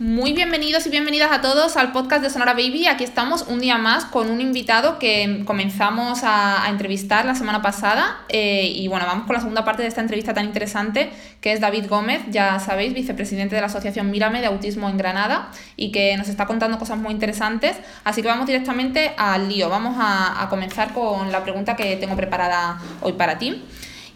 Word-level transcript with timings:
Muy 0.00 0.32
bienvenidos 0.32 0.84
y 0.86 0.90
bienvenidas 0.90 1.30
a 1.30 1.40
todos 1.40 1.76
al 1.76 1.92
podcast 1.92 2.20
de 2.20 2.28
Sonora 2.28 2.52
Baby. 2.54 2.88
Aquí 2.88 3.04
estamos 3.04 3.42
un 3.42 3.60
día 3.60 3.78
más 3.78 4.04
con 4.04 4.28
un 4.28 4.40
invitado 4.40 4.98
que 4.98 5.44
comenzamos 5.44 6.22
a, 6.24 6.66
entrevistar 6.68 7.24
la 7.24 7.36
semana 7.36 7.62
pasada. 7.62 8.24
Eh, 8.28 8.72
y 8.74 8.88
bueno, 8.88 9.06
vamos 9.06 9.28
con 9.28 9.34
la 9.34 9.40
segunda 9.40 9.64
parte 9.64 9.82
de 9.82 9.88
esta 9.88 10.00
entrevista 10.00 10.34
tan 10.34 10.46
interesante, 10.46 11.12
que 11.40 11.52
es 11.52 11.60
David 11.60 11.86
Gómez, 11.88 12.22
ya 12.28 12.58
sabéis, 12.58 12.92
vicepresidente 12.92 13.54
de 13.54 13.60
la 13.60 13.68
Asociación 13.68 14.10
Mírame 14.10 14.40
de 14.40 14.46
Autismo 14.46 14.88
en 14.88 14.96
Granada, 14.96 15.50
y 15.76 15.92
que 15.92 16.16
nos 16.16 16.26
está 16.26 16.46
contando 16.46 16.76
cosas 16.80 16.98
muy 16.98 17.12
interesantes. 17.12 17.76
Así 18.02 18.20
que 18.20 18.26
vamos 18.26 18.48
directamente 18.48 19.12
al 19.16 19.48
lío. 19.48 19.68
Vamos 19.68 19.94
a, 20.00 20.42
a 20.42 20.48
comenzar 20.48 20.92
con 20.92 21.30
la 21.30 21.44
pregunta 21.44 21.76
que 21.76 21.94
tengo 21.98 22.16
preparada 22.16 22.80
hoy 23.00 23.12
para 23.12 23.38
ti. 23.38 23.62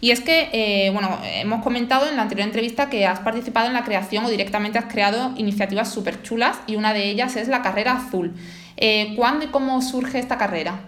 Y 0.01 0.11
es 0.11 0.21
que, 0.21 0.49
eh, 0.53 0.91
bueno, 0.91 1.19
hemos 1.23 1.61
comentado 1.61 2.07
en 2.07 2.15
la 2.15 2.21
anterior 2.21 2.47
entrevista 2.47 2.89
que 2.89 3.05
has 3.05 3.19
participado 3.19 3.67
en 3.67 3.73
la 3.73 3.83
creación 3.83 4.25
o 4.25 4.29
directamente 4.29 4.77
has 4.77 4.85
creado 4.85 5.33
iniciativas 5.35 5.91
súper 5.91 6.21
chulas 6.23 6.57
y 6.67 6.75
una 6.77 6.93
de 6.93 7.09
ellas 7.09 7.35
es 7.35 7.49
la 7.49 7.61
carrera 7.61 7.93
azul. 7.93 8.33
Eh, 8.77 9.13
¿Cuándo 9.17 9.45
y 9.45 9.49
cómo 9.49 9.81
surge 9.81 10.19
esta 10.19 10.37
carrera? 10.37 10.79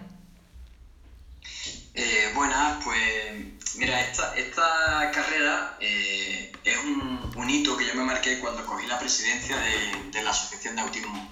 Eh, 1.94 2.32
buenas, 2.34 2.82
pues 2.82 3.76
mira, 3.76 4.00
esta, 4.00 4.34
esta 4.34 5.10
carrera 5.12 5.76
es 5.78 6.78
un, 6.84 7.50
hito 7.50 7.76
que 7.76 7.86
yo 7.86 7.94
me 7.94 8.04
marqué 8.04 8.38
cuando 8.38 8.64
cogí 8.64 8.86
la 8.86 8.98
presidencia 8.98 9.58
de, 9.58 10.10
de 10.10 10.24
la 10.24 10.30
Asociación 10.30 10.74
de 10.74 10.82
Autismo. 10.82 11.28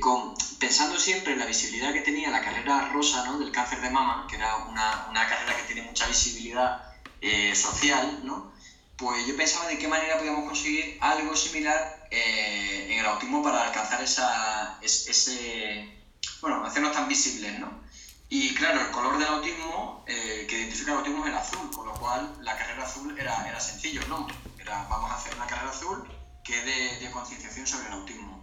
Con, 0.00 0.34
pensando 0.58 0.98
siempre 0.98 1.32
en 1.32 1.38
la 1.38 1.46
visibilidad 1.46 1.92
que 1.92 2.00
tenía 2.00 2.30
la 2.30 2.42
carrera 2.42 2.88
rosa 2.88 3.24
¿no? 3.26 3.38
del 3.38 3.50
cáncer 3.52 3.80
de 3.80 3.90
mama, 3.90 4.26
que 4.28 4.36
era 4.36 4.56
una, 4.56 5.06
una 5.10 5.26
carrera 5.26 5.56
que 5.56 5.72
tiene 5.72 5.82
mucha 5.82 6.06
visibilidad 6.06 6.94
eh, 7.20 7.54
social, 7.54 8.20
¿no? 8.24 8.52
pues 8.96 9.26
yo 9.26 9.36
pensaba 9.36 9.66
de 9.66 9.78
qué 9.78 9.88
manera 9.88 10.18
podíamos 10.18 10.44
conseguir 10.44 10.98
algo 11.00 11.34
similar 11.34 12.06
eh, 12.10 12.88
en 12.90 12.98
el 13.00 13.06
autismo 13.06 13.42
para 13.42 13.66
alcanzar 13.66 14.02
esa, 14.02 14.78
ese, 14.82 16.02
bueno, 16.40 16.64
hacernos 16.64 16.92
tan 16.92 17.08
visibles, 17.08 17.58
¿no? 17.58 17.82
Y 18.28 18.54
claro, 18.54 18.80
el 18.80 18.90
color 18.90 19.18
del 19.18 19.28
autismo 19.28 20.04
eh, 20.06 20.46
que 20.48 20.58
identifica 20.58 20.92
el 20.92 20.98
autismo 20.98 21.24
es 21.24 21.32
el 21.32 21.38
azul, 21.38 21.70
con 21.70 21.86
lo 21.86 21.94
cual 21.94 22.36
la 22.40 22.56
carrera 22.56 22.84
azul 22.84 23.18
era, 23.18 23.46
era 23.48 23.60
sencillo, 23.60 24.00
¿no? 24.08 24.26
Era, 24.58 24.86
vamos 24.88 25.10
a 25.10 25.16
hacer 25.16 25.34
una 25.34 25.46
carrera 25.46 25.70
azul 25.70 26.08
que 26.42 26.60
de, 26.62 27.00
de 27.00 27.10
concienciación 27.10 27.66
sobre 27.66 27.88
el 27.88 27.94
autismo. 27.94 28.33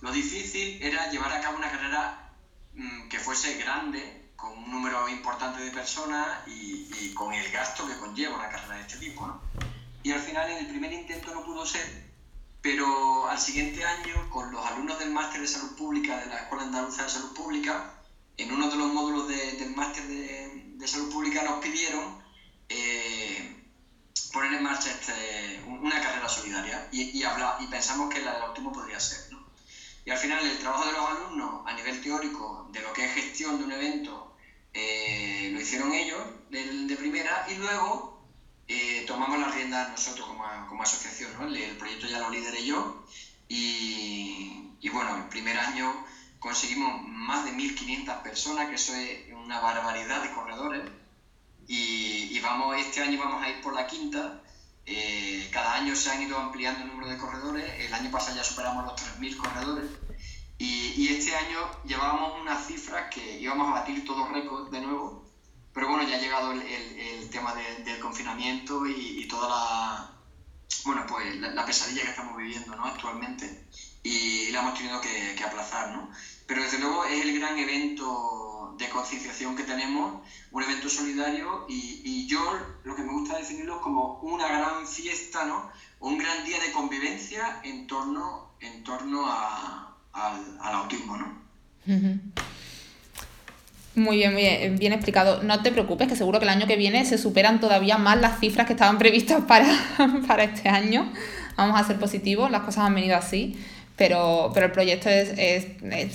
Lo 0.00 0.12
difícil 0.12 0.80
era 0.80 1.10
llevar 1.10 1.32
a 1.32 1.40
cabo 1.40 1.56
una 1.56 1.70
carrera 1.70 2.30
mm, 2.74 3.08
que 3.08 3.18
fuese 3.18 3.54
grande, 3.58 4.32
con 4.36 4.56
un 4.56 4.70
número 4.70 5.08
importante 5.08 5.60
de 5.60 5.72
personas 5.72 6.46
y, 6.46 7.12
con 7.14 7.34
el 7.34 7.50
gasto 7.50 7.84
que 7.86 7.98
conlleva 7.98 8.36
una 8.36 8.48
carrera 8.48 8.76
de 8.76 8.82
este 8.82 8.98
tipo. 8.98 9.26
¿no? 9.26 9.40
Y 10.04 10.12
al 10.12 10.20
final, 10.20 10.48
en 10.50 10.58
el 10.58 10.68
primer 10.68 10.92
intento 10.92 11.34
no 11.34 11.44
pudo 11.44 11.66
ser, 11.66 12.12
pero 12.62 13.26
al 13.28 13.38
siguiente 13.40 13.84
año, 13.84 14.30
con 14.30 14.52
los 14.52 14.64
alumnos 14.64 15.00
del 15.00 15.10
máster 15.10 15.40
de 15.40 15.48
salud 15.48 15.74
pública 15.74 16.16
de 16.18 16.26
la 16.26 16.42
Escuela 16.42 16.64
Andaluza 16.64 17.02
de 17.02 17.10
Salud 17.10 17.34
Pública, 17.34 17.94
en 18.36 18.52
uno 18.52 18.70
de 18.70 18.76
los 18.76 18.92
módulos 18.92 19.26
del 19.26 19.74
máster 19.74 20.06
de, 20.06 20.86
salud 20.86 21.12
pública 21.12 21.42
nos 21.42 21.60
pidieron 21.60 22.22
eh, 22.68 23.64
poner 24.32 24.54
en 24.54 24.62
marcha 24.62 24.90
este, 24.90 25.60
una 25.66 26.00
carrera 26.00 26.28
solidaria 26.28 26.88
y, 26.92 27.18
y, 27.18 27.24
y 27.24 27.66
pensamos 27.66 28.14
que 28.14 28.20
la 28.20 28.32
del 28.32 28.72
podría 28.72 29.00
ser. 29.00 29.37
Y 30.08 30.10
al 30.10 30.16
final 30.16 30.46
el 30.46 30.56
trabajo 30.56 30.86
de 30.86 30.92
los 30.92 31.06
alumnos 31.06 31.66
a 31.66 31.74
nivel 31.74 32.00
teórico 32.00 32.66
de 32.72 32.80
lo 32.80 32.94
que 32.94 33.04
es 33.04 33.12
gestión 33.12 33.58
de 33.58 33.64
un 33.64 33.72
evento 33.72 34.34
eh, 34.72 35.50
lo 35.52 35.60
hicieron 35.60 35.92
ellos 35.92 36.18
de, 36.48 36.96
primera 36.96 37.44
y 37.50 37.56
luego 37.56 38.18
eh, 38.68 39.04
tomamos 39.06 39.38
las 39.38 39.54
riendas 39.54 39.90
nosotros 39.90 40.26
como, 40.26 40.44
como 40.66 40.82
asociación. 40.82 41.30
¿no? 41.38 41.54
El, 41.54 41.76
proyecto 41.76 42.06
ya 42.06 42.20
lo 42.20 42.30
lideré 42.30 42.64
yo 42.64 43.04
y, 43.48 44.70
y 44.80 44.88
bueno, 44.88 45.14
el 45.14 45.24
primer 45.24 45.58
año 45.58 45.92
conseguimos 46.38 47.02
más 47.06 47.44
de 47.44 47.52
1.500 47.52 48.22
personas, 48.22 48.70
que 48.70 48.76
eso 48.76 48.94
es 48.94 49.30
una 49.34 49.60
barbaridad 49.60 50.22
de 50.22 50.32
corredores. 50.32 50.90
Y, 51.66 52.34
y, 52.34 52.40
vamos, 52.40 52.78
este 52.78 53.02
año 53.02 53.18
vamos 53.18 53.42
a 53.42 53.50
ir 53.50 53.60
por 53.60 53.74
la 53.74 53.86
quinta 53.86 54.40
eh, 54.90 55.48
cada 55.52 55.74
año 55.74 55.94
se 55.94 56.10
han 56.10 56.22
ido 56.22 56.38
ampliando 56.38 56.82
el 56.82 56.88
número 56.88 57.10
de 57.10 57.18
corredores. 57.18 57.64
El 57.78 57.92
año 57.92 58.10
pasado 58.10 58.36
ya 58.36 58.44
superamos 58.44 58.84
los 58.84 58.94
3.000 58.94 59.36
corredores. 59.36 59.90
Y, 60.56 61.08
este 61.08 61.34
año 61.36 61.58
llevábamos 61.84 62.40
unas 62.40 62.66
cifras 62.66 63.12
que 63.12 63.38
íbamos 63.38 63.68
a 63.68 63.80
batir 63.80 64.04
todos 64.04 64.30
récords 64.32 64.70
de 64.70 64.80
nuevo. 64.80 65.24
Pero 65.72 65.88
bueno, 65.88 66.08
ya 66.08 66.16
ha 66.16 66.20
llegado 66.20 66.52
el, 66.52 67.30
tema 67.30 67.54
del 67.54 68.00
confinamiento 68.00 68.86
y, 68.86 69.28
toda 69.28 69.48
la, 69.48 70.10
bueno, 70.84 71.04
pues 71.06 71.36
la, 71.36 71.64
pesadilla 71.66 72.02
que 72.02 72.10
estamos 72.10 72.36
viviendo 72.36 72.74
¿no? 72.74 72.86
actualmente. 72.86 73.66
Y 74.02 74.50
la 74.50 74.60
hemos 74.60 74.74
tenido 74.74 75.00
que, 75.00 75.34
que 75.36 75.44
aplazar. 75.44 75.90
¿no? 75.90 76.10
Pero 76.46 76.62
desde 76.62 76.78
luego 76.78 77.04
es 77.04 77.20
el 77.22 77.38
gran 77.38 77.58
evento 77.58 78.47
de 78.78 78.88
concienciación 78.88 79.56
que 79.56 79.64
tenemos, 79.64 80.22
un 80.52 80.62
evento 80.62 80.88
solidario 80.88 81.66
y, 81.68 82.00
y, 82.04 82.26
yo 82.26 82.40
lo 82.84 82.94
que 82.94 83.02
me 83.02 83.12
gusta 83.12 83.36
definirlo 83.36 83.80
como 83.80 84.20
una 84.20 84.46
gran 84.48 84.86
fiesta, 84.86 85.44
¿no? 85.44 85.70
Un 86.00 86.18
gran 86.18 86.44
día 86.44 86.58
de 86.60 86.72
convivencia 86.72 87.60
en 87.64 87.86
torno, 87.86 88.52
en 88.60 88.84
torno 88.84 89.26
a, 89.26 89.96
al, 90.12 90.74
autismo, 90.74 91.16
¿no? 91.16 91.38
Muy 93.94 94.16
bien, 94.16 94.32
muy 94.32 94.42
bien, 94.42 94.78
bien, 94.78 94.92
explicado. 94.92 95.42
No 95.42 95.62
te 95.62 95.72
preocupes, 95.72 96.06
que 96.06 96.16
seguro 96.16 96.38
que 96.38 96.44
el 96.44 96.50
año 96.50 96.66
que 96.66 96.76
viene 96.76 97.04
se 97.04 97.18
superan 97.18 97.60
todavía 97.60 97.98
más 97.98 98.20
las 98.20 98.38
cifras 98.38 98.66
que 98.66 98.74
estaban 98.74 98.98
previstas 98.98 99.44
para, 99.44 99.66
para 100.26 100.44
este 100.44 100.68
año. 100.68 101.12
Vamos 101.56 101.80
a 101.80 101.84
ser 101.84 101.98
positivos, 101.98 102.50
las 102.52 102.62
cosas 102.62 102.84
han 102.84 102.94
venido 102.94 103.16
así 103.16 103.58
pero, 103.98 104.52
pero 104.54 104.66
el 104.66 104.72
proyecto 104.72 105.10
es, 105.10 105.34
es, 105.36 105.66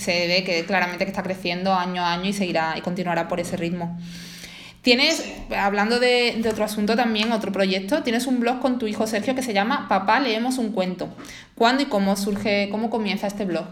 se 0.02 0.28
ve 0.28 0.44
que 0.46 0.66
claramente 0.66 1.04
que 1.04 1.12
está 1.12 1.22
creciendo 1.22 1.74
año 1.74 2.02
a 2.02 2.14
año 2.14 2.30
y 2.30 2.34
seguirá 2.34 2.76
y 2.78 2.82
continuará 2.82 3.28
por 3.28 3.42
ese 3.42 3.58
ritmo. 3.58 4.00
Tienes, 4.82 5.24
hablando 5.56 6.00
de, 6.00 6.36
de, 6.38 6.50
otro 6.50 6.66
asunto 6.66 6.96
también, 6.96 7.32
otro 7.32 7.52
proyecto, 7.52 8.02
tienes 8.04 8.26
un 8.26 8.40
blog 8.40 8.60
con 8.60 8.80
tu 8.80 8.88
hijo 8.88 9.06
Sergio 9.06 9.36
que 9.36 9.44
se 9.44 9.54
llama 9.54 9.88
Papá, 9.88 10.20
leemos 10.20 10.58
un 10.58 10.72
cuento. 10.72 11.10
¿Cuándo 11.56 11.84
y 11.84 11.86
cómo 11.86 12.16
surge, 12.16 12.70
cómo 12.72 12.90
comienza 12.90 13.28
este 13.28 13.46
blog? 13.46 13.66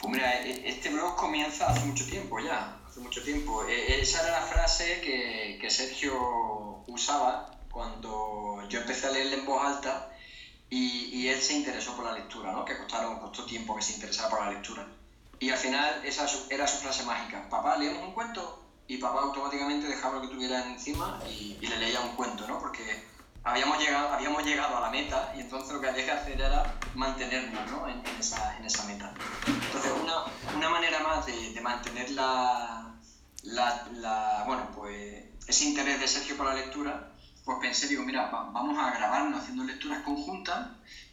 Pues 0.00 0.12
mira, 0.12 0.42
e, 0.44 0.68
este 0.68 0.90
blog 0.90 1.16
comienza 1.16 1.68
hace 1.68 1.84
mucho 1.86 2.06
tiempo 2.06 2.38
ya, 2.40 2.76
hace 2.88 3.00
mucho 3.00 3.22
tiempo. 3.22 3.64
E, 3.68 4.00
esa 4.00 4.22
era 4.22 4.40
la 4.40 4.46
frase 4.46 5.00
que, 5.00 5.58
que 5.60 5.70
Sergio 5.70 6.84
usaba 6.86 7.50
cuando 7.70 8.64
yo 8.68 8.80
empecé 8.80 9.06
a 9.06 9.10
leerle 9.10 9.36
en 9.36 9.44
voz 9.44 9.64
alta 9.64 10.08
y, 10.70 11.28
él 11.28 11.40
se 11.40 11.54
interesó 11.54 11.94
por 11.96 12.04
la 12.04 12.12
lectura, 12.12 12.52
¿no? 12.52 12.64
que 12.64 12.76
costaron, 12.76 13.18
costó 13.18 13.44
tiempo 13.44 13.76
que 13.76 13.82
se 13.82 13.94
interesara 13.94 14.28
por 14.28 14.40
la 14.40 14.50
lectura. 14.50 14.86
Y 15.40 15.50
al 15.50 15.58
final 15.58 16.02
esa 16.04 16.26
era 16.50 16.66
su 16.66 16.78
frase 16.78 17.04
mágica, 17.04 17.48
papá, 17.48 17.76
leemos 17.76 18.02
un 18.02 18.12
cuento 18.12 18.64
y 18.86 18.96
papá 18.98 19.20
automáticamente 19.20 19.86
dejaba 19.86 20.16
lo 20.16 20.22
que 20.22 20.28
tuviera 20.28 20.66
encima 20.66 21.20
y, 21.28 21.56
le 21.60 21.76
leía 21.76 22.00
un 22.00 22.16
cuento, 22.16 22.46
¿no? 22.46 22.58
porque 22.58 23.04
habíamos 23.44 23.78
llegado, 23.78 24.12
habíamos 24.12 24.44
llegado 24.44 24.76
a 24.76 24.80
la 24.80 24.90
meta 24.90 25.32
y 25.36 25.40
entonces 25.40 25.72
lo 25.72 25.80
que 25.80 25.88
había 25.88 26.04
que 26.04 26.10
hacer 26.10 26.40
era 26.40 26.78
mantenernos 26.94 27.70
¿no? 27.70 27.88
en, 27.88 28.02
esa, 28.18 28.56
en 28.56 28.64
esa 28.64 28.84
meta. 28.84 29.12
Entonces 29.46 29.92
una, 30.02 30.24
una 30.56 30.70
manera 30.70 31.00
más 31.00 31.26
de, 31.26 31.52
de 31.52 31.60
mantener 31.60 32.10
la, 32.10 32.94
la, 33.42 33.88
la, 33.92 34.44
bueno, 34.46 34.68
pues 34.74 35.24
ese 35.46 35.64
interés 35.64 36.00
de 36.00 36.08
Sergio 36.08 36.36
por 36.36 36.46
la 36.46 36.54
lectura 36.54 37.12
pues 37.48 37.60
pensé, 37.60 37.88
digo, 37.88 38.02
mira, 38.02 38.28
vamos 38.30 38.76
a 38.78 38.90
grabarnos 38.90 39.40
haciendo 39.40 39.64
lecturas 39.64 40.02
conjuntas 40.02 40.68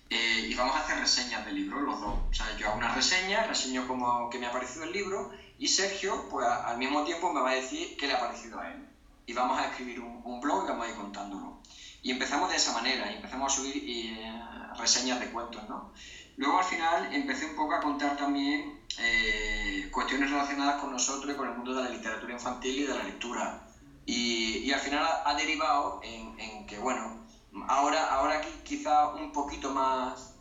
eh, 0.10 0.48
y 0.50 0.54
vamos 0.54 0.76
a 0.76 0.82
hacer 0.82 1.00
reseñas 1.00 1.46
del 1.46 1.56
libro, 1.56 1.80
los 1.80 2.02
dos. 2.02 2.14
O 2.30 2.34
sea, 2.34 2.58
yo 2.58 2.68
hago 2.68 2.78
una 2.78 2.94
reseña, 2.94 3.48
reseño 3.48 3.88
como 3.88 4.30
que 4.30 4.38
me 4.38 4.46
ha 4.46 4.52
parecido 4.52 4.84
el 4.84 4.92
libro 4.92 5.32
y 5.58 5.70
Sergio, 5.70 6.28
pues 6.30 6.46
al 6.46 6.78
mismo 6.78 7.06
tiempo 7.06 7.32
me 7.32 7.40
va 7.40 7.52
a 7.52 7.54
decir 7.54 7.96
qué 7.96 8.08
le 8.08 8.16
ha 8.16 8.20
parecido 8.20 8.60
a 8.60 8.70
él. 8.70 8.86
Y 9.26 9.32
vamos 9.32 9.58
a 9.58 9.68
escribir 9.70 10.02
un, 10.02 10.42
blog 10.42 10.66
y 10.66 10.68
vamos 10.72 10.88
a 10.88 10.90
ir 10.90 10.96
contándolo. 10.98 11.60
Y 12.04 12.12
empezamos 12.12 12.50
de 12.50 12.58
esa 12.58 12.74
manera, 12.74 13.10
y 13.10 13.16
empezamos 13.16 13.54
a 13.54 13.56
subir 13.56 13.82
eh, 13.88 14.42
reseñas 14.78 15.22
de 15.22 15.32
cuentos, 15.32 15.64
¿no? 15.70 15.94
Luego 16.36 16.58
al 16.60 16.66
final 16.66 17.16
empecé 17.16 17.46
un 17.46 17.56
poco 17.56 17.76
a 17.76 17.80
contar 17.80 18.18
también 18.18 18.82
eh, 19.00 19.88
cuestiones 19.90 20.30
relacionadas 20.30 20.82
con 20.82 20.92
nosotros 20.92 21.34
y 21.34 21.38
con 21.38 21.48
el 21.48 21.56
mundo 21.56 21.74
de 21.76 21.86
la 21.86 21.90
literatura 21.92 22.34
infantil 22.34 22.80
y 22.80 22.84
de 22.84 22.94
la 22.94 23.04
lectura. 23.06 23.65
Y, 24.06 24.58
y 24.60 24.72
al 24.72 24.80
final 24.80 25.04
ha, 25.26 25.34
derivado 25.34 26.00
en, 26.04 26.40
en, 26.40 26.68
que, 26.68 26.78
bueno, 26.78 27.26
ahora, 27.68 28.14
ahora 28.14 28.42
quizá 28.64 29.10
un 29.10 29.32
poquito 29.32 29.72
más, 29.72 30.36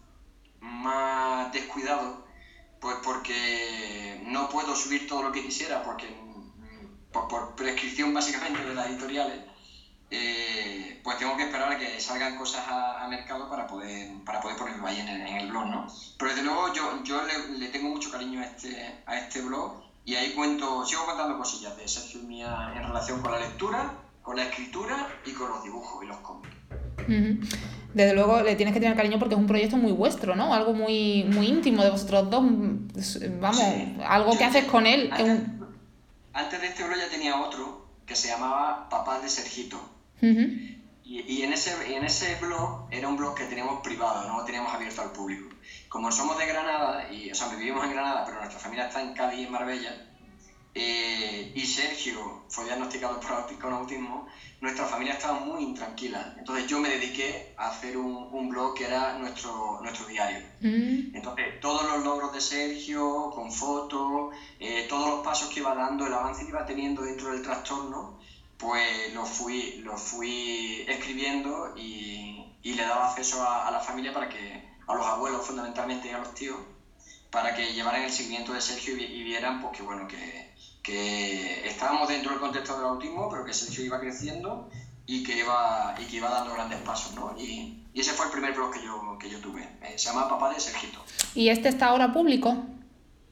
más 0.61 1.53
descuidado, 1.53 2.25
pues 2.81 2.97
porque 3.03 4.21
no 4.27 4.49
puedo 4.49 4.77
subir 4.77 5.07
todo 5.09 5.23
lo 5.23 5.33
que 5.33 5.43
quisiera, 5.43 5.83
porque 5.83 6.07
por, 7.13 7.55
prescripción 7.55 8.13
básicamente 8.13 8.63
de 8.65 8.75
las 8.75 8.89
editoriales, 8.89 9.41
eh, 10.11 11.01
pues 11.03 11.19
tengo 11.19 11.37
que 11.37 11.45
esperar 11.45 11.73
a 11.73 11.79
que 11.79 12.01
salgan 12.01 12.37
cosas 12.37 12.65
a, 12.69 13.07
mercado 13.09 13.49
para 13.49 13.67
poder, 13.67 14.11
para 14.25 14.41
poder 14.41 14.57
ponerlo 14.57 14.87
ahí 14.87 15.01
en 15.01 15.09
el, 15.09 15.21
en 15.23 15.37
el 15.37 15.51
blog, 15.51 15.67
¿no? 15.67 15.87
Pero 16.19 16.31
desde 16.31 16.45
luego 16.45 16.73
yo, 16.73 17.03
yo 17.05 17.23
le, 17.23 17.59
le, 17.59 17.69
tengo 17.69 17.89
mucho 17.91 18.11
cariño 18.11 18.41
a 18.41 18.45
este, 18.45 19.03
a 19.07 19.19
este 19.19 19.41
blog 19.43 19.84
y 20.05 20.15
ahí 20.17 20.33
cuento, 20.35 20.85
sigo 20.85 21.07
contando 21.07 21.39
cosillas 21.39 21.77
de 21.77 21.89
Sergio 21.89 22.21
y 22.21 22.25
mía 22.25 22.73
en 22.77 22.83
relación 22.83 23.23
con 23.23 23.33
la 23.33 23.41
lectura, 23.41 23.95
con 24.23 24.37
la 24.37 24.45
escritura 24.45 25.09
y 25.25 25.33
con 25.33 25.49
los 25.49 25.65
dibujos 25.65 26.05
y 26.05 26.07
los 26.07 26.19
cómics. 26.19 26.55
Desde 27.95 28.15
luego 28.15 28.43
le 28.43 28.57
tienes 28.57 28.75
que 28.75 28.81
tener 28.81 28.97
cariño 28.97 29.19
porque 29.19 29.35
es 29.35 29.41
un 29.41 29.47
proyecto 29.47 29.77
muy 29.77 29.93
vuestro, 29.93 30.37
¿no? 30.37 30.53
Algo 30.53 30.75
muy, 30.75 31.25
muy 31.25 31.47
íntimo 31.47 31.83
de 31.83 31.91
vosotros 31.91 32.29
dos. 32.29 32.45
Vamos, 33.41 33.63
algo 34.07 34.37
que 34.37 34.45
haces 34.45 34.65
con 34.65 34.87
él. 34.87 35.11
Antes, 36.33 36.61
de 36.61 36.67
este 36.67 36.85
blog 36.85 36.99
ya 36.99 37.09
tenía 37.09 37.41
otro 37.41 37.87
que 38.05 38.17
se 38.17 38.29
llamaba 38.29 38.89
Papá 38.91 39.21
de 39.21 39.29
Sergito. 39.29 39.81
y, 40.21 41.43
en, 41.43 41.53
ese, 41.53 41.97
en 41.97 42.05
ese 42.05 42.37
blog 42.41 42.89
era 42.91 43.09
un 43.09 43.17
blog 43.17 43.37
que 43.37 43.45
teníamos 43.45 43.81
privado, 43.83 44.27
no 44.29 44.39
lo 44.39 44.45
teníamos 44.45 44.75
abierto 44.75 45.01
al 45.01 45.13
público. 45.13 45.49
Como 45.95 46.11
somos 46.11 46.37
de 46.39 46.47
Granada, 46.47 47.09
y, 47.09 47.31
o 47.31 47.35
sea, 47.37 47.47
vivimos 47.55 47.85
en 47.85 47.93
Granada, 47.93 48.25
pero 48.25 48.39
nuestra 48.39 48.59
familia 48.59 48.89
está 48.89 49.01
en 49.01 49.15
Cádiz 49.15 49.39
y 49.39 49.45
en 49.45 49.53
Marbella, 49.53 49.95
eh, 50.75 51.53
y 51.55 51.65
Sergio 51.65 52.43
fue 52.49 52.65
diagnosticado 52.65 53.21
con 53.61 53.73
autismo, 53.73 54.27
nuestra 54.61 54.87
familia 54.87 55.13
estaba 55.13 55.39
muy 55.39 55.63
intranquila. 55.63 56.35
Entonces 56.37 56.67
yo 56.67 56.81
me 56.81 56.89
dediqué 56.89 57.55
a 57.57 57.69
hacer 57.69 57.97
un, 57.97 58.29
un 58.33 58.49
blog 58.49 58.75
que 58.75 58.87
era 58.87 59.17
nuestro, 59.19 59.79
nuestro 59.83 60.09
diario. 60.09 60.45
Mm. 60.63 61.15
Entonces 61.15 61.61
todos 61.61 61.85
los 61.85 62.03
logros 62.03 62.33
de 62.33 62.41
Sergio, 62.41 63.31
con 63.31 63.53
fotos, 63.53 64.35
eh, 64.59 64.87
todos 64.89 65.09
los 65.09 65.25
pasos 65.25 65.49
que 65.51 65.61
iba 65.61 65.77
dando, 65.77 66.09
el 66.09 66.13
avance 66.13 66.43
que 66.43 66.51
iba 66.51 66.67
teniendo 66.67 67.03
dentro 67.03 67.31
del 67.31 67.41
trastorno, 67.41 68.19
pues 68.59 69.15
lo 69.15 69.25
fui, 69.25 69.77
lo 69.85 69.97
fui 69.97 70.85
escribiendo 70.89 71.73
y, 71.77 72.53
y 72.65 72.75
le 72.75 72.83
daba 72.83 73.11
acceso 73.11 73.45
a, 73.45 73.69
a 73.69 73.71
la 73.71 73.79
familia 73.79 74.13
para 74.13 74.29
que, 74.29 74.74
a 74.87 74.95
los 74.95 75.07
abuelos 75.07 75.47
fundamentalmente 75.47 76.09
y 76.09 76.13
a 76.13 76.19
los 76.19 76.35
tíos, 76.35 76.59
para 77.31 77.55
que 77.55 77.73
llevaran 77.73 78.03
el 78.03 78.11
seguimiento 78.13 78.53
de 78.53 78.61
Sergio 78.61 78.97
y, 78.97 79.05
y 79.05 79.23
vieran 79.23 79.61
pues 79.61 79.77
que 79.77 79.83
bueno 79.83 80.07
que 80.07 80.55
que 80.85 81.67
estábamos 81.67 82.09
dentro 82.09 82.31
del 82.31 82.41
contexto 82.41 82.77
del 82.77 82.85
autismo, 82.85 83.29
pero 83.31 83.45
que 83.45 83.55
Sergio 83.55 83.87
iba 83.87 83.99
creciendo 83.99 84.69
y 85.07 85.25
que 85.25 85.39
iba, 85.39 85.95
y 85.99 86.05
que 86.05 86.17
iba 86.17 86.29
dando 86.29 86.53
grandes 86.53 86.79
pasos, 86.81 87.15
¿no? 87.15 87.35
Y, 87.39 87.87
y 87.95 88.01
ese 88.01 88.13
fue 88.13 88.27
el 88.27 88.33
primer 88.33 88.53
blog 88.53 88.71
que 88.71 88.85
yo, 88.85 89.17
que 89.19 89.31
yo 89.31 89.41
tuve. 89.41 89.63
Eh, 89.83 89.95
se 89.97 90.11
llama 90.11 90.29
Papá 90.29 90.53
de 90.53 90.61
Sergito. 90.61 91.03
¿Y 91.35 91.49
este 91.49 91.71
está 91.71 91.87
ahora 91.87 92.13
público? 92.13 92.55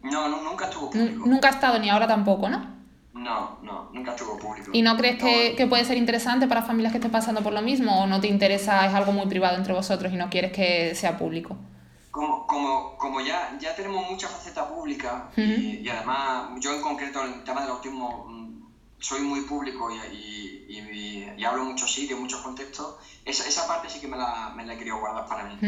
No, 0.00 0.28
nunca 0.28 0.64
estuvo 0.64 0.90
público. 0.90 1.26
nunca 1.26 1.48
ha 1.48 1.50
estado 1.50 1.78
ni 1.78 1.90
ahora 1.90 2.08
tampoco, 2.08 2.48
¿no? 2.48 2.81
No, 3.14 3.58
no, 3.62 3.90
nunca 3.92 4.12
estuvo 4.12 4.38
público. 4.38 4.70
¿Y 4.72 4.82
no 4.82 4.96
crees 4.96 5.22
que, 5.22 5.54
que, 5.56 5.66
puede 5.66 5.84
ser 5.84 5.98
interesante 5.98 6.46
para 6.46 6.62
familias 6.62 6.92
que 6.92 6.98
estén 6.98 7.12
pasando 7.12 7.42
por 7.42 7.52
lo 7.52 7.60
mismo 7.60 8.02
o 8.02 8.06
no 8.06 8.20
te 8.20 8.28
interesa, 8.28 8.86
es 8.86 8.94
algo 8.94 9.12
muy 9.12 9.26
privado 9.26 9.56
entre 9.56 9.74
vosotros 9.74 10.12
y 10.12 10.16
no 10.16 10.30
quieres 10.30 10.52
que 10.52 10.94
sea 10.94 11.18
público? 11.18 11.58
como, 12.12 12.46
como, 12.46 12.96
como 12.98 13.20
ya, 13.22 13.56
ya 13.58 13.74
tenemos 13.74 14.08
mucha 14.08 14.28
faceta 14.28 14.68
pública 14.68 15.30
y, 15.34 15.88
además 15.88 16.50
yo 16.60 16.74
en 16.74 16.82
concreto 16.82 17.24
en 17.24 17.32
el 17.32 17.42
tema 17.42 17.62
del 17.62 17.70
autismo 17.70 18.26
mm, 18.28 18.62
soy 19.00 19.22
muy 19.22 19.40
público 19.40 19.90
y, 19.90 20.66
y, 20.68 21.34
y 21.36 21.44
hablo 21.44 21.64
muchos 21.64 21.90
sitios, 21.90 22.20
muchos 22.20 22.42
contextos, 22.42 22.96
esa, 23.24 23.48
esa 23.48 23.66
parte 23.66 23.88
sí 23.88 23.98
que 23.98 24.08
me 24.08 24.18
la, 24.18 24.52
me 24.54 24.64
la 24.66 24.74
he 24.74 24.78
querido 24.78 25.00
guardar 25.00 25.26
para 25.26 25.44
mí. 25.44 25.58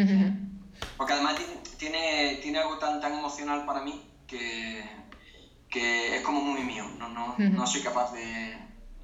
Porque 0.99 1.15
además 1.15 1.37
tiene, 1.79 2.39
tiene 2.43 2.59
algo 2.59 2.79
tan, 2.79 3.01
tan 3.01 3.15
emocional 3.15 3.65
para 3.65 3.81
mí 3.81 4.03
que, 4.27 4.85
que 5.75 6.17
es 6.17 6.23
como 6.23 6.41
muy 6.41 6.63
mío, 6.63 6.85
no, 7.01 7.09
no, 7.09 7.35
no 7.37 7.67
soy 7.67 7.83
capaz 7.83 8.13
de, 8.13 8.55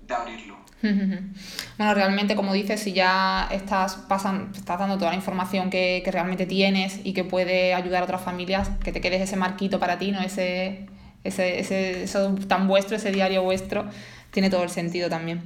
de 0.06 0.14
abrirlo. 0.14 0.56
Bueno, 1.76 1.94
realmente, 1.94 2.36
como 2.36 2.52
dices, 2.52 2.80
si 2.80 2.92
ya 2.92 3.48
estás, 3.50 3.96
pasan, 3.96 4.52
estás 4.54 4.78
dando 4.78 4.98
toda 4.98 5.10
la 5.10 5.16
información 5.16 5.70
que, 5.70 6.02
realmente 6.06 6.46
tienes 6.46 7.00
y 7.04 7.12
que 7.12 7.24
puede 7.24 7.74
ayudar 7.74 8.02
a 8.02 8.04
otras 8.04 8.22
familias, 8.22 8.70
que 8.84 8.92
te 8.92 9.00
quedes 9.00 9.22
ese 9.22 9.36
marquito 9.36 9.80
para 9.80 9.98
ti, 9.98 10.12
¿no? 10.12 10.20
Ese, 10.20 10.86
ese, 11.24 11.58
ese 11.58 12.02
eso 12.02 12.34
tan 12.48 12.68
vuestro, 12.68 12.96
ese 12.96 13.12
diario 13.12 13.42
vuestro, 13.42 13.88
tiene 14.30 14.50
todo 14.50 14.62
el 14.62 14.70
sentido 14.70 15.08
también. 15.08 15.42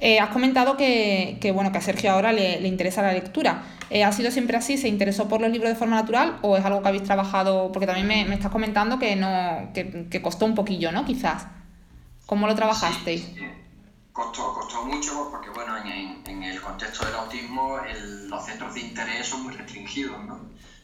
Eh, 0.00 0.20
has 0.20 0.30
comentado 0.30 0.76
que, 0.76 1.50
bueno, 1.54 1.72
que 1.72 1.78
a 1.78 1.80
Sergio 1.80 2.12
ahora 2.12 2.32
le, 2.32 2.66
interesa 2.66 3.02
la 3.02 3.12
lectura. 3.12 3.64
Eh, 3.90 4.04
¿Ha 4.04 4.12
sido 4.12 4.30
siempre 4.30 4.56
así? 4.56 4.76
¿Se 4.76 4.88
interesó 4.88 5.28
por 5.28 5.40
los 5.40 5.50
libros 5.50 5.70
de 5.70 5.76
forma 5.76 5.96
natural 5.96 6.38
o 6.42 6.56
es 6.56 6.64
algo 6.64 6.82
que 6.82 6.88
habéis 6.88 7.04
trabajado? 7.04 7.72
Porque 7.72 7.86
también 7.86 8.06
me, 8.06 8.34
estás 8.34 8.52
comentando 8.52 8.98
que, 8.98 9.16
no, 9.16 9.70
que, 9.72 10.22
costó 10.22 10.44
un 10.44 10.54
poquillo, 10.54 10.92
¿no? 10.92 11.04
Quizás. 11.04 11.46
¿Cómo 12.26 12.46
lo 12.46 12.54
trabajasteis? 12.54 13.26
Costó, 14.12 14.52
costó 14.52 14.84
mucho 14.84 15.28
porque, 15.30 15.48
bueno, 15.50 15.76
en, 15.78 16.22
en 16.26 16.42
el 16.42 16.60
contexto 16.60 17.06
del 17.06 17.14
autismo 17.14 17.78
los 18.26 18.44
centros 18.44 18.74
de 18.74 18.80
interés 18.80 19.26
son 19.26 19.44
muy 19.44 19.54
restringidos, 19.54 20.22
¿no? 20.24 20.38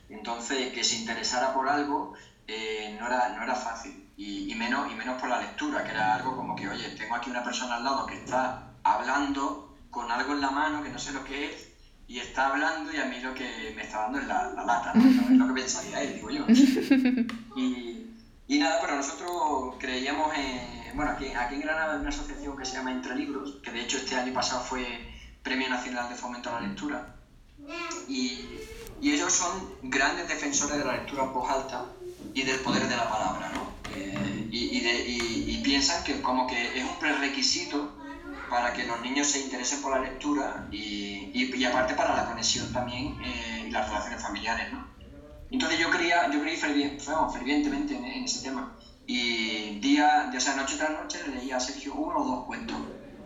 Entonces, 0.09 0.73
que 0.73 0.83
se 0.83 0.97
interesara 0.97 1.53
por 1.53 1.69
algo 1.69 2.15
eh, 2.47 2.97
no, 2.99 3.07
era, 3.07 3.31
no 3.31 3.43
era 3.43 3.55
fácil. 3.55 4.13
Y, 4.17 4.51
y, 4.51 4.55
menos, 4.55 4.91
y 4.91 4.95
menos 4.95 5.21
por 5.21 5.29
la 5.29 5.41
lectura, 5.41 5.83
que 5.83 5.91
era 5.91 6.15
algo 6.15 6.37
como 6.37 6.55
que, 6.55 6.69
oye, 6.69 6.91
tengo 6.91 7.17
aquí 7.17 7.31
una 7.31 7.43
persona 7.43 7.77
al 7.77 7.85
lado 7.85 8.07
que 8.07 8.15
está 8.15 8.74
hablando 8.85 9.77
con 9.91 10.11
algo 10.11 10.33
en 10.33 10.41
la 10.41 10.51
mano 10.51 10.83
que 10.83 10.91
no 10.91 10.99
sé 10.99 11.13
lo 11.13 11.25
que 11.25 11.51
es, 11.51 11.69
y 12.07 12.19
está 12.19 12.49
hablando 12.49 12.93
y 12.93 12.99
a 12.99 13.07
mí 13.07 13.19
lo 13.21 13.35
que 13.35 13.73
me 13.75 13.83
está 13.83 14.03
dando 14.03 14.19
es 14.19 14.27
la, 14.27 14.51
la 14.51 14.65
lata, 14.65 14.93
¿no? 14.95 15.09
Es 15.09 15.31
lo 15.31 15.47
que 15.49 15.61
pensaría 15.61 16.03
él, 16.03 16.15
digo 16.15 16.31
yo. 16.31 16.45
Y, 17.57 18.11
y 18.47 18.59
nada, 18.59 18.79
pero 18.83 18.97
nosotros 18.97 19.77
creíamos 19.79 20.37
en 20.37 20.85
bueno, 20.95 21.11
aquí, 21.11 21.27
aquí 21.27 21.57
en 21.57 21.61
Granada 21.63 21.95
hay 21.95 22.01
una 22.01 22.09
asociación 22.09 22.57
que 22.57 22.65
se 22.65 22.77
llama 22.77 22.93
Entre 22.93 23.17
Libros, 23.17 23.59
que 23.63 23.73
de 23.73 23.83
hecho 23.83 23.97
este 23.97 24.15
año 24.15 24.33
pasado 24.33 24.63
fue 24.63 24.87
Premio 25.43 25.69
Nacional 25.69 26.09
de 26.09 26.15
Fomento 26.15 26.51
a 26.51 26.61
la 26.61 26.69
Lectura. 26.69 27.17
Y, 28.09 28.47
y 29.01 29.13
ellos 29.13 29.33
son 29.33 29.75
grandes 29.83 30.29
defensores 30.29 30.79
de 30.79 30.85
la 30.85 30.93
lectura 30.93 31.25
en 31.25 31.33
voz 31.33 31.51
alta 31.51 31.87
y 32.33 32.43
del 32.43 32.61
poder 32.61 32.87
de 32.87 32.97
la 32.97 33.09
palabra, 33.09 33.51
¿no? 33.55 33.73
Eh, 33.97 34.49
y, 34.51 34.79
y, 34.79 34.81
de, 34.81 35.05
y, 35.09 35.63
piensan 35.65 36.05
que 36.05 36.21
como 36.21 36.47
que 36.47 36.79
es 36.79 36.85
un 36.85 36.99
prerequisito 36.99 37.93
para 38.49 38.73
que 38.73 38.85
los 38.87 39.00
niños 39.00 39.26
se 39.26 39.41
interesen 39.41 39.82
por 39.82 39.93
la 39.93 40.00
lectura 40.00 40.67
y, 40.70 41.64
aparte 41.64 41.94
para 41.94 42.14
la 42.14 42.26
conexión 42.26 42.73
también 42.73 43.17
eh, 43.25 43.64
y 43.69 43.70
las 43.70 43.88
relaciones 43.88 44.23
familiares, 44.23 44.73
¿no? 44.73 44.87
Entonces 45.50 45.79
yo 45.79 45.88
creía, 45.91 46.31
yo 46.31 46.41
creí 46.41 46.56
fervientemente 46.56 47.96
en, 47.96 48.05
en 48.05 48.25
ese 48.25 48.43
tema. 48.43 48.73
Y 49.06 49.79
día, 49.81 50.31
o 50.35 50.41
sea, 50.41 50.56
noche 50.56 50.76
tras 50.76 50.91
noche 50.91 51.20
le 51.26 51.37
leía 51.37 51.56
a 51.56 51.61
Sergio 51.61 51.94
uno 51.94 52.19
o 52.19 52.25
dos 52.25 52.46
cuentos. 52.46 52.76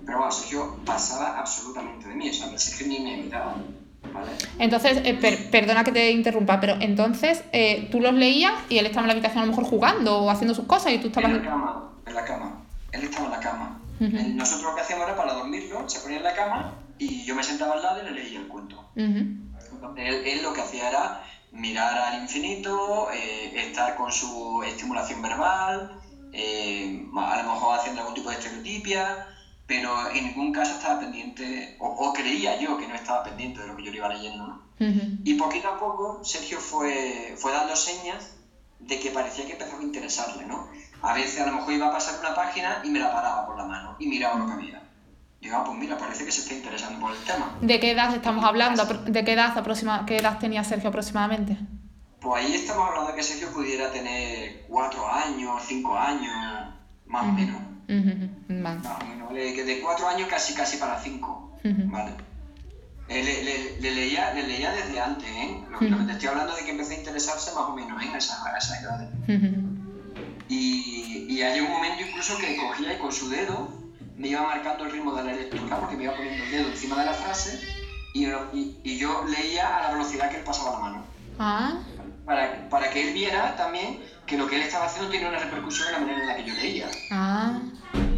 Pero 0.05 0.19
bueno, 0.19 0.33
Sergio 0.33 0.77
pasaba 0.85 1.39
absolutamente 1.39 2.09
de 2.09 2.15
mí, 2.15 2.29
o 2.29 2.33
sea, 2.33 2.57
Sergio 2.59 2.87
ni 2.87 3.01
me 3.01 3.17
miraba. 3.19 3.57
¿Vale? 4.13 4.31
Entonces, 4.59 5.01
eh, 5.05 5.49
perdona 5.51 5.85
que 5.85 5.93
te 5.93 6.11
interrumpa, 6.11 6.61
pero 6.61 6.77
entonces 6.81 7.45
eh, 7.53 7.89
tú 7.91 8.01
los 8.01 8.15
leías 8.15 8.53
y 8.69 8.79
él 8.79 8.87
estaba 8.87 9.03
en 9.03 9.09
la 9.09 9.13
habitación 9.13 9.43
a 9.43 9.47
lo 9.47 9.53
mejor 9.53 9.65
jugando 9.65 10.19
o 10.19 10.31
haciendo 10.31 10.55
sus 10.55 10.67
cosas 10.67 10.93
y 10.93 10.99
tú 10.99 11.09
estabas... 11.09 11.31
En 11.31 11.45
la 11.45 11.51
cama, 11.51 11.91
en 12.07 12.15
la 12.15 12.25
cama. 12.25 12.63
Él 12.93 13.05
estaba 13.05 13.27
en 13.27 13.33
la 13.33 13.41
cama. 13.41 13.81
Nosotros 14.01 14.71
lo 14.71 14.75
que 14.75 14.83
hacíamos 14.83 15.07
era 15.07 15.17
para 15.17 15.35
dormirlo, 15.35 15.89
se 15.89 16.01
ponía 16.01 16.19
en 16.19 16.25
la 16.25 16.35
cama 16.35 16.75
y 16.99 17.25
yo 17.25 17.35
me 17.35 17.43
sentaba 17.43 17.75
al 17.75 17.83
lado 17.83 18.03
y 18.03 18.05
le 18.05 18.11
leía 18.13 18.39
el 18.41 18.49
cuento. 18.49 18.91
él, 18.95 19.25
él, 19.97 20.43
lo 20.43 20.53
que 20.53 20.61
hacía 20.61 20.89
era 20.89 21.25
mirar 21.53 21.99
al 21.99 22.23
infinito, 22.23 23.11
eh, 23.13 23.53
estar 23.69 23.97
con 23.97 24.13
su 24.13 24.63
estimulación 24.67 25.23
verbal, 25.23 26.01
eh, 26.33 27.07
a 27.17 27.43
lo 27.43 27.55
mejor 27.55 27.79
haciendo 27.79 28.01
algún 28.01 28.15
tipo 28.15 28.31
de 28.31 28.37
estereotipia, 28.37 29.27
pero 29.67 30.11
en 30.11 30.27
ningún 30.27 30.53
caso 30.53 30.73
estaba 30.73 31.01
pendiente, 31.01 31.77
o, 31.81 32.13
creía 32.13 32.59
yo 32.61 32.79
que 32.79 32.89
no 32.89 32.95
estaba 32.95 33.25
pendiente 33.25 33.61
de 33.61 33.67
lo 33.67 33.77
que 33.77 33.85
yo 33.85 33.91
le 33.91 33.99
iba 33.99 34.09
leyendo. 34.09 34.47
¿no? 34.47 34.63
Y 35.25 35.35
poquito 35.35 35.69
a 35.69 35.79
poco 35.79 36.25
Sergio 36.25 36.59
fue, 36.59 37.35
fue 37.37 37.53
dando 37.53 37.75
señas 37.77 38.38
de 38.81 39.01
que 39.01 39.11
parecía 39.11 39.47
que 39.47 39.53
empezaba 39.53 39.81
a 39.81 39.83
interesarle. 39.83 40.47
¿no? 40.47 40.69
A 41.03 41.15
veces 41.15 41.41
a 41.41 41.47
lo 41.47 41.53
mejor 41.53 41.73
iba 41.73 41.89
a 41.89 41.93
pasar 41.93 42.21
una 42.21 42.35
página 42.35 42.81
y 42.85 42.91
me 42.91 42.99
la 42.99 43.13
paraba 43.13 43.47
por 43.47 43.57
la 43.57 43.65
mano 43.65 43.97
y 43.99 44.07
miraba 44.07 44.39
lo 44.39 44.47
que 44.47 44.53
había. 44.53 44.83
Digo, 45.41 45.57
ah, 45.57 45.65
pues 45.65 45.79
mira, 45.79 45.97
parece 45.97 46.25
que 46.25 46.33
se 46.33 46.41
está 46.41 46.55
interesando 46.55 46.99
por 46.99 47.13
el 47.13 47.23
tema. 47.23 47.57
¿De 47.61 47.79
qué 47.79 47.93
edad 47.93 48.13
estamos 48.13 48.45
hablando? 48.45 48.85
¿De 48.85 49.25
qué 49.25 49.33
edad, 49.33 49.57
aproxima, 49.57 50.05
qué 50.05 50.17
edad 50.17 50.39
tenía 50.39 50.65
Sergio 50.65 50.89
aproximadamente? 50.89 51.57
Pues 52.21 52.45
ahí 52.45 52.55
estamos 52.55 52.89
hablando 52.89 53.11
de 53.11 53.17
que 53.17 53.23
Sergio 53.23 53.53
pudiera 53.53 53.93
tener 53.93 54.65
cuatro 54.69 55.09
años, 55.09 55.63
cinco 55.65 55.97
años, 55.97 56.75
más 57.07 57.23
o 57.23 57.33
menos. 57.33 57.63
de 57.89 59.81
cuatro 59.81 60.09
años 60.09 60.29
casi 60.29 60.55
casi 60.55 60.77
para 60.79 61.01
cinco. 61.01 61.53
¿vale? 61.63 62.13
Eh, 63.09 63.23
le, 63.23 63.43
le, 63.43 63.81
le, 63.81 63.95
leía, 63.95 64.35
le 64.35 64.47
leía 64.47 64.71
desde 64.73 65.01
antes, 65.01 65.29
¿eh? 65.29 65.65
Lo, 65.71 65.79
que 65.79 65.87
te 65.87 66.13
estoy 66.13 66.29
hablando 66.29 66.55
de 66.55 66.65
que 66.65 66.73
empecé 66.73 66.95
a 66.95 66.99
interesarse 66.99 67.55
más 67.55 67.65
o 67.65 67.75
menos 67.75 68.03
¿eh? 68.03 68.11
a 68.13 68.19
esas, 68.19 68.39
esas 68.59 68.83
edades. 68.83 69.09
y, 70.49 71.27
y 71.27 71.43
hay 71.43 71.61
un 71.61 71.71
momento 71.71 72.03
incluso 72.07 72.37
que 72.37 72.57
cogía 72.57 72.95
y 72.95 72.99
con 72.99 73.11
su 73.11 73.31
dedo 73.31 73.79
me 74.19 74.29
iba 74.29 74.43
marcando 74.43 74.85
el 74.85 74.93
ritmo 74.93 75.15
de 75.15 75.25
la 75.25 75.33
lectura 75.33 75.79
porque 75.79 75.97
me 75.97 76.05
iba 76.05 76.15
poniendo 76.15 76.45
el 76.45 76.51
dedo 76.51 76.69
encima 76.69 76.99
de 76.99 77.07
la 77.07 77.15
frase 77.15 77.61
y, 78.13 78.27
y, 78.27 78.99
yo 78.99 79.25
leía 79.27 79.77
a 79.77 79.83
la 79.83 79.93
velocidad 79.93 80.31
que 80.31 80.39
él 80.39 80.45
pasaba 80.45 80.73
la 80.73 80.79
mano. 80.79 81.05
Ah. 81.39 81.79
Para, 82.25 82.69
para, 82.69 82.91
que 82.91 83.09
él 83.09 83.15
viera 83.15 83.57
también 83.57 84.01
que 84.27 84.37
lo 84.37 84.49
que 84.49 84.57
él 84.57 84.63
estaba 84.63 84.87
haciendo 84.87 85.11
tenía 85.11 85.29
una 85.29 85.39
repercusión 85.39 85.89
en 85.89 85.93
la 85.93 86.01
manera 86.01 86.21
en 86.21 86.27
la 86.27 86.37
que 86.37 86.45
yo 86.45 86.55
leía. 86.55 86.91
Ah. 87.11 87.61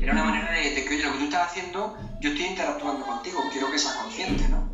Era 0.01 0.13
una 0.13 0.25
manera 0.25 0.53
de, 0.53 0.85
que, 0.85 0.95
oye, 0.95 1.05
lo 1.05 1.13
que 1.13 1.19
tú 1.19 1.25
estás 1.25 1.49
haciendo, 1.49 1.97
yo 2.21 2.31
estoy 2.31 2.47
interactuando 2.47 3.05
contigo, 3.05 3.43
quiero 3.53 3.71
que 3.71 3.79
seas 3.79 3.95
consciente, 3.95 4.49
¿no? 4.49 4.70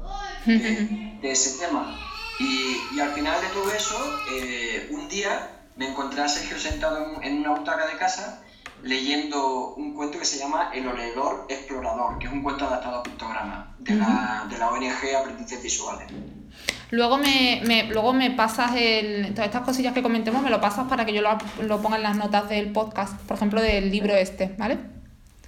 De, 0.46 1.30
ese 1.32 1.58
tema. 1.58 1.98
Y, 2.38 2.76
y, 2.94 3.00
al 3.00 3.12
final 3.12 3.40
de 3.40 3.48
todo 3.48 3.70
eso, 3.72 3.96
eh, 4.32 4.88
un 4.90 5.08
día 5.08 5.50
me 5.76 5.88
encontré 5.88 6.22
a 6.22 6.28
Sergio 6.28 6.58
sentado 6.58 7.14
en, 7.20 7.24
en 7.24 7.38
una 7.40 7.50
butaca 7.50 7.86
de 7.86 7.96
casa 7.96 8.42
leyendo 8.82 9.74
un 9.74 9.94
cuento 9.94 10.18
que 10.18 10.24
se 10.24 10.38
llama 10.38 10.70
El 10.72 10.86
oledor 10.86 11.46
explorador, 11.48 12.18
que 12.18 12.26
es 12.26 12.32
un 12.32 12.42
cuento 12.42 12.66
adaptado 12.66 12.96
a 12.96 13.02
pictograma 13.02 13.74
de, 13.78 13.94
la, 13.94 14.46
de 14.48 14.58
la 14.58 14.70
ONG 14.70 15.16
Aprendices 15.18 15.62
Visuales. 15.62 16.08
Luego 16.90 17.18
me, 17.18 17.62
me, 17.66 17.84
luego 17.84 18.12
me 18.12 18.30
pasas 18.30 18.72
el, 18.76 19.32
todas 19.34 19.46
estas 19.46 19.62
cosillas 19.62 19.92
que 19.92 20.02
comentemos, 20.02 20.42
me 20.42 20.50
lo 20.50 20.60
pasas 20.60 20.86
para 20.86 21.04
que 21.04 21.12
yo 21.12 21.20
lo, 21.20 21.36
lo 21.62 21.82
ponga 21.82 21.96
en 21.96 22.04
las 22.04 22.16
notas 22.16 22.48
del 22.48 22.70
podcast, 22.70 23.18
por 23.22 23.36
ejemplo, 23.36 23.60
del 23.60 23.90
libro 23.90 24.14
este, 24.14 24.54
¿vale? 24.56 24.78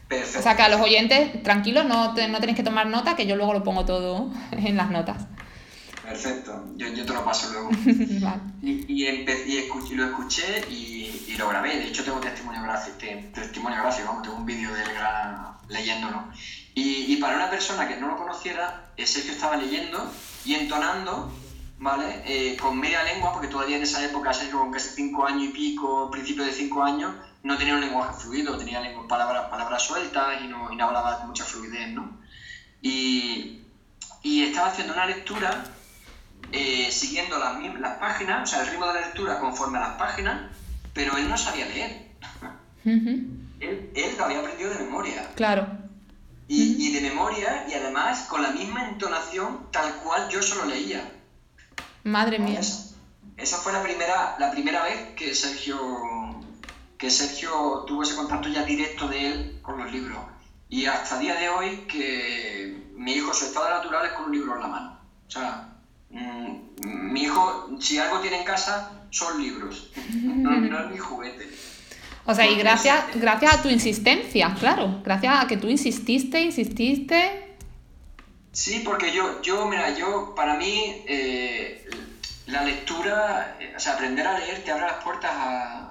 Perfecto. 0.08 0.38
O 0.38 0.42
sea 0.42 0.56
que 0.56 0.62
a 0.62 0.68
los 0.70 0.80
oyentes, 0.80 1.42
tranquilos, 1.42 1.84
no, 1.84 2.14
te- 2.14 2.28
no 2.28 2.40
tenéis 2.40 2.56
que 2.56 2.62
tomar 2.62 2.86
nota, 2.86 3.14
que 3.14 3.26
yo 3.26 3.36
luego 3.36 3.52
lo 3.52 3.62
pongo 3.62 3.84
todo 3.84 4.30
en 4.52 4.76
las 4.76 4.90
notas. 4.90 5.26
Perfecto, 6.02 6.64
yo, 6.76 6.88
yo 6.88 7.04
te 7.04 7.12
lo 7.12 7.22
paso 7.24 7.50
luego. 7.52 7.68
vale. 8.22 8.40
Y, 8.62 8.86
y, 8.88 9.06
empe- 9.06 9.46
y 9.46 9.58
escuch- 9.58 9.90
y 9.90 9.94
lo 9.94 10.06
escuché 10.06 10.64
y, 10.70 11.24
y 11.28 11.34
lo 11.36 11.48
grabé. 11.48 11.76
De 11.76 11.88
hecho, 11.88 12.02
tengo 12.04 12.18
testimonio 12.20 12.62
gráfico, 12.62 12.96
te- 12.98 13.30
testimonio 13.34 13.78
gráfico 13.82 14.08
vamos, 14.08 14.22
tengo 14.22 14.36
un 14.36 14.46
vídeo 14.46 14.72
de 14.72 14.82
él 14.82 14.88
gra- 14.98 15.56
leyéndolo. 15.68 16.22
Y, 16.74 17.12
y 17.12 17.16
para 17.16 17.36
una 17.36 17.50
persona 17.50 17.86
que 17.86 17.96
no 17.96 18.06
lo 18.08 18.16
conociera, 18.16 18.90
Sergio 18.96 19.32
estaba 19.32 19.56
leyendo 19.56 20.10
y 20.46 20.54
entonando, 20.54 21.30
¿vale? 21.78 22.22
Eh, 22.24 22.56
con 22.56 22.78
media 22.78 23.02
lengua, 23.02 23.32
porque 23.34 23.48
todavía 23.48 23.76
en 23.76 23.82
esa 23.82 24.02
época, 24.02 24.32
Sergio, 24.32 24.60
con 24.60 24.70
casi 24.72 24.88
cinco 24.94 25.26
años 25.26 25.42
y 25.44 25.48
pico, 25.48 26.10
principio 26.10 26.44
de 26.44 26.52
cinco 26.52 26.82
años, 26.82 27.12
no 27.48 27.56
tenía 27.56 27.74
un 27.74 27.80
lenguaje 27.80 28.12
fluido, 28.20 28.58
tenía 28.58 28.82
palabras, 29.08 29.48
palabras 29.48 29.82
sueltas 29.82 30.42
y 30.44 30.48
no, 30.48 30.70
y 30.70 30.76
no 30.76 30.84
hablaba 30.86 31.18
con 31.18 31.28
mucha 31.28 31.44
fluidez, 31.44 31.88
¿no? 31.94 32.20
Y, 32.82 33.62
y 34.22 34.44
estaba 34.44 34.68
haciendo 34.68 34.92
una 34.92 35.06
lectura 35.06 35.64
eh, 36.52 36.90
siguiendo 36.92 37.38
las, 37.38 37.58
las 37.80 37.96
páginas, 37.96 38.42
o 38.42 38.46
sea, 38.46 38.62
el 38.64 38.68
ritmo 38.68 38.86
de 38.88 39.00
la 39.00 39.06
lectura 39.06 39.40
conforme 39.40 39.78
a 39.78 39.80
las 39.80 39.96
páginas, 39.96 40.50
pero 40.92 41.16
él 41.16 41.26
no 41.26 41.38
sabía 41.38 41.64
leer. 41.66 42.12
Él, 42.84 43.90
él 43.94 44.14
lo 44.18 44.24
había 44.26 44.40
aprendido 44.40 44.70
de 44.70 44.84
memoria. 44.84 45.30
Claro. 45.34 45.66
Y, 46.48 46.86
y 46.86 46.92
de 46.92 47.00
memoria, 47.00 47.66
y 47.68 47.72
además 47.74 48.26
con 48.28 48.42
la 48.42 48.50
misma 48.50 48.88
entonación 48.90 49.68
tal 49.72 49.94
cual 49.96 50.28
yo 50.28 50.42
solo 50.42 50.66
leía. 50.66 51.12
Madre 52.04 52.38
mía. 52.38 52.60
Esa, 52.60 52.94
esa 53.38 53.56
fue 53.56 53.72
la 53.72 53.82
primera, 53.82 54.36
la 54.38 54.50
primera 54.50 54.82
vez 54.84 55.14
que 55.14 55.34
Sergio, 55.34 55.78
que 56.98 57.10
Sergio 57.10 57.84
tuvo 57.86 58.02
ese 58.02 58.16
contacto 58.16 58.48
ya 58.48 58.64
directo 58.64 59.08
de 59.08 59.26
él 59.28 59.58
con 59.62 59.78
los 59.78 59.90
libros. 59.92 60.18
Y 60.68 60.84
hasta 60.86 61.14
el 61.16 61.22
día 61.22 61.34
de 61.36 61.48
hoy 61.48 61.76
que 61.88 62.82
mi 62.94 63.12
hijo, 63.12 63.32
su 63.32 63.46
estado 63.46 63.70
natural 63.70 64.06
es 64.06 64.12
con 64.12 64.26
un 64.26 64.32
libro 64.32 64.54
en 64.56 64.60
la 64.60 64.66
mano. 64.66 65.00
O 65.26 65.30
sea, 65.30 65.68
mm, 66.10 66.56
mi 67.12 67.22
hijo, 67.22 67.70
si 67.80 67.98
algo 67.98 68.18
tiene 68.20 68.38
en 68.40 68.44
casa, 68.44 68.90
son 69.10 69.40
libros. 69.42 69.90
No, 70.12 70.50
no 70.50 70.80
es 70.84 70.90
mi 70.90 70.98
juguete. 70.98 71.48
O 72.26 72.34
sea, 72.34 72.46
y 72.46 72.56
gracias, 72.56 73.04
gracias 73.14 73.54
a 73.54 73.62
tu 73.62 73.68
insistencia, 73.68 74.54
claro. 74.58 75.00
Gracias 75.04 75.44
a 75.44 75.46
que 75.46 75.56
tú 75.56 75.68
insististe, 75.68 76.40
insististe. 76.42 77.56
Sí, 78.52 78.82
porque 78.84 79.12
yo, 79.12 79.40
yo 79.40 79.66
mira, 79.66 79.96
yo, 79.96 80.34
para 80.34 80.54
mí, 80.56 81.02
eh, 81.06 81.88
la 82.46 82.64
lectura, 82.64 83.56
eh, 83.60 83.72
o 83.76 83.80
sea, 83.80 83.94
aprender 83.94 84.26
a 84.26 84.38
leer 84.38 84.62
te 84.64 84.70
abre 84.72 84.86
las 84.86 85.02
puertas 85.04 85.30
a- 85.32 85.87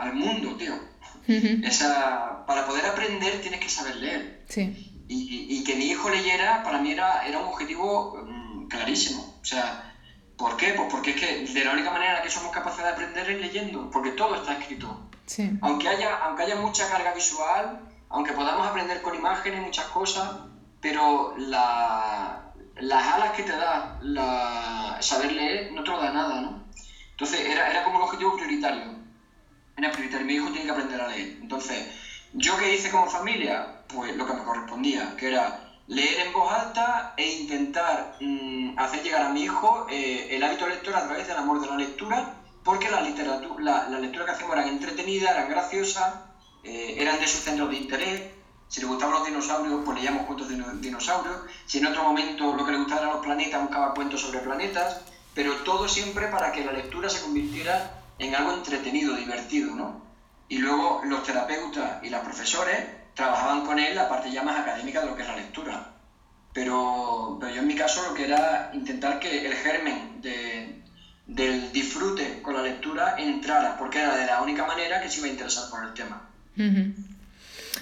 al 0.00 0.14
mundo, 0.14 0.56
tío. 0.56 0.74
Ujú. 0.74 1.64
Esa, 1.66 2.44
para 2.46 2.66
poder 2.66 2.86
aprender 2.86 3.40
tienes 3.40 3.60
que 3.60 3.68
saber 3.68 3.96
leer. 3.96 4.44
Sí. 4.48 5.04
Y, 5.08 5.46
y 5.58 5.64
que 5.64 5.74
mi 5.76 5.86
hijo 5.86 6.08
leyera, 6.08 6.62
para 6.62 6.78
mí 6.78 6.92
era, 6.92 7.26
era 7.26 7.38
un 7.38 7.48
objetivo 7.48 8.16
mm, 8.26 8.68
clarísimo. 8.68 9.38
O 9.40 9.44
sea, 9.44 9.94
¿por 10.36 10.56
qué? 10.56 10.72
Pues 10.74 10.88
porque 10.90 11.10
es 11.10 11.16
que 11.20 11.52
de 11.52 11.64
la 11.64 11.72
única 11.72 11.90
manera 11.90 12.22
que 12.22 12.30
somos 12.30 12.52
capaces 12.52 12.82
de 12.84 12.90
aprender 12.90 13.28
es 13.30 13.40
leyendo, 13.40 13.90
porque 13.90 14.12
todo 14.12 14.34
está 14.36 14.52
escrito. 14.58 15.08
Sí. 15.26 15.50
Aunque 15.62 15.88
haya, 15.88 16.16
aunque 16.24 16.42
haya 16.44 16.56
mucha 16.56 16.88
carga 16.88 17.12
visual, 17.14 17.80
aunque 18.08 18.32
podamos 18.32 18.66
aprender 18.66 19.02
con 19.02 19.14
imágenes 19.14 19.60
muchas 19.62 19.86
cosas, 19.86 20.28
pero 20.80 21.34
la- 21.36 22.52
las 22.76 23.06
alas 23.14 23.32
que 23.32 23.42
te 23.42 23.52
da 23.52 23.98
la, 24.02 24.96
saber 25.00 25.32
leer 25.32 25.72
no 25.72 25.84
te 25.84 25.90
lo 25.90 26.00
da 26.00 26.10
nada, 26.12 26.40
¿no? 26.40 26.64
Entonces 27.10 27.40
era, 27.40 27.70
era 27.70 27.84
como 27.84 27.98
un 27.98 28.02
objetivo 28.04 28.34
prioritario. 28.36 28.99
Prioritario. 29.88 30.26
Mi 30.26 30.34
hijo 30.34 30.50
tiene 30.50 30.66
que 30.66 30.70
aprender 30.72 31.00
a 31.00 31.08
leer. 31.08 31.38
Entonces, 31.40 31.86
¿yo 32.32 32.56
qué 32.58 32.74
hice 32.74 32.90
como 32.90 33.08
familia? 33.08 33.82
Pues 33.88 34.14
lo 34.16 34.26
que 34.26 34.32
me 34.34 34.42
correspondía, 34.44 35.16
que 35.16 35.28
era 35.28 35.66
leer 35.86 36.26
en 36.26 36.32
voz 36.32 36.52
alta 36.52 37.14
e 37.16 37.28
intentar 37.40 38.16
mm, 38.20 38.78
hacer 38.78 39.02
llegar 39.02 39.22
a 39.22 39.30
mi 39.30 39.42
hijo 39.42 39.86
eh, 39.90 40.28
el 40.30 40.42
hábito 40.42 40.66
lector 40.68 40.94
a 40.94 41.04
través 41.04 41.26
del 41.26 41.36
amor 41.36 41.60
de 41.60 41.66
la 41.66 41.76
lectura, 41.76 42.34
porque 42.62 42.90
la, 42.90 43.00
literatura, 43.00 43.88
la, 43.88 43.98
lectura 43.98 44.24
que 44.26 44.30
hacíamos 44.32 44.56
eran 44.56 44.68
entretenidas, 44.68 45.32
eran 45.32 45.48
graciosas, 45.48 46.14
eh, 46.62 46.94
eran 46.98 47.18
de 47.18 47.26
sus 47.26 47.40
centros 47.40 47.70
de 47.70 47.76
interés. 47.76 48.22
Si 48.68 48.80
le 48.80 48.86
gustaban 48.86 49.14
los 49.14 49.26
dinosaurios, 49.26 49.80
pues 49.84 49.98
leíamos 49.98 50.26
cuentos 50.26 50.48
de 50.48 50.54
dino- 50.54 50.70
dinosaurios. 50.74 51.36
Si 51.66 51.78
en 51.78 51.86
otro 51.86 52.04
momento 52.04 52.54
lo 52.54 52.64
que 52.64 52.70
le 52.70 52.78
gustaban 52.78 53.02
eran 53.04 53.16
los 53.16 53.24
planetas, 53.24 53.62
buscaba 53.62 53.94
cuentos 53.94 54.20
sobre 54.20 54.38
planetas. 54.40 55.00
Pero 55.34 55.54
todo 55.64 55.88
siempre 55.88 56.26
para 56.28 56.52
que 56.52 56.64
la 56.64 56.72
lectura 56.72 57.08
se 57.08 57.20
convirtiera 57.22 57.99
en 58.20 58.34
algo 58.34 58.52
entretenido, 58.54 59.16
divertido, 59.16 59.74
¿no? 59.74 60.04
Y 60.48 60.58
luego 60.58 61.02
los 61.04 61.22
terapeutas 61.24 62.02
y 62.02 62.10
los 62.10 62.20
profesores 62.20 62.76
trabajaban 63.14 63.64
con 63.66 63.78
él 63.78 63.94
la 63.96 64.08
parte 64.08 64.30
ya 64.30 64.42
más 64.42 64.58
académica 64.60 65.00
de 65.00 65.06
lo 65.06 65.16
que 65.16 65.22
es 65.22 65.28
la 65.28 65.36
lectura. 65.36 65.86
Pero, 66.52 67.36
pero 67.40 67.54
yo 67.54 67.60
en 67.60 67.66
mi 67.68 67.74
caso 67.74 68.02
lo 68.08 68.14
que 68.14 68.24
era 68.24 68.70
intentar 68.74 69.20
que 69.20 69.46
el 69.46 69.54
germen 69.54 70.20
de- 70.20 70.82
del 71.26 71.72
disfrute 71.72 72.42
con 72.42 72.54
la 72.54 72.62
lectura 72.62 73.14
entrara, 73.18 73.76
porque 73.78 74.00
era 74.00 74.16
de 74.16 74.26
la 74.26 74.42
única 74.42 74.66
manera 74.66 75.00
que 75.00 75.08
se 75.08 75.18
iba 75.18 75.28
a 75.28 75.30
interesar 75.30 75.70
por 75.70 75.84
el 75.84 75.94
tema. 75.94 76.28
Ujú. 76.56 76.92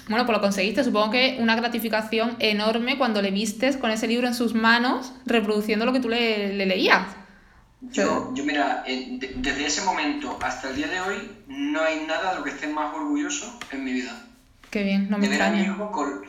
Bueno, 0.07 0.25
pues 0.25 0.37
lo 0.37 0.41
conseguiste. 0.41 0.83
Supongo 0.83 1.11
que 1.11 1.37
una 1.39 1.55
gratificación 1.55 2.35
enorme 2.39 2.97
cuando 2.99 3.21
le 3.23 3.31
vistes 3.31 3.75
con 3.77 3.89
ese 3.89 4.07
libro 4.07 4.27
en 4.27 4.35
sus 4.35 4.53
manos, 4.53 5.11
reproduciendo 5.25 5.85
lo 5.85 5.93
que 5.93 5.99
tú 5.99 6.09
le 6.09 6.53
leías. 6.65 7.07
Yo, 7.81 8.33
yo 8.35 8.43
mira, 8.43 8.83
eh, 8.87 9.17
de- 9.19 9.33
desde 9.37 9.65
ese 9.65 9.81
momento 9.83 10.37
hasta 10.41 10.69
el 10.69 10.75
día 10.75 10.87
de 10.87 10.99
hoy 10.99 11.31
no 11.47 11.81
hay 11.81 12.05
nada 12.05 12.31
de 12.31 12.37
lo 12.39 12.43
que 12.43 12.49
esté 12.51 12.67
más 12.67 12.93
orgulloso 12.93 13.57
en 13.71 13.83
mi 13.85 13.93
vida. 13.93 14.11
Qué 14.69 14.83
bien, 14.83 15.09
no 15.09 15.17
me 15.17 15.27
de 15.27 15.31
ver 15.33 15.41
a 15.41 15.49
mi 15.51 15.61
hijo 15.61 15.91
con, 15.91 16.21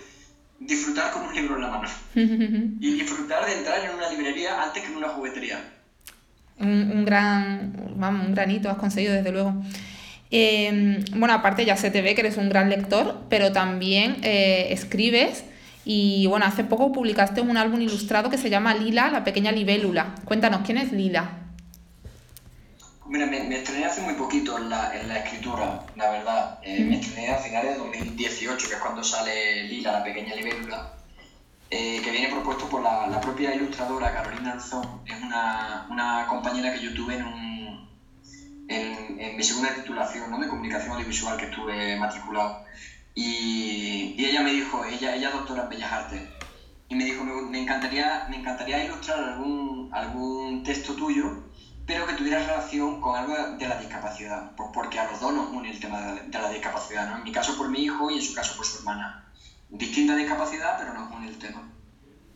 disfrutar 0.61 1.13
con 1.13 1.23
un 1.27 1.35
libro 1.35 1.57
en 1.57 1.63
la 1.63 1.69
mano. 1.69 1.89
Y 2.81 2.93
disfrutar 2.95 3.47
de 3.47 3.59
entrar 3.59 3.85
en 3.85 3.95
una 3.97 4.09
librería 4.11 4.63
antes 4.63 4.83
que 4.83 4.89
en 4.91 4.97
una 4.97 5.09
juguetería. 5.09 5.59
un, 6.61 6.69
un 6.93 7.05
gran, 7.05 7.73
vamos, 7.97 8.27
un 8.27 8.35
granito 8.35 8.71
has 8.71 8.77
conseguido, 8.79 9.13
desde 9.15 9.33
luego. 9.33 9.55
Eh, 10.31 11.03
bueno, 11.17 11.35
aparte 11.35 11.65
ya 11.65 11.77
se 11.77 11.91
te 11.91 12.01
ve 12.03 12.15
que 12.15 12.21
eres 12.21 12.37
un 12.37 12.49
gran 12.49 12.71
lector, 12.71 13.25
pero 13.29 13.51
también 13.51 14.19
eh, 14.23 14.69
escribes 14.71 15.45
y 15.85 16.27
bueno, 16.29 16.45
hace 16.47 16.63
poco 16.63 16.93
publicaste 16.93 17.41
un 17.41 17.57
álbum 17.57 17.81
ilustrado 17.81 18.31
que 18.31 18.39
se 18.39 18.49
llama 18.51 18.75
Lila, 18.75 19.11
la 19.11 19.25
pequeña 19.25 19.51
libélula. 19.51 20.15
Cuéntanos, 20.25 20.61
¿quién 20.65 20.79
es 20.79 20.93
Lila? 20.93 21.39
Mira, 23.13 23.27
me, 23.27 23.41
me 23.51 23.57
estrené 23.57 23.85
hace 23.87 24.01
muy 24.03 24.15
poquito 24.15 24.57
en 24.59 24.69
la, 24.71 24.83
en 24.99 25.09
la 25.09 25.17
escritura, 25.19 25.85
la 25.97 26.11
verdad. 26.11 26.59
Eh, 26.63 26.85
Me 26.85 26.97
estrené 27.01 27.31
a 27.31 27.39
finales 27.39 27.73
de 27.73 27.79
2018, 27.79 28.69
que 28.69 28.75
es 28.75 28.81
cuando 28.81 29.03
sale 29.03 29.65
Lila, 29.65 29.93
la 29.93 30.05
pequeña 30.05 30.35
libélula, 30.35 30.79
eh, 31.71 32.01
que 32.03 32.11
viene 32.11 32.29
propuesto 32.29 32.69
por 32.69 32.83
la, 32.83 33.07
la 33.09 33.21
propia 33.21 33.55
ilustradora 33.55 34.13
Carolina 34.13 34.53
Alzón. 34.53 35.03
Es 35.07 35.21
una, 35.21 35.87
una 35.91 36.27
compañera 36.29 36.73
que 36.73 36.81
yo 36.81 36.95
tuve 36.95 37.15
en, 37.17 37.25
un, 37.25 37.89
en, 38.69 39.21
en 39.21 39.37
mi 39.37 39.43
segunda 39.43 39.75
titulación 39.75 40.31
¿no? 40.31 40.39
de 40.39 40.49
comunicación 40.49 40.93
audiovisual 40.93 41.37
que 41.37 41.47
estuve 41.47 41.97
matriculado. 41.97 42.63
Y, 43.15 44.15
y 44.17 44.25
ella 44.25 44.41
me 44.43 44.53
dijo, 44.53 44.85
ella, 44.85 45.15
ella 45.17 45.29
es 45.29 45.35
doctora 45.35 45.65
en 45.65 45.69
Bellas 45.71 45.93
Artes, 45.93 46.23
y 46.89 46.95
me 46.95 47.05
dijo, 47.05 47.25
me, 47.25 47.33
me 47.43 47.59
encantaría, 47.61 48.27
me 48.31 48.37
encantaría 48.37 48.85
ilustrar 48.85 49.19
algún, 49.25 49.89
algún 49.93 50.63
texto 50.63 50.95
tuyo 50.95 51.50
pero 51.91 52.07
que 52.07 52.15
tuviera 52.15 52.39
relación 52.39 53.01
con 53.01 53.17
algo 53.17 53.35
de 53.59 53.67
la 53.67 53.77
discapacidad, 53.77 54.55
pues 54.55 54.69
porque 54.73 55.01
a 55.01 55.11
los 55.11 55.19
dos 55.19 55.33
nos 55.35 55.51
une 55.51 55.71
el 55.73 55.81
tema 55.81 56.01
de 56.01 56.39
la, 56.39 56.49
discapacidad, 56.49 57.09
¿no? 57.09 57.17
En 57.17 57.25
mi 57.25 57.33
caso 57.33 57.57
por 57.57 57.69
mi 57.69 57.81
hijo 57.83 58.09
y 58.13 58.15
en 58.15 58.23
su 58.23 58.33
caso 58.33 58.55
por 58.55 58.65
su 58.65 58.77
hermana. 58.77 59.25
Distinta 59.69 60.15
discapacidad, 60.15 60.77
pero 60.79 60.93
nos 60.93 61.11
une 61.11 61.27
el 61.27 61.37
tema. 61.37 61.69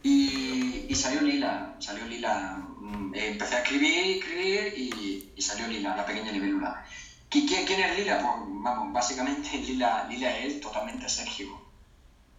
Y, 0.02 0.86
y 0.88 0.94
salió 0.96 1.20
Lila, 1.20 1.76
salió 1.78 2.04
Lila. 2.04 2.56
Mm, 2.80 3.14
eh, 3.14 3.28
Empecé 3.28 3.54
a 3.54 3.58
escribir, 3.60 4.18
escribir 4.18 4.72
y, 4.76 5.32
y 5.36 5.40
salió 5.40 5.68
Lila, 5.68 5.94
la 5.94 6.04
pequeña 6.04 6.32
libélula. 6.32 6.82
¿Qui- 7.30 7.46
¿Quién, 7.46 7.64
¿Quién 7.64 7.78
es 7.80 7.96
Lila? 7.96 8.18
Pues 8.18 8.32
vamos, 8.48 8.92
básicamente 8.92 9.56
Lila, 9.68 10.04
Lila 10.10 10.36
es 10.36 10.46
él, 10.46 10.60
totalmente 10.60 11.08
Sergio. 11.08 11.46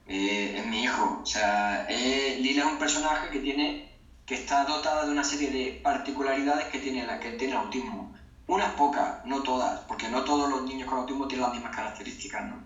Eh, 0.05 0.55
es 0.57 0.65
mi 0.65 0.83
hijo. 0.83 1.21
O 1.23 1.25
sea, 1.25 1.85
eh, 1.87 2.39
Lila 2.41 2.65
es 2.65 2.71
un 2.73 2.77
personaje 2.77 3.29
que 3.29 3.39
tiene 3.39 3.94
que 4.25 4.35
está 4.35 4.65
dotada 4.65 5.05
de 5.05 5.11
una 5.11 5.23
serie 5.23 5.51
de 5.51 5.79
particularidades 5.83 6.65
que 6.67 6.79
tiene 6.79 7.05
la 7.05 7.19
que 7.19 7.31
tiene 7.31 7.53
el 7.53 7.59
autismo. 7.59 8.15
Unas 8.47 8.73
pocas, 8.73 9.25
no 9.25 9.41
todas, 9.41 9.81
porque 9.81 10.07
no 10.09 10.23
todos 10.23 10.49
los 10.49 10.63
niños 10.63 10.87
con 10.87 10.99
autismo 10.99 11.27
tienen 11.27 11.45
las 11.45 11.53
mismas 11.53 11.75
características, 11.75 12.45
¿no? 12.45 12.63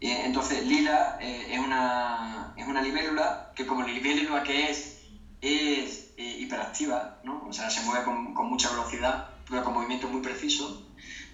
Y, 0.00 0.10
entonces, 0.10 0.66
Lila 0.66 1.18
eh, 1.20 1.48
es, 1.50 1.58
una, 1.58 2.52
es 2.56 2.66
una 2.66 2.82
libélula 2.82 3.52
que, 3.54 3.66
como 3.66 3.82
la 3.82 3.88
libélula 3.88 4.42
que 4.42 4.70
es, 4.70 5.00
es 5.40 6.12
eh, 6.16 6.36
hiperactiva, 6.40 7.18
¿no? 7.24 7.44
O 7.48 7.52
sea, 7.52 7.70
se 7.70 7.82
mueve 7.82 8.04
con, 8.04 8.34
con 8.34 8.48
mucha 8.48 8.70
velocidad. 8.70 9.30
pero 9.48 9.64
con 9.64 9.74
movimientos 9.74 10.10
muy 10.10 10.20
precisos. 10.22 10.82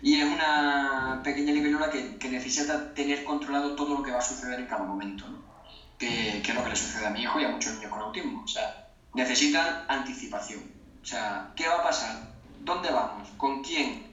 Y 0.02 0.21
es 0.21 0.26
una 0.26 1.21
pequeña 1.25 1.52
libélula 1.52 1.90
que, 1.90 2.18
que, 2.18 2.28
necesita 2.28 2.92
tener 2.94 3.25
controlado 3.25 3.75
todo 3.75 3.94
lo 3.97 4.02
que 4.02 4.11
va 4.12 4.18
a 4.18 4.23
suceder 4.23 4.61
en 4.61 4.66
cada 4.66 4.85
momento, 4.85 5.28
¿no? 5.28 5.38
que, 5.99 6.42
que, 6.42 6.50
es 6.50 6.54
lo 6.54 6.64
que 6.64 6.71
le 6.71 6.76
sucede 6.76 7.06
a 7.06 7.11
mi 7.11 7.23
hijo 7.23 7.40
y 7.40 7.44
a 7.44 7.49
muchos 7.50 7.75
niños 7.75 7.90
con 7.90 8.00
autismo. 8.00 8.42
O 8.44 8.49
sea, 8.49 8.81
necesitan 9.14 9.85
anticipación. 9.88 10.62
O 11.02 11.04
sea, 11.04 11.52
¿qué 11.57 11.69
va 11.69 11.76
a 11.76 11.83
pasar? 11.83 12.33
¿Dónde 12.61 12.90
vamos? 12.90 13.28
¿Con 13.37 13.62
quién? 13.62 14.12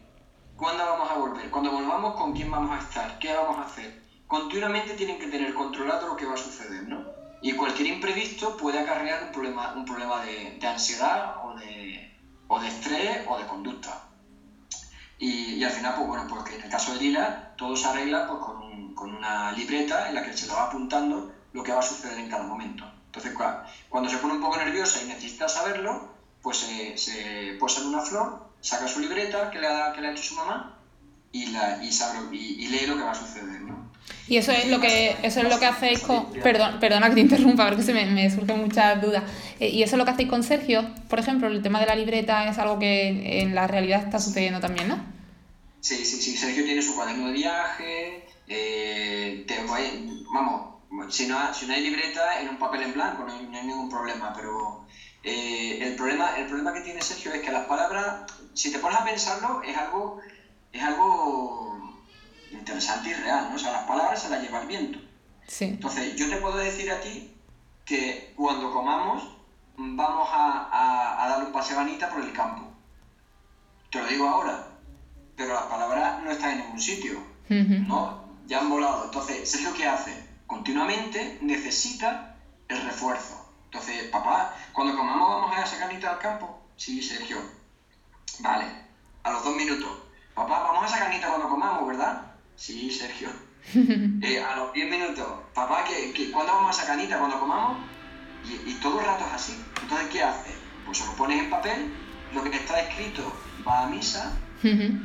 ¿Cuándo 0.56 0.86
vamos 0.86 1.10
a 1.10 1.16
volver? 1.16 1.50
Cuando 1.50 1.72
volvamos, 1.72 2.16
¿con 2.16 2.34
quién 2.34 2.52
vamos 2.52 2.72
a 2.72 2.84
estar? 2.84 3.18
¿Qué 3.20 3.34
vamos 3.34 3.58
a 3.58 3.62
hacer? 3.62 4.04
Continuamente 4.28 4.94
tienen 4.96 5.18
que 5.18 5.28
tener 5.28 5.54
controlado 5.54 6.08
lo 6.08 6.16
que 6.16 6.26
va 6.26 6.34
a 6.34 6.38
suceder, 6.38 6.88
¿no? 6.88 7.04
Y 7.42 7.54
cualquier 7.54 7.88
imprevisto 7.88 8.58
puede 8.58 8.80
acarrear 8.80 9.24
un 9.24 9.32
problema, 9.32 9.74
un 9.74 9.86
problema 9.86 10.20
de, 10.22 10.60
ansiedad 10.68 11.46
o 11.46 11.54
de, 11.56 12.18
o 12.48 12.60
de 12.60 12.68
estrés 12.68 13.26
o 13.28 13.38
de 13.38 13.48
conducta. 13.48 14.04
Y, 15.18 15.56
y, 15.56 15.64
al 15.64 15.72
final, 15.72 15.96
pues 15.96 16.08
bueno, 16.08 16.26
porque 16.28 16.56
en 16.56 16.64
el 16.64 16.70
caso 16.70 16.94
de 16.94 17.00
Lila, 17.00 17.54
todo 17.56 17.76
se 17.76 17.88
arregla 17.88 18.28
pues, 18.28 18.40
con, 18.40 18.94
con, 18.94 19.16
una 19.16 19.52
libreta 19.54 20.10
en 20.10 20.16
la 20.16 20.24
que 20.24 20.36
se 20.36 20.48
le 20.48 20.54
va 20.54 20.66
apuntando 20.66 21.32
lo 21.54 21.64
que 21.64 21.72
va 21.72 21.80
a 21.80 21.84
suceder 21.84 22.20
en 22.20 22.30
cada 22.30 22.44
momento. 22.44 22.86
Entonces, 23.10 23.34
cuando 23.90 24.10
se 24.10 24.18
pone 24.18 24.36
un 24.36 24.42
poco 24.42 24.58
nerviosa 24.58 25.02
y 25.02 25.08
necesita 25.08 25.50
saberlo, 25.50 26.14
pues 26.44 26.58
se, 26.58 26.96
se 26.96 27.58
posa 27.60 27.82
en 27.82 27.88
una 27.88 28.02
flor, 28.02 28.48
saca 28.62 28.88
su 28.88 29.00
libreta 29.00 29.50
que 29.50 29.60
le 29.60 29.68
ha, 29.68 29.94
que 29.94 30.02
le 30.02 30.10
ha 30.10 30.12
hecho 30.12 30.22
su 30.22 30.36
mamá 30.36 30.78
y, 31.32 31.48
la, 31.48 31.84
y, 31.84 31.92
sabe, 31.92 32.36
y, 32.36 32.64
y 32.64 32.68
lee 32.68 32.86
lo 32.86 32.98
que 32.98 33.04
va 33.04 33.12
a 33.12 33.16
suceder, 33.16 33.62
¿no? 33.62 33.90
Y 34.28 34.38
eso 34.38 34.52
es 34.52 34.68
lo 34.68 34.80
que 34.80 35.16
eso 35.24 35.42
es 35.42 35.50
lo 35.50 35.60
que 35.60 35.66
hacéis 35.66 36.02
con 36.02 36.32
perdón, 36.32 36.80
perdona 36.80 37.10
que 37.10 37.16
te 37.16 37.22
interrumpa 37.22 37.68
porque 37.68 37.84
se 37.84 37.94
me, 37.94 38.06
me 38.06 38.30
surgen 38.30 38.62
muchas 38.62 39.02
dudas. 39.02 39.24
y 39.60 39.82
eso 39.82 39.96
es 39.96 39.98
lo 39.98 40.06
que 40.06 40.12
hacéis 40.12 40.30
con 40.30 40.44
Sergio, 40.44 40.88
por 41.10 41.20
ejemplo, 41.20 41.48
el 41.48 41.62
tema 41.64 41.80
de 41.80 41.88
la 41.88 41.96
libreta 41.96 42.48
es 42.48 42.58
algo 42.60 42.78
que 42.78 43.42
en 43.42 43.56
la 43.56 43.66
realidad 43.66 44.04
está 44.04 44.20
sucediendo 44.20 44.60
también, 44.60 44.88
¿no? 44.88 45.00
Sí, 45.82 45.96
sí, 46.06 46.22
sí. 46.22 46.38
Sergio 46.38 46.64
tiene 46.64 46.82
su 46.82 46.96
cuaderno 46.96 47.28
de 47.28 47.34
viaje, 47.34 48.28
eh, 48.48 49.46
te 49.48 49.60
vamos, 50.34 50.79
si 51.10 51.28
no, 51.28 51.54
si 51.54 51.66
no 51.68 51.74
hay 51.74 51.82
libreta 51.82 52.42
en 52.42 52.50
un 52.50 52.58
papel 52.58 52.82
en 52.84 52.94
blanco 52.94 53.24
no 53.24 53.34
hay, 53.34 53.46
no 53.48 53.58
hay 53.58 53.66
ningún 53.68 53.90
problema, 53.90 54.34
pero 54.34 54.86
eh, 55.24 55.80
el 55.82 55.96
problema 55.96 56.38
el 56.38 56.48
problema 56.48 56.74
que 56.74 56.82
tiene 56.82 57.02
Sergio 57.02 57.32
es 57.34 57.42
que 57.42 57.52
las 57.52 57.66
palabras, 57.68 58.24
si 58.54 58.72
te 58.72 58.80
pones 58.80 59.00
a 59.00 59.04
pensarlo, 59.06 59.62
es 59.64 59.78
algo 59.78 60.20
es 60.72 60.84
algo 60.84 62.00
interesante 62.52 63.10
y 63.10 63.14
real, 63.14 63.50
¿no? 63.50 63.56
O 63.56 63.60
sea, 63.60 63.72
las 63.72 63.84
palabras 63.84 64.22
se 64.22 64.30
las 64.30 64.42
lleva 64.42 64.62
el 64.62 64.68
viento. 64.68 65.00
Sí. 65.48 65.66
Entonces, 65.66 66.16
yo 66.16 66.30
te 66.30 66.38
puedo 66.38 66.58
decir 66.58 66.92
a 66.92 67.00
ti 67.02 67.34
que 67.86 68.34
cuando 68.36 68.72
comamos 68.72 69.24
vamos 69.78 70.30
a, 70.32 70.68
a, 70.72 71.24
a 71.26 71.30
darle 71.30 71.46
un 71.48 71.52
paseo 71.54 71.80
a 71.80 71.82
Anita 71.82 72.10
por 72.10 72.22
el 72.22 72.34
campo. 72.34 72.68
Te 73.92 74.00
lo 74.00 74.06
digo 74.08 74.28
ahora, 74.28 74.68
pero 75.36 75.54
las 75.54 75.64
palabras 75.64 76.22
no 76.24 76.30
están 76.32 76.52
en 76.52 76.58
ningún 76.60 76.80
sitio, 76.82 77.20
Uh 77.50 77.54
-huh. 77.54 77.88
¿no? 77.88 78.24
Ya 78.46 78.60
han 78.60 78.70
volado. 78.70 79.06
Entonces, 79.06 79.50
Sergio, 79.50 79.74
¿qué 79.74 79.88
hace? 79.88 80.14
Continuamente 80.50 81.38
necesita 81.42 82.36
el 82.68 82.82
refuerzo. 82.82 83.54
Entonces, 83.66 84.06
papá, 84.06 84.56
cuando 84.74 84.98
comamos 84.98 85.30
vamos 85.30 85.56
a 85.56 85.66
sacar 85.68 85.88
a 85.88 85.92
Anita 85.92 86.10
al 86.10 86.18
campo. 86.18 86.60
Sí, 86.76 87.04
Sergio. 87.04 87.38
Vale. 88.40 88.66
A 89.22 89.30
los 89.30 89.44
dos 89.44 89.56
minutos. 89.56 89.90
Papá, 90.34 90.64
vamos 90.64 90.86
a 90.86 90.88
sacar 90.88 91.04
a 91.04 91.12
Anita 91.12 91.28
cuando 91.28 91.50
comamos, 91.50 91.88
¿verdad? 91.88 92.34
Sí, 92.56 92.90
Sergio. 92.90 93.30
Eh, 94.24 94.42
a 94.44 94.56
los 94.56 94.74
10 94.74 94.90
minutos, 94.90 95.28
papá, 95.54 95.84
¿qué, 95.84 96.12
qué, 96.14 96.32
cuándo 96.32 96.54
vamos 96.54 96.72
a 96.76 96.82
sacar 96.82 96.98
Anita? 96.98 97.20
¿Cuando 97.20 97.40
comamos? 97.40 97.78
Y, 98.44 98.72
y, 98.72 98.74
todo 98.82 99.00
el 99.00 99.06
rato 99.06 99.26
es 99.28 99.34
así. 99.34 99.66
Entonces, 99.84 100.08
¿qué 100.10 100.24
hace? 100.24 100.50
Pues 100.86 100.98
se 100.98 101.06
lo 101.06 101.12
pones 101.14 101.44
en 101.44 101.50
papel, 101.52 101.94
lo 102.34 102.42
que 102.42 102.56
está 102.56 102.80
escrito 102.80 103.32
va 103.68 103.84
a 103.84 103.88
misa, 103.88 104.34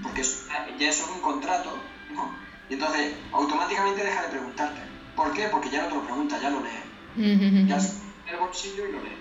porque 0.03 0.23
eso, 0.23 0.47
ya 0.79 0.89
eso 0.89 1.05
es 1.05 1.11
un 1.11 1.21
contrato, 1.21 1.79
¿no? 2.15 2.35
Y 2.71 2.75
entonces, 2.75 3.15
automáticamente 3.33 4.05
deja 4.05 4.23
de 4.23 4.29
preguntarte. 4.29 4.94
¿Por 5.17 5.33
qué? 5.33 5.49
Porque 5.49 5.71
ya 5.71 5.83
no 5.83 5.89
te 5.89 5.95
lo 5.95 6.05
pregunta, 6.05 6.39
ya 6.41 6.51
lo 6.51 6.61
lees. 6.61 7.67
Ya 7.69 7.77
es 7.77 8.03
el 8.31 8.37
bolsillo 8.39 8.89
y 8.89 8.93
lo 8.93 9.03
lees. 9.03 9.19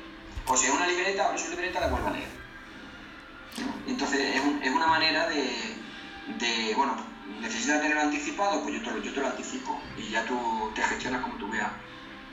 O 0.48 0.58
si 0.58 0.68
es 0.68 0.74
una 0.74 0.88
libreta, 0.88 1.28
abre 1.28 1.38
su 1.38 1.50
libreta 1.52 1.80
y 1.80 1.82
la 1.82 1.88
vuelve 1.88 2.08
a 2.08 2.12
leer. 2.12 2.28
Entonces, 3.88 4.36
es, 4.36 4.42
un, 4.44 4.62
es 4.64 4.72
una 4.72 4.88
manera 4.88 5.30
de, 5.30 5.44
de 6.40 6.74
bueno, 6.76 6.96
necesitas 7.40 7.82
tener 7.82 7.98
anticipado, 7.98 8.62
pues 8.64 8.76
yo 8.76 8.82
te, 8.82 8.92
lo, 8.92 9.04
yo 9.04 9.14
te 9.14 9.20
lo 9.20 9.28
anticipo 9.28 9.80
y 9.98 10.10
ya 10.10 10.26
tú 10.26 10.72
te 10.74 10.82
gestionas 10.82 11.22
como 11.22 11.36
tú 11.36 11.50
veas. 11.50 11.70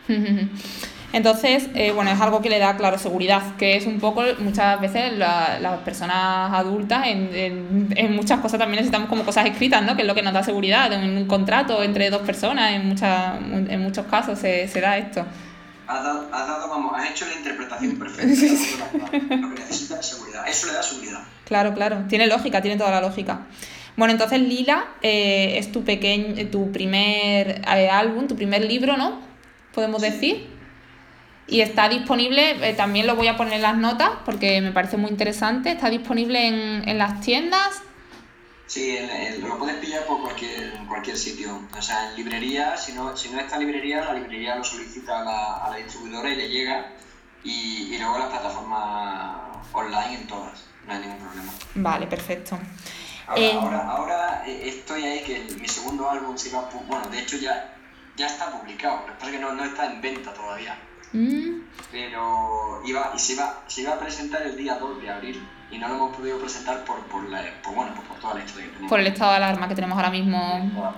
Entonces, 1.13 1.69
eh, 1.75 1.91
bueno, 1.93 2.11
es 2.11 2.21
algo 2.21 2.41
que 2.41 2.49
le 2.49 2.59
da, 2.59 2.77
claro, 2.77 2.97
seguridad, 2.97 3.57
que 3.57 3.77
es 3.77 3.87
un 3.87 3.99
poco, 3.99 4.23
muchas 4.39 4.81
veces 4.81 5.19
la, 5.19 5.59
las 5.61 5.79
personas 5.81 6.53
adultas 6.53 7.07
en, 7.09 7.35
en, 7.35 7.89
en, 7.97 8.15
muchas 8.15 8.39
cosas 8.39 8.61
también 8.61 8.77
necesitamos 8.77 9.09
como 9.09 9.25
cosas 9.25 9.47
escritas, 9.47 9.83
¿no? 9.83 9.97
Que 9.97 10.03
es 10.03 10.09
lo 10.09 10.15
que 10.15 10.23
nos 10.23 10.33
da 10.33 10.45
seguridad, 10.45 10.93
en 10.93 11.17
un 11.17 11.27
contrato 11.27 11.83
entre 11.83 12.11
dos 12.11 12.23
personas, 12.23 12.73
en, 12.73 12.87
muchas, 12.87 13.39
en 13.41 13.81
muchos 13.81 14.07
casos 14.07 14.39
se, 14.39 14.69
se 14.69 14.81
da 14.81 14.99
esto. 14.99 15.25
Has 15.89 16.05
dado, 16.05 16.29
has 16.33 16.47
dado, 16.47 16.69
vamos, 16.69 16.93
has 16.97 17.11
hecho 17.11 17.27
la 17.27 17.35
interpretación 17.35 17.97
perfecta. 17.99 18.35
Sí, 18.35 18.57
sí. 18.57 18.79
Lo 19.13 19.55
que 19.55 19.61
necesitas 19.61 19.99
es 19.99 20.07
seguridad, 20.07 20.47
eso 20.47 20.69
le 20.69 20.75
da 20.75 20.83
seguridad. 20.83 21.21
Claro, 21.45 21.75
claro, 21.75 22.05
tiene 22.09 22.29
lógica, 22.29 22.63
tiene 22.63 22.77
toda 22.77 22.93
la 22.93 23.01
lógica. 23.01 23.41
Bueno, 23.97 24.13
entonces 24.13 24.41
Lila 24.41 24.87
eh, 25.03 25.59
es 25.59 25.73
tu 25.73 25.83
pequeño, 25.83 26.47
tu 26.51 26.71
primer 26.71 27.63
eh, 27.67 27.91
álbum, 27.91 28.29
tu 28.29 28.37
primer 28.37 28.65
libro, 28.65 28.97
¿no? 28.97 29.21
Podemos 29.75 30.01
sí. 30.01 30.09
decir. 30.09 30.60
Y 31.51 31.61
está 31.63 31.89
disponible, 31.89 32.69
eh, 32.69 32.75
también 32.75 33.07
lo 33.07 33.17
voy 33.17 33.27
a 33.27 33.37
poner 33.37 33.55
en 33.55 33.63
las 33.63 33.77
notas 33.77 34.11
porque 34.25 34.61
me 34.61 34.71
parece 34.71 34.97
muy 34.97 35.11
interesante. 35.11 35.73
Está 35.73 35.91
disponible 35.91 36.47
en, 36.47 36.89
en 36.89 36.97
las 36.97 37.21
tiendas. 37.21 37.83
Sí, 38.67 38.97
el, 38.97 39.11
el, 39.11 39.41
lo 39.41 39.59
puedes 39.59 39.77
pillar 39.77 40.07
por 40.07 40.23
cualquier, 40.23 40.73
cualquier 40.87 41.17
sitio. 41.17 41.61
O 41.77 41.83
sea, 41.83 42.11
en 42.11 42.17
librería, 42.17 42.77
si 42.77 42.93
no, 42.93 43.17
si 43.17 43.31
no 43.31 43.41
está 43.41 43.57
en 43.57 43.63
librería, 43.63 44.05
la 44.05 44.15
librería 44.15 44.55
lo 44.55 44.63
solicita 44.63 45.21
a 45.21 45.25
la, 45.25 45.57
a 45.57 45.71
la 45.71 45.77
distribuidora 45.79 46.31
y 46.31 46.37
le 46.37 46.49
llega. 46.49 46.93
Y, 47.43 47.95
y 47.95 47.99
luego 47.99 48.17
las 48.19 48.29
plataformas 48.29 49.37
online 49.73 50.15
en 50.21 50.27
todas. 50.29 50.65
No 50.87 50.93
hay 50.93 51.01
ningún 51.01 51.19
problema. 51.19 51.53
Vale, 51.75 52.07
perfecto. 52.07 52.59
Ahora, 53.27 53.43
eh, 53.43 53.53
ahora, 53.53 53.91
ahora, 53.91 54.43
estoy 54.47 55.05
ahí 55.05 55.25
que 55.25 55.37
el, 55.37 55.61
mi 55.61 55.69
segundo 55.69 56.09
álbum 56.09 56.37
se 56.37 56.49
iba 56.49 56.61
a, 56.61 56.71
bueno, 56.87 57.07
de 57.09 57.19
hecho 57.21 57.37
ya, 57.39 57.77
ya 58.17 58.27
está 58.27 58.51
publicado, 58.51 59.01
lo 59.01 59.07
que 59.07 59.13
pasa 59.13 59.27
es 59.27 59.33
que 59.33 59.39
no, 59.39 59.53
no 59.53 59.65
está 59.65 59.87
en 59.87 60.01
venta 60.01 60.33
todavía. 60.35 60.77
Mm. 61.13 61.63
Pero 61.91 62.83
iba, 62.85 63.13
y 63.15 63.19
se 63.19 63.33
iba, 63.33 63.63
se 63.67 63.83
iba 63.83 63.95
a 63.95 63.99
presentar 63.99 64.43
el 64.43 64.57
día 64.57 64.77
2 64.79 65.03
de 65.03 65.11
abril 65.11 65.49
y 65.71 65.79
no 65.79 65.89
lo 65.89 65.95
hemos 65.95 66.17
podido 66.17 66.39
presentar 66.39 66.85
por, 66.85 67.01
por, 67.07 67.29
la, 67.29 67.43
por, 67.63 67.75
bueno, 67.75 67.95
por, 67.95 68.05
por 68.05 68.19
toda 68.19 68.35
la 68.35 68.45
historia 68.45 68.67
que 68.67 68.73
tenemos. 68.73 68.91
Por 68.91 69.01
el 69.01 69.07
estado 69.07 69.31
de 69.33 69.37
alarma 69.39 69.69
que 69.69 69.75
tenemos 69.75 69.97
ahora 69.97 70.11
mismo 70.11 70.95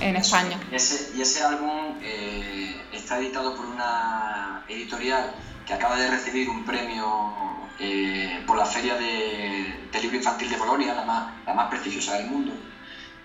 en 0.00 0.16
Eso, 0.16 0.36
España. 0.36 0.58
Y 0.70 0.74
ese, 0.74 1.16
y 1.16 1.22
ese 1.22 1.42
álbum 1.42 1.96
eh, 2.02 2.76
está 2.92 3.18
editado 3.18 3.56
por 3.56 3.66
una 3.66 4.64
editorial 4.68 5.34
que 5.66 5.74
acaba 5.74 5.96
de 5.96 6.10
recibir 6.10 6.48
un 6.48 6.64
premio 6.64 7.68
eh, 7.78 8.42
por 8.46 8.56
la 8.56 8.66
Feria 8.66 8.94
de, 8.94 9.88
de, 9.92 10.00
Libro 10.00 10.16
Infantil 10.16 10.50
de 10.50 10.56
Polonia, 10.56 10.94
la 10.94 11.04
más, 11.04 11.32
la 11.46 11.54
más 11.54 11.68
prestigiosa 11.68 12.14
del 12.14 12.26
mundo. 12.26 12.52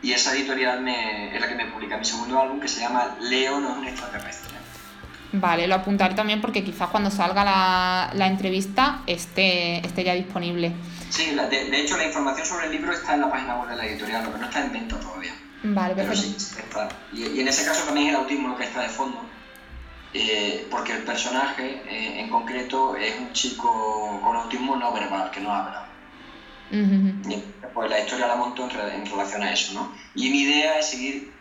Y 0.02 0.12
esa 0.12 0.36
editorial 0.36 0.82
me, 0.82 1.34
es 1.34 1.42
la 1.42 1.48
que 1.48 1.56
me 1.56 1.66
publica 1.66 1.98
mi 1.98 2.06
segundo 2.06 2.40
álbum, 2.40 2.60
que 2.60 2.68
se 2.68 2.82
llama 2.82 3.18
Leo 3.22 3.60
no 3.60 3.72
es 3.72 3.78
un 3.78 3.88
extraterrestre. 3.88 4.65
Vale, 5.32 5.68
lo 5.68 5.76
apuntaré 5.76 6.16
también 6.16 6.42
porque 6.42 6.64
quizás 6.64 6.90
cuando 6.90 7.10
salga 7.12 7.44
la, 7.44 8.12
la 8.14 8.28
entrevista 8.28 9.02
esté, 9.08 9.86
esté 9.86 10.04
ya 10.04 10.14
disponible. 10.14 10.72
Sí, 11.10 11.32
la, 11.34 11.48
de, 11.48 11.70
de, 11.70 11.82
hecho 11.82 11.98
la 11.98 12.06
información 12.06 12.46
sobre 12.46 12.66
el 12.68 12.72
libro 12.72 12.92
está 12.92 13.16
en 13.16 13.22
la 13.22 13.32
página 13.32 13.60
web 13.60 13.70
de 13.70 13.76
la 13.76 13.86
editorial, 13.86 14.24
lo 14.24 14.34
que 14.34 14.40
no 14.40 14.46
está 14.46 14.66
en 14.66 14.74
venta 14.74 15.00
todavía. 15.00 15.34
Vale, 15.64 15.94
pero 15.96 16.16
sí, 16.16 16.36
está. 16.38 16.90
Y, 17.14 17.26
y, 17.28 17.40
en 17.42 17.48
ese 17.48 17.66
caso 17.66 17.86
también 17.86 18.08
es 18.08 18.14
el 18.14 18.20
autismo 18.20 18.50
lo 18.50 18.58
que 18.58 18.66
está 18.66 18.82
de 18.82 18.90
fondo, 18.90 19.22
eh, 20.14 20.68
porque 20.70 20.94
el 20.94 21.04
personaje 21.04 21.82
eh, 21.88 22.20
en 22.20 22.30
concreto 22.30 22.96
es 22.96 23.16
un 23.20 23.34
chico 23.34 24.20
con 24.24 24.36
autismo 24.36 24.76
no 24.76 24.94
verbal, 24.94 25.32
que 25.32 25.42
no 25.42 25.52
habla. 25.52 25.88
Uh 26.72 26.76
-huh. 26.76 27.32
y, 27.32 27.44
pues 27.74 27.90
la 27.90 28.00
historia 28.00 28.28
la 28.28 28.36
monto 28.36 28.68
en, 28.70 29.02
en 29.02 29.06
relación 29.06 29.44
a 29.44 29.52
eso, 29.52 29.74
¿no? 29.74 29.92
Y 30.16 30.30
mi 30.30 30.42
idea 30.42 30.80
es 30.80 30.90
seguir 30.90 31.35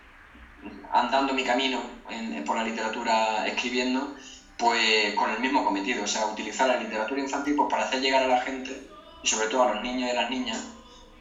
andando 0.92 1.34
mi 1.34 1.42
camino 1.44 1.80
en, 2.08 2.44
por 2.44 2.56
la 2.56 2.62
literatura 2.62 3.46
escribiendo, 3.46 4.14
pues 4.56 5.14
con 5.14 5.30
el 5.30 5.40
mismo 5.40 5.64
cometido, 5.64 6.04
o 6.04 6.06
sea, 6.06 6.26
utilizar 6.26 6.68
la 6.68 6.76
literatura 6.76 7.20
infantil 7.20 7.54
pues, 7.56 7.68
para 7.70 7.84
hacer 7.84 8.00
llegar 8.00 8.22
a 8.22 8.28
la 8.28 8.40
gente, 8.40 8.80
y 9.22 9.26
sobre 9.26 9.48
todo 9.48 9.62
a 9.62 9.74
los 9.74 9.82
niños 9.82 10.08
y 10.08 10.10
a 10.10 10.14
las 10.14 10.30
niñas, 10.30 10.64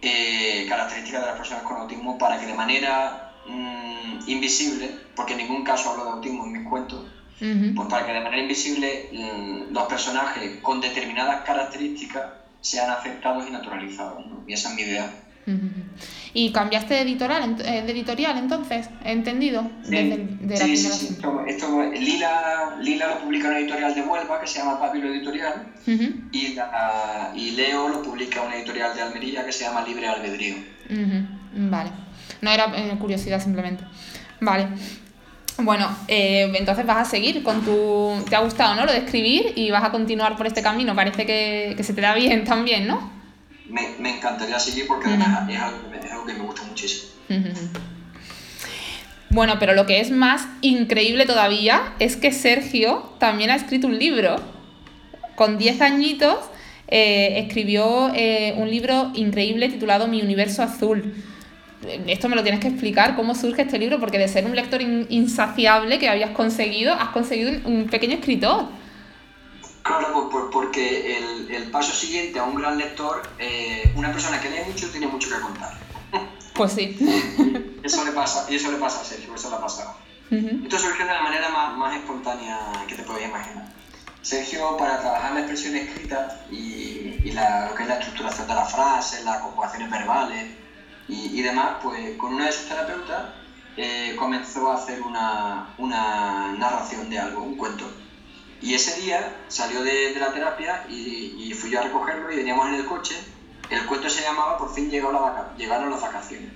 eh, 0.02 0.66
características 0.68 1.22
de 1.22 1.28
las 1.28 1.38
personas 1.38 1.64
con 1.64 1.78
autismo 1.78 2.18
para 2.18 2.38
que 2.38 2.46
de 2.46 2.54
manera 2.54 3.34
mmm, 3.46 4.20
invisible, 4.28 4.94
porque 5.16 5.34
en 5.34 5.40
ningún 5.40 5.64
caso 5.64 5.90
hablo 5.90 6.04
de 6.04 6.12
autismo 6.12 6.46
en 6.46 6.52
mis 6.52 6.68
cuentos, 6.70 7.00
uh 7.42 7.46
-huh. 7.46 7.74
pues 7.76 7.88
para 7.88 8.06
que 8.06 8.12
de 8.12 8.22
manera 8.22 8.42
invisible 8.42 9.10
mmm, 9.12 9.74
los 9.74 9.84
personajes 9.84 10.60
con 10.62 10.82
determinadas 10.82 11.44
características 11.46 12.26
sean 12.62 12.90
aceptados 12.90 13.48
y 13.48 13.52
naturalizados, 13.52 14.26
¿no? 14.26 14.44
Y 14.48 14.54
esa 14.54 14.70
es 14.70 14.76
mi 14.76 14.84
idea. 14.84 15.10
¿Y 16.34 16.52
cambiaste 16.52 16.94
de 16.94 17.02
editorial, 17.02 17.58
eh, 17.66 17.84
de 17.86 17.92
editorial 17.92 18.38
entonces? 18.38 18.90
¿He 19.04 19.12
entendido? 19.12 19.70
Desde 19.84 20.18
de 20.42 20.58
la 20.58 20.66
sí, 20.66 20.78
sí, 20.78 21.08
Esto, 21.10 21.44
esto, 21.46 21.84
Lila, 21.92 22.78
Lila 22.82 23.08
lo 23.08 23.20
publica 23.20 23.50
una 23.50 23.60
editorial 23.60 23.94
de 23.94 24.02
Huelva 24.02 24.40
que 24.40 24.48
se 24.48 24.60
llama 24.60 24.80
Papilo 24.80 25.10
Editorial 25.10 25.68
y, 26.32 26.58
y 27.36 27.52
Leo 27.52 27.90
lo 27.90 28.02
publica 28.02 28.42
una 28.42 28.56
editorial 28.56 28.96
de 28.96 29.02
Almería 29.02 29.46
que 29.46 29.52
se 29.52 29.66
llama 29.66 29.86
Libre 29.86 30.08
Albedrío. 30.08 30.56
Vale. 31.56 31.92
No 32.42 32.50
era 32.50 32.72
eh, 32.76 32.96
curiosidad 33.00 33.42
simplemente. 33.42 33.84
Vale. 34.40 34.68
Bueno, 35.60 35.88
eh, 36.08 36.52
entonces 36.56 36.86
vas 36.86 36.98
a 36.98 37.06
seguir 37.06 37.44
con 37.44 37.64
tu... 37.64 38.16
Te 38.28 38.36
ha 38.36 38.40
gustado, 38.40 38.74
¿no? 38.74 38.86
Lo 38.86 38.92
de 38.92 39.00
escribir 39.00 39.54
y 39.56 39.70
vas 39.70 39.84
a 39.84 39.92
continuar 39.92 40.36
por 40.36 40.48
este 40.48 40.64
camino. 40.64 40.96
Parece 40.96 41.28
que, 41.28 41.76
que 41.78 41.84
se 41.84 41.94
te 41.94 42.02
da 42.02 42.16
bien 42.16 42.44
también, 42.44 42.88
¿no? 42.88 43.23
Me, 43.70 43.96
me 44.00 44.18
encantaría 44.18 44.60
seguir 44.60 44.88
porque 44.88 45.08
además 45.08 45.50
es, 45.50 45.60
algo, 45.60 45.80
es, 45.94 46.12
algo, 46.12 46.26
que 46.26 46.34
me 46.34 46.44
gusta 46.44 46.64
muchísimo. 46.64 47.12
Bueno, 49.30 49.56
pero 49.58 49.74
lo 49.74 49.88
que 49.88 50.00
es 50.00 50.12
más 50.12 50.46
increíble 50.62 51.26
todavía 51.26 51.94
es 51.98 52.18
que 52.18 52.32
Sergio 52.32 53.16
también 53.18 53.50
ha 53.50 53.56
escrito 53.56 53.88
un 53.88 53.98
libro. 53.98 54.36
Con 55.34 55.58
10 55.58 55.82
añitos 55.82 56.38
eh, 56.88 57.40
escribió 57.40 58.12
eh, 58.14 58.54
un 58.58 58.70
libro 58.70 59.12
increíble 59.16 59.70
titulado 59.70 60.08
Mi 60.08 60.22
Universo 60.22 60.62
Azul 60.62 61.16
esto 62.08 62.30
me 62.30 62.36
lo 62.36 62.44
tienes 62.44 62.62
que 62.62 62.68
explicar, 62.68 63.16
cómo 63.16 63.36
surge 63.36 63.64
este 63.64 63.78
libro, 63.78 64.00
porque 64.00 64.18
de 64.18 64.28
ser 64.28 64.46
un 64.46 64.56
lector 64.56 64.82
insaciable 64.82 66.00
que 66.00 66.08
habías 66.08 66.32
conseguido, 66.32 66.94
has 66.94 67.10
conseguido 67.10 67.52
un 67.66 67.88
pequeño 67.88 68.16
escritor. 68.16 68.66
Claro, 69.84 70.30
porque 70.52 71.18
el, 71.50 71.72
paso 71.72 71.94
siguiente 71.94 72.40
a 72.40 72.44
un 72.44 72.56
gran 72.56 72.78
lector, 72.78 73.22
eh, 73.40 73.92
una 73.96 74.12
persona 74.12 74.40
que 74.40 74.50
lee 74.50 74.62
mucho 74.68 74.90
tiene 74.90 75.08
mucho 75.08 75.30
que 75.30 75.40
contar. 75.40 75.74
Pues 76.54 76.74
sí. 76.74 76.96
Eso 77.82 78.06
le 78.06 78.12
pasa, 78.12 78.46
y 78.48 78.56
eso 78.56 78.72
le 78.72 78.78
pasa 78.78 79.02
a 79.02 79.04
Sergio, 79.04 79.34
eso 79.34 79.50
le 79.50 79.56
ha 79.56 79.60
pasado. 79.60 79.96
Esto 80.30 80.78
surgió 80.78 81.06
de 81.06 81.12
la 81.12 81.22
manera 81.24 81.50
más, 81.50 81.96
espontánea 81.96 82.60
que 82.88 82.96
te 82.96 83.02
podías 83.02 83.30
imaginar. 83.30 83.66
Sergio, 84.22 84.78
para 84.78 85.00
trabajar 85.00 85.34
la 85.34 85.40
expresión 85.40 85.76
escrita 85.76 86.46
y, 86.52 87.22
y 87.24 87.32
la, 87.34 87.70
lo 87.70 87.76
que 87.76 87.84
es 87.84 87.90
la 87.90 87.96
estructuración 87.96 88.48
de 88.48 88.54
las 88.54 88.72
frases, 88.72 89.26
las 89.26 89.40
conjugaciones 89.40 89.90
verbales, 89.90 90.46
y, 91.08 91.42
demás, 91.42 91.76
pues 91.82 92.18
con 92.18 92.34
una 92.34 92.46
de 92.46 92.52
sus 92.52 92.68
terapeutas 92.68 93.24
eh, 93.76 94.16
comenzó 94.18 94.72
a 94.72 94.76
hacer 94.76 95.02
una, 95.02 95.74
una, 95.78 96.54
narración 96.54 97.10
de 97.10 97.20
algo, 97.20 97.44
un 97.44 97.58
cuento. 97.58 97.86
Y 98.64 98.74
ese 98.74 99.02
día 99.02 99.36
salió 99.50 99.84
de, 99.84 100.14
de 100.14 100.20
la 100.20 100.32
terapia 100.34 100.86
y, 100.90 101.36
y, 101.38 101.54
fui 101.54 101.70
yo 101.70 101.80
a 101.80 101.84
recogerlo 101.84 102.32
y 102.32 102.38
veníamos 102.38 102.68
en 102.70 102.76
el 102.76 102.86
coche. 102.86 103.16
El 103.70 103.86
cuento 103.86 104.10
se 104.10 104.22
llamaba 104.22 104.58
Por 104.58 104.74
fin 104.74 104.90
llegó 104.90 105.12
la 105.12 105.54
llegaron 105.58 105.92
las 105.92 106.02
vacaciones. 106.02 106.50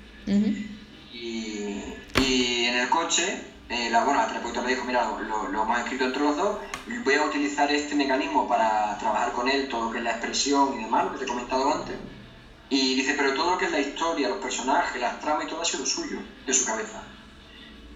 y, 1.13 1.84
y, 2.22 2.65
en 2.65 2.76
el 2.76 2.89
coche, 2.89 3.41
eh, 3.70 3.89
la, 3.89 4.04
bueno, 4.06 4.22
la 4.22 4.28
terapeuta 4.28 4.62
me 4.62 4.70
dijo, 4.70 4.86
mira, 4.86 5.06
lo, 5.06 5.50
lo, 5.50 5.63
hemos 5.63 5.80
escrito 5.80 6.06
entre 6.06 6.24
los 6.24 6.38
dos, 6.38 6.58
voy 7.04 7.13
a 7.13 7.26
utilizar 7.26 7.70
este 7.72 7.93
mecanismo 7.96 8.48
para 8.48 8.98
trabajar 8.98 9.34
con 9.34 9.50
él, 9.50 9.67
todo 9.67 9.86
lo 9.86 9.91
que 9.91 9.98
es 9.98 10.04
la 10.06 10.12
expresión 10.12 10.80
y 10.80 10.84
demás, 10.84 11.06
lo 11.06 11.12
que 11.12 11.17
te 11.20 11.26
he 11.26 11.28
comentado 11.28 11.74
antes 11.74 11.96
y 12.70 12.96
dice, 12.96 13.13
pero 13.17 13.34
todo 13.34 13.52
lo 13.52 13.58
que 13.58 13.65
es 13.65 13.72
la 13.72 13.80
historia, 13.80 14.28
los 14.28 14.39
personajes, 14.39 15.00
las 15.00 15.20
tramas 15.22 15.46
y 15.46 15.50
todo 15.50 15.62
ha 15.62 15.65
sido 15.65 15.86
suyo, 15.86 16.20
de 16.46 16.54
su 16.54 16.65
cabeza. 16.65 17.02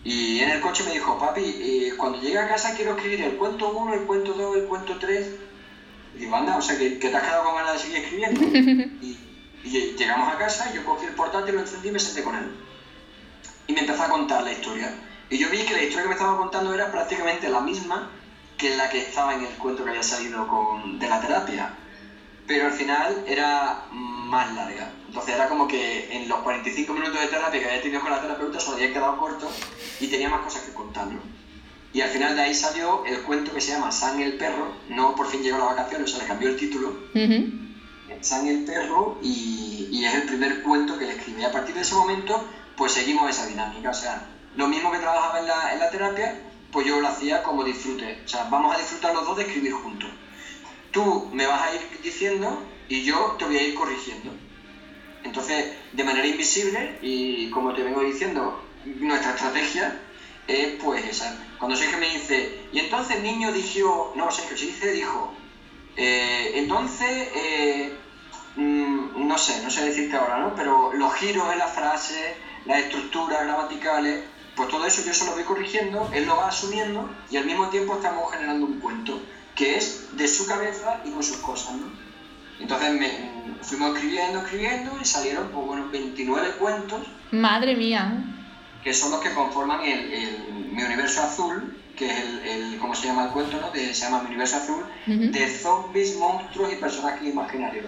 Y 0.04 0.40
en 0.40 0.50
el 0.50 0.62
coche 0.62 0.84
me 0.84 0.94
dijo, 0.94 1.20
papi, 1.20 1.42
eh, 1.44 1.94
cuando 1.96 2.20
llegue 2.20 2.40
a 2.40 2.48
casa 2.48 2.76
quiero 2.76 2.96
escribir 2.96 3.22
el 3.22 3.38
cuento 3.38 3.70
1, 3.70 3.94
el 3.94 4.02
cuento 4.02 4.34
2, 4.34 4.58
el 4.58 4.64
cuento 4.66 4.98
3. 4.98 5.28
Y 6.16 6.20
digo, 6.20 6.36
anda, 6.36 6.58
o 6.58 6.62
sea, 6.62 6.78
que, 6.78 6.90
te 6.92 7.16
has 7.16 7.24
quedado 7.24 7.44
con 7.44 7.56
ganas 7.56 7.74
de 7.74 7.80
seguir 7.80 7.98
escribiendo. 7.98 8.42
y, 9.02 9.18
llegamos 9.64 10.34
a 10.34 10.38
casa, 10.40 10.74
yo 10.74 10.84
cogí 10.84 11.06
el 11.06 11.14
portátil, 11.14 11.56
lo 11.56 11.62
encendí 11.62 11.90
y 11.90 11.92
me 11.92 12.00
senté 12.00 12.24
con 12.24 12.36
él. 12.36 12.52
Y 13.68 13.74
me 13.74 13.82
empezó 13.82 14.04
a 14.04 14.10
contar 14.10 14.44
la 14.44 14.52
historia. 14.52 14.92
Y 15.30 15.38
yo 15.38 15.50
vi 15.50 15.60
que 15.60 15.74
la 15.74 15.84
historia 15.84 16.04
que 16.04 16.10
me 16.10 16.16
estaba 16.16 16.38
contando 16.38 16.74
era 16.74 16.92
prácticamente 16.92 17.48
la 17.48 17.62
misma 17.62 18.10
que 18.58 18.76
la 18.76 18.90
que 18.90 19.00
estaba 19.00 19.36
en 19.36 19.42
el 19.42 19.54
cuento 19.54 19.84
que 19.84 19.92
había 19.92 20.04
salido 20.04 20.48
con, 20.48 20.98
de 20.98 21.08
la 21.08 21.22
terapia. 21.22 21.74
Pero 22.48 22.66
al 22.66 22.74
final 22.74 23.24
era 23.28 23.86
más 23.92 24.52
larga. 24.54 24.90
Entonces 25.12 25.36
era 25.36 25.50
como 25.50 25.68
que 25.68 26.08
en 26.16 26.30
los 26.30 26.40
45 26.40 26.94
minutos 26.94 27.20
de 27.20 27.28
terapia 27.28 27.60
que 27.60 27.68
había 27.68 27.82
tenido 27.82 28.00
con 28.00 28.12
la 28.12 28.22
terapeuta 28.22 28.62
se 28.62 28.72
había 28.72 28.94
quedado 28.94 29.18
corto 29.18 29.52
y 30.00 30.08
tenía 30.08 30.30
más 30.30 30.40
cosas 30.40 30.62
que 30.62 30.74
contarlo. 30.74 31.20
Y 31.92 32.00
al 32.00 32.10
final 32.10 32.34
de 32.34 32.44
ahí 32.44 32.56
salió 32.56 33.04
el 33.04 33.22
cuento 33.24 33.54
que 33.54 33.60
se 33.60 33.74
llama 33.74 33.92
San 33.92 34.22
el 34.22 34.38
perro, 34.38 34.72
no 34.88 35.14
por 35.14 35.28
fin 35.28 35.44
llegó 35.44 35.58
la 35.58 35.66
vacación, 35.66 36.04
o 36.04 36.08
sea, 36.08 36.20
le 36.20 36.28
cambió 36.28 36.48
el 36.48 36.56
título. 36.56 36.98
San 38.22 38.48
el 38.48 38.64
perro 38.64 39.20
y, 39.22 39.90
y, 39.92 40.06
es 40.06 40.14
el 40.14 40.24
primer 40.24 40.64
cuento 40.64 40.98
que 40.98 41.08
le 41.08 41.12
escribí. 41.18 41.44
A 41.44 41.52
partir 41.52 41.76
de 41.76 41.82
ese 41.82 41.94
momento, 41.94 42.48
pues 42.78 42.94
seguimos 42.94 43.30
esa 43.30 43.48
dinámica. 43.48 43.90
O 43.90 43.94
sea, 43.94 44.30
lo 44.56 44.70
mismo 44.70 44.94
que 44.94 45.00
trabajaba 45.00 45.40
en 45.40 45.48
la, 45.48 45.74
en 45.74 45.80
la 45.80 45.90
terapia, 45.90 46.40
pues 46.72 46.88
yo 46.88 47.02
lo 47.02 47.10
hacía 47.10 47.44
como 47.44 47.66
disfrute. 47.66 48.22
O 48.24 48.28
sea, 48.30 48.46
vamos 48.46 48.74
a 48.74 48.78
disfrutar 48.78 49.14
los 49.14 49.26
dos 49.26 49.36
de 49.36 49.44
escribir 49.44 49.74
juntos. 49.74 50.10
Tú 50.92 51.30
me 51.34 51.48
vas 51.48 51.64
a 51.64 51.76
ir 51.76 51.82
diciendo 52.02 52.64
y 52.88 53.04
yo 53.04 53.36
te 53.38 53.44
voy 53.44 53.58
a 53.58 53.64
ir 53.64 53.76
corrigiendo. 53.76 54.32
Entonces, 55.24 55.66
de 55.92 56.04
manera 56.04 56.28
invisible, 56.28 56.98
y 57.02 57.48
como 57.48 57.74
te 57.74 57.84
vengo 57.84 58.02
diciendo, 58.02 58.60
nuestra 59.00 59.32
estrategia 59.32 59.94
es 60.48 60.70
pues 60.82 61.06
esa. 61.06 61.36
Cuando 61.58 61.76
Sergio 61.76 61.98
me 61.98 62.08
dice, 62.08 62.50
y 62.72 62.80
entonces 62.80 63.22
niño 63.22 63.52
dijo, 63.52 64.12
no, 64.16 64.32
Sergio, 64.32 64.58
se 64.58 64.66
dice 64.66 64.92
dijo, 64.92 65.32
eh, 65.96 66.52
entonces, 66.56 67.28
eh, 67.36 67.92
mm, 68.56 69.28
no 69.28 69.38
sé, 69.38 69.62
no 69.62 69.70
sé 69.70 69.84
decirte 69.84 70.16
ahora, 70.16 70.38
¿no? 70.40 70.56
Pero 70.56 70.92
los 70.94 71.14
giros 71.14 71.52
en 71.52 71.60
la 71.60 71.68
frase, 71.68 72.34
las 72.66 72.80
estructuras 72.80 73.44
gramaticales, 73.44 74.20
pues 74.56 74.70
todo 74.70 74.86
eso 74.86 75.02
yo 75.02 75.14
se 75.14 75.26
lo 75.26 75.34
voy 75.34 75.44
corrigiendo, 75.44 76.10
él 76.14 76.26
lo 76.26 76.36
va 76.36 76.48
asumiendo 76.48 77.10
y 77.30 77.38
al 77.38 77.46
mismo 77.46 77.70
tiempo 77.70 77.96
estamos 77.96 78.30
generando 78.32 78.66
un 78.66 78.80
cuento 78.80 79.20
que 79.56 79.78
es 79.78 80.08
de 80.12 80.28
su 80.28 80.46
cabeza 80.46 81.00
y 81.06 81.12
con 81.12 81.24
sus 81.24 81.38
cosas, 81.38 81.74
¿no? 81.74 81.86
Entonces 82.60 82.92
me, 82.92 83.31
fuimos 83.62 83.96
escribiendo, 83.96 84.40
escribiendo 84.40 84.98
y 85.02 85.06
salieron 85.06 85.50
pues, 85.50 85.66
bueno, 85.66 85.90
29 85.92 86.52
cuentos. 86.60 87.08
Madre 87.32 87.76
mía. 87.76 88.24
Que 88.84 88.94
son 88.94 89.12
los 89.12 89.22
que 89.22 89.32
conforman 89.34 89.82
el, 89.84 90.70
mi 90.72 90.84
universo 90.84 91.22
azul, 91.22 91.78
que 91.96 92.10
es 92.10 92.20
el, 92.20 92.40
el, 92.40 92.78
¿cómo 92.80 92.96
se 92.96 93.08
llama 93.08 93.26
el 93.26 93.32
cuento? 93.32 93.60
No? 93.60 93.72
se 93.74 93.94
llama 93.94 94.22
mi 94.22 94.28
universo 94.28 94.58
azul, 94.58 94.86
de 95.06 95.48
zombies, 95.48 96.18
monstruos 96.18 96.74
y 96.74 96.76
personajes 96.78 97.28
imaginarios. 97.28 97.86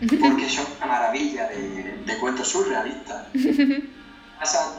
Porque 0.00 0.48
son 0.50 0.66
una 0.76 0.86
maravilla 0.86 1.48
de, 1.48 2.02
de 2.04 2.18
cuentos 2.18 2.48
surrealistas. 2.48 3.28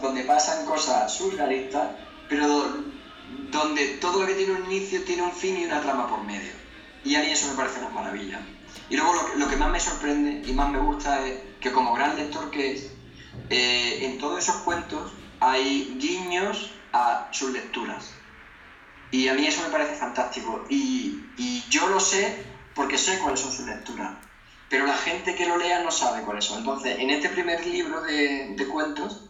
donde 0.02 0.24
pasan 0.24 0.66
cosas 0.66 1.12
surrealistas, 1.12 1.90
pero 2.30 2.78
donde 3.52 3.88
todo 4.00 4.22
lo 4.22 4.28
que 4.28 4.34
tiene 4.36 4.54
un 4.54 4.66
inicio 4.72 5.04
tiene 5.04 5.24
un 5.24 5.32
fin 5.32 5.58
y 5.58 5.66
una 5.66 5.82
trama 5.82 6.08
por 6.08 6.24
medio. 6.24 6.52
Y 7.04 7.16
a 7.16 7.22
mí 7.22 7.28
eso 7.28 7.48
me 7.50 7.56
parece 7.56 7.80
una 7.80 7.90
maravilla. 7.90 8.40
Y 8.90 8.98
luego 8.98 9.14
lo, 9.36 9.48
que 9.48 9.56
más 9.56 9.72
me 9.72 9.80
sorprende 9.80 10.48
y 10.48 10.54
más 10.54 10.70
me 10.70 10.80
gusta 10.80 11.26
es 11.26 11.40
que 11.60 11.72
como 11.72 11.94
gran 11.94 12.16
lector 12.16 12.52
que 12.52 12.74
es, 12.74 12.92
eh, 13.50 14.06
en 14.06 14.18
todos 14.20 14.40
esos 14.40 14.58
cuentos 14.58 15.12
hay 15.40 15.98
guiños 16.00 16.72
a 16.94 17.28
sus 17.32 17.52
lecturas. 17.52 18.14
Y 19.12 19.28
a 19.28 19.34
mí 19.34 19.46
eso 19.46 19.64
me 19.64 19.70
parece 19.70 19.96
fantástico. 19.96 20.66
Y, 20.70 21.24
y, 21.38 21.64
yo 21.70 21.88
lo 21.88 22.00
sé 22.00 22.44
porque 22.74 22.98
sé 22.98 23.20
cuáles 23.20 23.40
son 23.40 23.52
sus 23.52 23.66
lecturas. 23.66 24.14
Pero 24.70 24.86
la 24.86 24.96
gente 24.96 25.36
que 25.36 25.46
lo 25.46 25.58
lea 25.58 25.84
no 25.84 25.92
sabe 25.92 26.24
cuáles 26.24 26.46
son. 26.46 26.60
Entonces, 26.60 27.00
en 27.00 27.10
este 27.10 27.30
primer 27.30 27.66
libro 27.66 28.02
de, 28.02 28.56
de 28.56 28.68
cuentos 28.68 29.30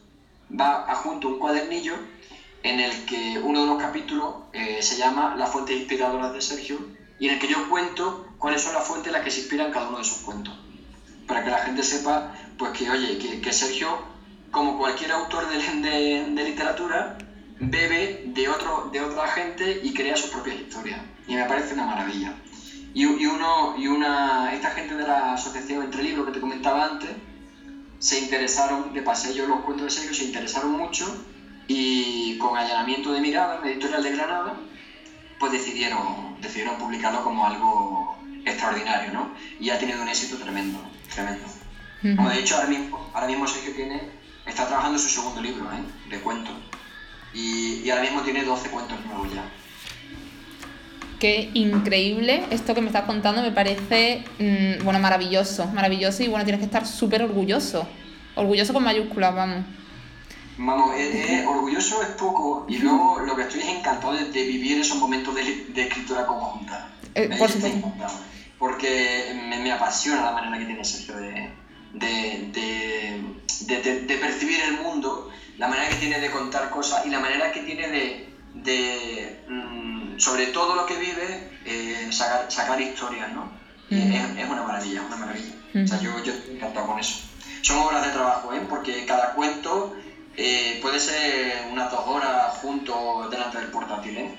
va 0.51 0.85
adjunto 0.89 1.27
un 1.27 1.39
cuadernillo 1.39 1.95
en 2.63 2.79
el 2.79 3.05
que 3.05 3.39
uno 3.43 3.61
de 3.61 3.67
los 3.67 3.81
capítulos 3.81 4.35
eh, 4.53 4.81
se 4.81 4.97
llama 4.97 5.35
La 5.35 5.45
fuente 5.45 5.73
inspiradora 5.73 6.31
de 6.31 6.41
Sergio 6.41 6.79
y 7.19 7.27
en 7.27 7.33
el 7.33 7.39
que 7.39 7.47
yo 7.47 7.69
cuento 7.69 8.27
cuáles 8.37 8.61
son 8.61 8.73
las 8.73 8.85
fuentes 8.85 9.07
en 9.07 9.13
las 9.13 9.23
que 9.23 9.31
se 9.31 9.41
inspiran 9.41 9.71
cada 9.71 9.89
uno 9.89 9.99
de 9.99 10.03
sus 10.03 10.19
cuentos. 10.19 10.53
Para 11.27 11.43
que 11.43 11.49
la 11.49 11.59
gente 11.59 11.83
sepa, 11.83 12.33
pues 12.57 12.71
que, 12.71 12.89
oye, 12.89 13.17
que, 13.17 13.53
Sergio, 13.53 13.97
como 14.51 14.77
cualquier 14.77 15.11
autor 15.11 15.47
de, 15.49 16.31
de, 16.31 16.43
literatura, 16.43 17.17
bebe 17.59 18.23
de, 18.27 18.49
otro, 18.49 18.89
de 18.91 19.01
otra 19.01 19.27
gente 19.27 19.81
y 19.83 19.93
crea 19.93 20.15
sus 20.15 20.29
propias 20.29 20.57
historias. 20.57 21.01
Y 21.27 21.35
me 21.35 21.45
parece 21.45 21.73
una 21.73 21.85
maravilla. 21.85 22.35
Y, 22.93 23.03
y, 23.03 23.25
uno, 23.25 23.75
y 23.77 23.87
una, 23.87 24.53
esta 24.53 24.69
gente 24.71 24.95
de 24.95 25.05
la 25.05 25.33
asociación 25.33 25.83
Entre 25.83 26.03
Libros 26.03 26.27
que 26.27 26.33
te 26.33 26.39
comentaba 26.39 26.85
antes, 26.85 27.09
se 27.99 28.19
interesaron, 28.19 28.93
de 28.93 29.01
pasé 29.01 29.33
yo 29.33 29.47
los 29.47 29.61
cuentos 29.61 29.85
de 29.85 29.91
Sergio, 29.91 30.13
se 30.13 30.25
interesaron 30.25 30.71
mucho 30.73 31.05
y 31.67 32.37
con 32.37 32.55
allanamiento 32.55 33.11
de 33.11 33.21
mirada, 33.21 33.59
en 33.61 33.67
editorial 33.69 34.03
de 34.03 34.11
Granada, 34.11 34.53
pues 35.39 35.51
decidieron, 35.51 36.39
decidieron 36.41 36.77
publicarlo 36.77 37.23
como 37.23 37.45
algo 37.45 38.17
extraordinario, 38.45 39.13
¿no? 39.13 39.31
Y 39.59 39.69
ha 39.69 39.79
tenido 39.79 40.01
un 40.01 40.07
éxito 40.07 40.37
tremendo, 40.37 40.79
tremendo. 41.13 41.45
Como 42.15 42.29
de 42.29 42.39
hecho, 42.39 42.55
ahora 42.55 42.67
mismo, 42.67 43.09
ahora 43.13 43.27
mismo 43.27 43.47
Sergio 43.47 43.73
tiene, 43.73 43.99
está 44.45 44.67
trabajando 44.67 44.99
su 44.99 45.09
segundo 45.09 45.41
libro, 45.41 45.65
¿eh? 45.71 46.09
De 46.09 46.19
cuentos. 46.19 46.53
Y, 47.33 47.81
y 47.83 47.89
ahora 47.89 48.03
mismo 48.03 48.21
tiene 48.21 48.43
12 48.43 48.69
cuentos 48.69 49.03
nuevos 49.05 49.33
ya. 49.33 49.43
Qué 51.19 51.49
increíble 51.53 52.43
esto 52.51 52.75
que 52.75 52.81
me 52.81 52.87
estás 52.87 53.05
contando, 53.05 53.41
me 53.41 53.51
parece, 53.51 54.23
mm, 54.37 54.83
bueno, 54.83 54.99
maravilloso, 54.99 55.65
maravilloso 55.67 56.23
y 56.23 56.27
bueno, 56.27 56.43
tienes 56.43 56.59
que 56.59 56.65
estar 56.65 56.85
súper 56.85 57.23
orgulloso. 57.23 57.87
Orgulloso 58.35 58.73
con 58.73 58.83
mayúsculas, 58.83 59.33
vamos. 59.33 59.65
Vamos, 60.57 60.91
orgulloso 61.47 62.01
es 62.01 62.09
poco 62.09 62.65
y 62.69 62.77
luego 62.77 63.19
lo 63.19 63.35
que 63.35 63.41
estoy 63.43 63.61
es 63.61 63.67
encantado 63.67 64.13
de, 64.13 64.23
vivir 64.31 64.79
esos 64.79 64.97
momentos 64.97 65.35
de, 65.35 65.81
escritura 65.81 66.25
conjunta. 66.25 66.89
Eh, 67.13 67.29
por 67.37 67.49
supuesto. 67.49 67.91
Porque 68.57 69.37
me, 69.49 69.71
apasiona 69.71 70.23
la 70.23 70.31
manera 70.31 70.57
que 70.57 70.65
tiene 70.65 70.85
Sergio 70.85 71.17
de, 71.17 71.51
de, 74.07 74.17
percibir 74.17 74.61
el 74.61 74.81
mundo, 74.81 75.29
la 75.57 75.67
manera 75.67 75.89
que 75.89 75.95
tiene 75.95 76.19
de 76.19 76.31
contar 76.31 76.69
cosas 76.69 77.05
y 77.05 77.09
la 77.09 77.19
manera 77.19 77.51
que 77.51 77.61
tiene 77.61 78.29
de, 78.53 79.43
mm, 79.49 80.17
sobre 80.17 80.47
todo 80.47 80.75
lo 80.75 80.85
que 80.85 80.95
vive, 80.95 81.51
eh, 81.65 82.07
sacar, 82.11 82.49
sacar 82.49 82.79
historias, 82.79 83.31
¿no? 83.33 83.51
es, 83.89 84.49
una 84.49 84.63
maravilla, 84.63 85.01
una 85.01 85.17
maravilla. 85.17 85.53
O 85.83 85.87
sea, 85.87 85.99
yo, 85.99 86.23
yo 86.23 86.31
estoy 86.31 86.55
encantado 86.55 86.87
con 86.87 86.99
eso. 86.99 87.19
Son 87.61 87.77
horas 87.79 88.05
de 88.05 88.11
trabajo, 88.13 88.53
¿eh? 88.53 88.61
Porque 88.69 89.05
cada 89.05 89.33
cuento 89.33 89.95
eh, 90.37 90.79
puede 90.81 90.99
ser 90.99 91.67
unas 91.71 91.91
dos 91.91 92.01
horas 92.05 92.55
juntos 92.61 93.29
delante 93.31 93.57
del 93.59 93.67
portátil, 93.67 94.17
¿eh? 94.17 94.35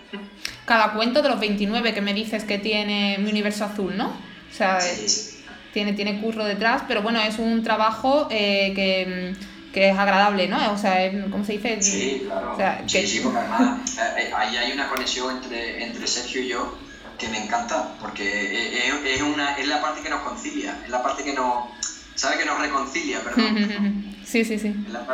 Cada 0.65 0.93
cuento 0.93 1.23
de 1.23 1.29
los 1.29 1.41
29 1.41 1.95
que 1.95 2.01
me 2.01 2.13
dices 2.13 2.45
que 2.45 2.59
tiene 2.59 3.17
mi 3.19 3.31
universo 3.31 3.65
azul, 3.65 3.97
¿no? 3.97 4.09
O 4.09 4.55
sea, 4.55 4.79
Tiene, 5.73 5.93
tiene 5.93 6.21
curro 6.21 6.45
detrás, 6.45 6.83
pero 6.89 7.03
bueno, 7.03 7.21
es 7.21 7.39
un 7.39 7.63
trabajo 7.63 8.29
eh, 8.31 8.73
que, 8.75 9.35
que, 9.73 9.91
es 9.91 9.99
agradable, 9.99 10.49
¿no? 10.49 10.73
O 10.73 10.79
sea, 10.79 11.11
¿cómo 11.31 11.45
se 11.45 11.53
dice? 11.53 11.83
Sí, 11.83 12.23
claro. 12.25 12.57
sí, 12.87 13.07
sí, 13.07 13.21
porque 13.21 13.39
además 13.39 13.81
eh, 13.99 14.33
ahí 14.35 14.57
hay 14.57 14.73
una 14.73 14.89
conexión 14.89 15.37
entre, 15.37 15.85
entre 15.85 16.07
Sergio 16.07 16.43
y 16.43 16.49
yo 16.49 16.79
que 17.19 17.29
me 17.29 17.45
encanta, 17.45 17.95
porque 18.01 18.89
es, 19.15 19.23
una, 19.23 19.57
es 19.57 19.69
la 19.69 19.81
parte 19.81 20.03
que 20.03 20.11
nos 20.11 20.23
concilia, 20.23 20.79
es 20.85 20.91
la 20.91 21.03
parte 21.03 21.25
que 21.25 21.33
nos, 21.33 21.65
¿sabe? 22.15 22.39
Que 22.39 22.45
nos 22.45 22.59
reconcilia, 22.61 23.21
perdón. 23.21 24.15
Sí, 24.27 24.45
sí, 24.45 24.59
sí. 24.59 24.75
Es 24.87 24.93
la 24.93 25.07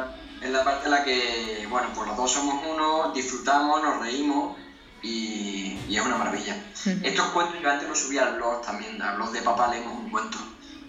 es 0.43 0.51
la 0.51 0.65
parte 0.65 0.87
en 0.87 0.91
la 0.91 1.05
que, 1.05 1.67
bueno, 1.71 1.89
pues 1.95 2.09
los 2.09 2.17
dos 2.17 2.33
somos 2.33 2.63
uno, 2.69 3.13
disfrutamos, 3.15 3.83
nos 3.83 4.01
reímos 4.01 4.57
y, 5.03 5.79
y 5.89 5.97
es 5.97 6.03
una 6.03 6.17
maravilla. 6.17 6.57
Estos 7.03 7.27
cuentos 7.29 7.57
yo 7.63 7.71
antes 7.71 7.89
los 7.89 7.99
subía 7.99 8.27
al 8.27 8.37
blog 8.37 8.63
también, 8.63 9.01
al 9.01 9.17
blog 9.17 9.33
de 9.33 9.43
Papá 9.43 9.69
leemos 9.69 9.95
un 9.95 10.11
cuento, 10.11 10.39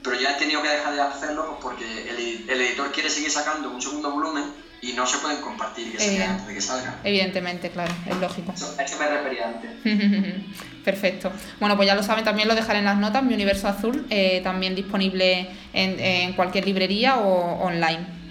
pero 0.03 0.19
ya 0.19 0.31
he 0.31 0.39
tenido 0.39 0.61
que 0.61 0.69
dejar 0.69 0.95
de 0.95 1.01
hacerlo 1.01 1.45
pues 1.47 1.59
porque 1.61 2.09
el, 2.09 2.49
el 2.49 2.61
editor 2.61 2.91
quiere 2.91 3.09
seguir 3.09 3.29
sacando 3.29 3.69
un 3.69 3.81
segundo 3.81 4.11
volumen 4.11 4.43
y 4.81 4.93
no 4.93 5.05
se 5.05 5.17
pueden 5.19 5.39
compartir 5.39 5.91
que 5.91 5.99
se 5.99 6.23
antes 6.23 6.45
de 6.45 6.53
que 6.53 6.61
salga. 6.61 6.99
Evidentemente, 7.03 7.69
claro, 7.69 7.93
es 8.05 8.17
lógico. 8.17 8.51
Eso, 8.53 8.75
eso 8.77 8.97
me 8.97 9.07
refería 9.07 9.47
antes. 9.47 9.71
Perfecto. 10.83 11.31
Bueno, 11.59 11.77
pues 11.77 11.87
ya 11.87 11.95
lo 11.95 12.03
saben, 12.03 12.25
también 12.25 12.49
lo 12.49 12.55
dejaré 12.55 12.79
en 12.79 12.85
las 12.85 12.97
notas, 12.97 13.23
Mi 13.23 13.33
Universo 13.33 13.69
Azul, 13.69 14.05
eh, 14.09 14.41
también 14.43 14.75
disponible 14.75 15.47
en, 15.71 15.99
en 15.99 16.33
cualquier 16.33 16.65
librería 16.65 17.15
o 17.17 17.63
online. 17.63 18.22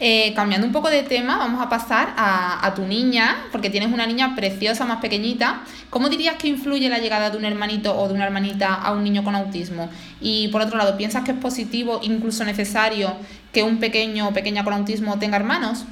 Eh, 0.00 0.32
cambiando 0.34 0.66
un 0.66 0.72
poco 0.72 0.90
de 0.90 1.02
tema, 1.02 1.38
vamos 1.38 1.62
a 1.62 1.68
pasar 1.68 2.14
a, 2.16 2.72
tu 2.74 2.82
niña, 2.82 3.46
porque 3.52 3.70
tienes 3.70 3.92
una 3.92 4.06
niña 4.06 4.34
preciosa, 4.34 4.84
más 4.84 5.00
pequeñita. 5.00 5.62
¿Cómo 5.90 6.08
dirías 6.08 6.36
que 6.36 6.48
influye 6.48 6.88
la 6.88 6.98
llegada 6.98 7.30
de 7.30 7.36
un 7.36 7.44
hermanito 7.44 7.96
o 7.96 8.08
de 8.08 8.14
una 8.14 8.24
hermanita 8.24 8.74
a 8.74 8.92
un 8.92 9.04
niño 9.04 9.22
con 9.22 9.36
autismo? 9.36 9.88
Y 10.20 10.48
por 10.48 10.62
otro 10.62 10.76
lado, 10.76 10.96
¿piensas 10.96 11.24
que 11.24 11.32
es 11.32 11.38
positivo, 11.38 12.00
incluso 12.02 12.44
necesario, 12.44 13.16
que 13.52 13.62
un 13.62 13.78
pequeño 13.78 14.28
o 14.28 14.32
pequeña 14.32 14.64
con 14.64 14.72
autismo 14.74 15.18
tenga 15.18 15.36
hermanos? 15.36 15.84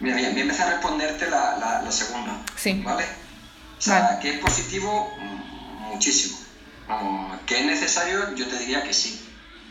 Mira, 0.00 0.16
bien, 0.16 0.30
voy 0.32 0.40
a 0.40 0.42
empezar 0.42 0.68
a 0.68 0.70
responderte 0.72 1.28
la, 1.30 1.90
segunda. 1.90 2.38
Sí. 2.54 2.82
¿Vale? 2.84 3.04
O 3.78 3.80
sea, 3.80 4.18
que 4.20 4.34
es 4.34 4.38
positivo, 4.38 5.16
mm, 5.18 5.92
muchísimo. 5.92 6.36
Vamos, 6.86 7.38
que 7.46 7.60
es 7.60 7.66
necesario, 7.66 8.34
yo 8.34 8.46
te 8.46 8.58
diría 8.58 8.82
que 8.82 8.92
sí. 8.92 9.20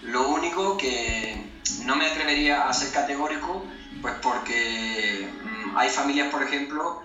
Lo 0.03 0.29
único 0.29 0.77
que 0.77 1.56
no 1.85 1.95
me 1.95 2.05
atrevería 2.05 2.67
a 2.67 2.73
ser 2.73 2.91
categórico, 2.91 3.63
pues 4.01 4.15
porque 4.21 5.27
mm, 5.43 5.77
hay 5.77 5.89
familias, 5.89 6.29
por 6.29 6.43
ejemplo, 6.43 7.01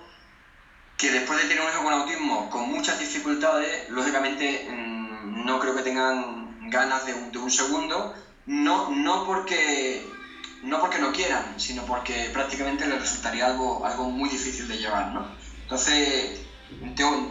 que 0.97 1.11
después 1.11 1.39
de 1.39 1.47
tener 1.47 1.63
un 1.63 1.71
hijo 1.71 1.83
con 1.83 1.93
autismo 1.93 2.49
con 2.51 2.69
muchas 2.69 2.99
dificultades, 2.99 3.89
lógicamente 3.91 4.67
mm, 4.69 5.45
no 5.45 5.59
creo 5.59 5.75
que 5.75 5.83
tengan 5.83 6.71
ganas 6.71 7.05
de 7.05 7.15
un, 7.15 7.51
segundo, 7.51 8.13
no, 8.47 8.89
no, 8.89 9.25
porque, 9.25 10.07
no 10.63 10.81
porque 10.81 10.99
no 10.99 11.13
quieran, 11.13 11.59
sino 11.59 11.85
porque 11.85 12.31
prácticamente 12.33 12.87
les 12.87 13.01
resultaría 13.01 13.47
algo, 13.47 13.85
algo 13.85 14.07
muy 14.07 14.29
difícil 14.31 14.69
de 14.69 14.79
llevar, 14.79 15.09
¿no? 15.09 15.27
Entonces, 15.63 16.41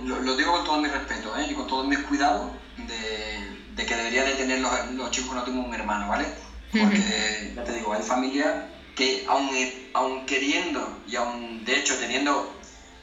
lo, 0.04 0.36
digo 0.36 0.52
con 0.52 0.63
todo 0.63 0.78
mi 0.78 0.88
respeto 0.88 1.36
¿eh? 1.38 1.46
y 1.50 1.54
con 1.54 1.67
todos 1.67 1.86
mis 1.86 2.00
cuidados 2.00 2.50
de, 2.78 3.86
que 3.86 3.96
debería 3.96 4.24
de 4.24 4.34
tener 4.34 4.60
los, 4.60 4.72
los 4.91 5.12
chicos 5.12 5.30
con 5.30 5.38
autismo 5.39 5.63
un 5.63 5.74
hermano, 5.74 6.08
¿vale? 6.08 6.30
Porque, 6.71 7.51
ya 7.55 7.63
te 7.63 7.73
digo, 7.73 7.93
hay 7.93 8.01
familias 8.01 8.55
que 8.95 9.25
aun, 9.27 9.49
aun 9.93 10.25
queriendo 10.25 11.01
y 11.07 11.15
aun 11.15 11.65
de 11.65 11.77
hecho 11.77 11.97
teniendo, 11.97 12.49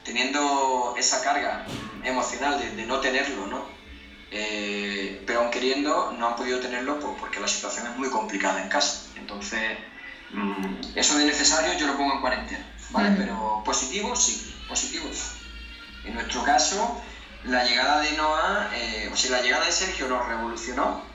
teniendo 0.05 0.95
esa 0.97 1.23
carga 1.23 1.67
emocional 2.03 2.59
de, 2.77 2.85
no 2.87 3.01
tenerlo, 3.01 3.47
¿no? 3.47 3.67
Eh, 4.31 5.23
pero 5.27 5.41
aun 5.41 5.51
queriendo 5.51 6.13
no 6.19 6.29
han 6.29 6.37
podido 6.37 6.61
tenerlo 6.61 6.99
pues, 7.01 7.15
porque 7.19 7.41
la 7.41 7.49
situación 7.49 7.87
es 7.87 7.97
muy 7.97 8.09
complicada 8.11 8.63
en 8.63 8.69
casa. 8.69 9.03
Entonces, 9.17 9.77
mm, 10.31 10.97
eso 10.97 11.17
de 11.19 11.25
necesario 11.27 11.73
yo 11.75 11.87
lo 11.87 11.97
pongo 11.97 12.13
en 12.15 12.21
cuarentena, 12.21 12.65
¿vale? 12.91 13.11
Pero 13.17 13.63
positivo 13.65 14.17
sí, 14.17 14.41
positivo 14.67 15.11
En 16.05 16.15
nuestro 16.15 16.43
caso, 16.43 16.97
la 17.45 17.65
llegada 17.65 18.01
de 18.01 18.13
Noah, 18.13 18.71
eh, 18.75 19.11
o 19.13 19.17
sea, 19.17 19.31
la 19.31 19.43
llegada 19.43 19.67
de 19.67 19.73
Sergio 19.73 20.09
nos 20.09 20.27
revolucionó 20.27 21.08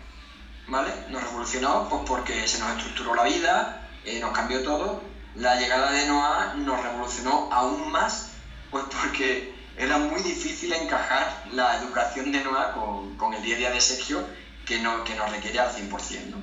¿vale? 0.67 0.91
Nos 1.09 1.23
revolucionó 1.23 1.87
pues 1.89 2.03
porque 2.07 2.47
se 2.47 2.59
nos 2.59 2.71
estructuró 2.71 3.15
la 3.15 3.23
vida, 3.23 3.87
eh, 4.05 4.19
nos 4.19 4.31
cambió 4.31 4.63
todo. 4.63 5.01
La 5.35 5.55
llegada 5.55 5.91
de 5.91 6.05
Noah 6.07 6.53
nos 6.57 6.81
revolucionó 6.81 7.49
aún 7.51 7.91
más, 7.91 8.29
pues 8.69 8.85
porque 9.01 9.53
era 9.77 9.97
muy 9.97 10.21
difícil 10.21 10.71
encajar 10.73 11.45
la 11.51 11.77
educación 11.77 12.31
de 12.31 12.43
Noah 12.43 12.73
con, 13.17 13.33
el 13.33 13.41
día 13.41 13.55
a 13.55 13.59
día 13.59 13.71
de 13.71 13.81
Sergio, 13.81 14.25
que, 14.65 14.79
no, 14.79 15.03
que 15.03 15.15
nos 15.15 15.29
requiere 15.31 15.59
al 15.59 15.73
100%. 15.73 16.25
¿no? 16.27 16.37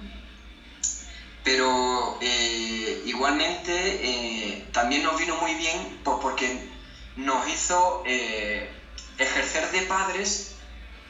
Pero 1.45 2.19
eh, 2.21 3.03
igualmente 3.07 3.73
eh, 3.73 4.69
también 4.73 5.05
nos 5.05 5.19
vino 5.19 5.37
muy 5.37 5.55
bien 5.55 6.01
pues 6.05 6.19
porque 6.21 6.69
nos 7.17 7.49
hizo 7.49 8.03
ejercer 9.19 9.71
de 9.71 9.83
padres 9.83 10.57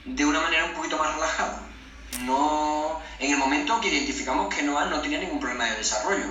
de 0.05 0.25
una 0.25 0.41
manera 0.41 0.67
un 0.67 0.75
poquito 0.75 0.99
más 0.99 1.15
relajada 1.15 1.70
no, 2.23 3.01
en 3.19 3.33
el 3.33 3.39
momento 3.39 3.81
que 3.81 3.89
identificamos 3.89 4.55
que 4.55 4.63
Noah 4.63 4.87
no 4.87 5.01
tenía 5.01 5.19
ningún 5.19 5.41
problema 5.41 5.67
de 5.67 5.77
desarrollo, 5.77 6.27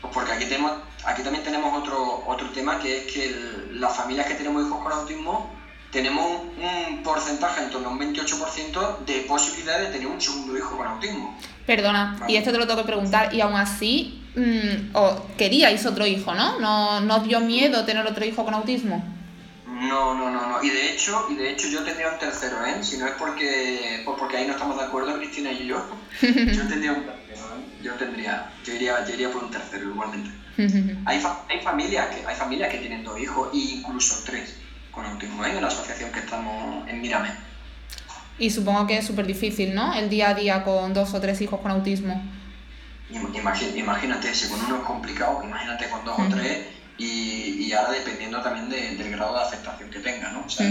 pues 0.00 0.12
porque 0.12 0.32
aquí, 0.32 0.46
tenemos, 0.46 0.72
aquí 1.04 1.22
también 1.22 1.44
tenemos 1.44 1.76
otro, 1.76 2.24
otro 2.26 2.50
tema 2.50 2.78
que 2.78 2.98
es 2.98 3.12
que 3.12 3.34
las 3.72 3.96
familias 3.96 4.26
que 4.26 4.34
tenemos 4.34 4.66
hijos 4.66 4.82
con 4.82 4.92
autismo 4.92 5.50
tenemos 5.90 6.42
un, 6.88 7.02
porcentaje 7.02 7.64
en 7.64 7.70
torno 7.70 7.88
a 7.88 7.92
un 7.92 7.98
28% 7.98 9.04
de 9.04 9.20
posibilidad 9.22 9.80
de 9.80 9.86
tener 9.86 10.06
un 10.06 10.20
segundo 10.20 10.56
hijo 10.56 10.76
con 10.76 10.86
autismo. 10.86 11.36
Perdona, 11.66 12.18
y 12.28 12.36
esto 12.36 12.52
te 12.52 12.58
lo 12.58 12.66
tengo 12.66 12.82
que 12.82 12.86
preguntar, 12.86 13.34
y 13.34 13.40
aún 13.40 13.54
así 13.54 14.22
mmm, 14.36 14.94
queríais 15.36 15.84
otro 15.86 16.06
hijo, 16.06 16.34
¿no? 16.34 16.58
¿no? 16.60 17.00
¿No 17.00 17.20
dio 17.20 17.40
miedo 17.40 17.84
tener 17.84 18.06
otro 18.06 18.24
hijo 18.24 18.44
con 18.44 18.54
autismo? 18.54 19.04
No, 19.80 20.12
no, 20.14 20.30
no, 20.30 20.46
no. 20.46 20.62
Y 20.62 20.68
de 20.68 20.92
hecho, 20.92 21.26
y 21.30 21.36
de 21.36 21.52
hecho 21.52 21.68
yo 21.68 21.82
tendría 21.82 22.10
un 22.10 22.18
tercero, 22.18 22.64
¿eh? 22.66 22.82
Si 22.82 22.98
no 22.98 23.06
es 23.06 23.12
porque, 23.12 24.02
pues 24.04 24.18
porque 24.18 24.36
ahí 24.36 24.46
no 24.46 24.52
estamos 24.52 24.76
de 24.76 24.84
acuerdo, 24.84 25.16
Cristina 25.16 25.50
y 25.52 25.66
yo. 25.66 25.82
Yo 26.20 26.68
tendría 26.68 26.92
un 26.92 27.06
tercero, 27.06 27.46
¿eh? 27.56 27.82
Yo 27.82 27.94
tendría, 27.94 28.52
yo 28.62 28.74
iría, 28.74 29.06
yo 29.06 29.14
iría 29.14 29.30
por 29.32 29.44
un 29.44 29.50
tercero 29.50 29.88
igualmente. 29.88 30.30
hay, 31.06 31.22
hay, 31.48 31.60
familias 31.60 32.14
que, 32.14 32.26
hay 32.26 32.36
familias 32.36 32.70
que 32.70 32.78
tienen 32.78 33.04
dos 33.04 33.18
hijos, 33.18 33.48
e 33.54 33.56
incluso 33.56 34.22
tres, 34.26 34.54
con 34.90 35.06
autismo, 35.06 35.44
¿eh? 35.46 35.52
En 35.52 35.62
la 35.62 35.68
asociación 35.68 36.12
que 36.12 36.18
estamos 36.18 36.86
en 36.86 37.00
Mirame. 37.00 37.30
Y 38.38 38.50
supongo 38.50 38.86
que 38.86 38.98
es 38.98 39.06
súper 39.06 39.26
difícil, 39.26 39.74
¿no? 39.74 39.94
El 39.94 40.10
día 40.10 40.30
a 40.30 40.34
día 40.34 40.62
con 40.62 40.92
dos 40.92 41.14
o 41.14 41.20
tres 41.20 41.40
hijos 41.40 41.58
con 41.60 41.70
autismo. 41.70 42.22
Imagínate, 43.10 44.34
si 44.34 44.48
con 44.48 44.62
uno 44.62 44.76
es 44.76 44.82
complicado, 44.82 45.42
imagínate 45.42 45.88
con 45.88 46.04
dos 46.04 46.18
o 46.18 46.28
tres 46.28 46.79
y, 47.00 47.64
y 47.66 47.72
ahora 47.72 47.92
dependiendo 47.92 48.42
también 48.42 48.68
del 48.68 49.10
grado 49.10 49.34
de 49.34 49.40
aceptación 49.40 49.90
que 49.90 50.00
tenga, 50.00 50.30
¿no? 50.32 50.44
O 50.44 50.50
sea, 50.50 50.66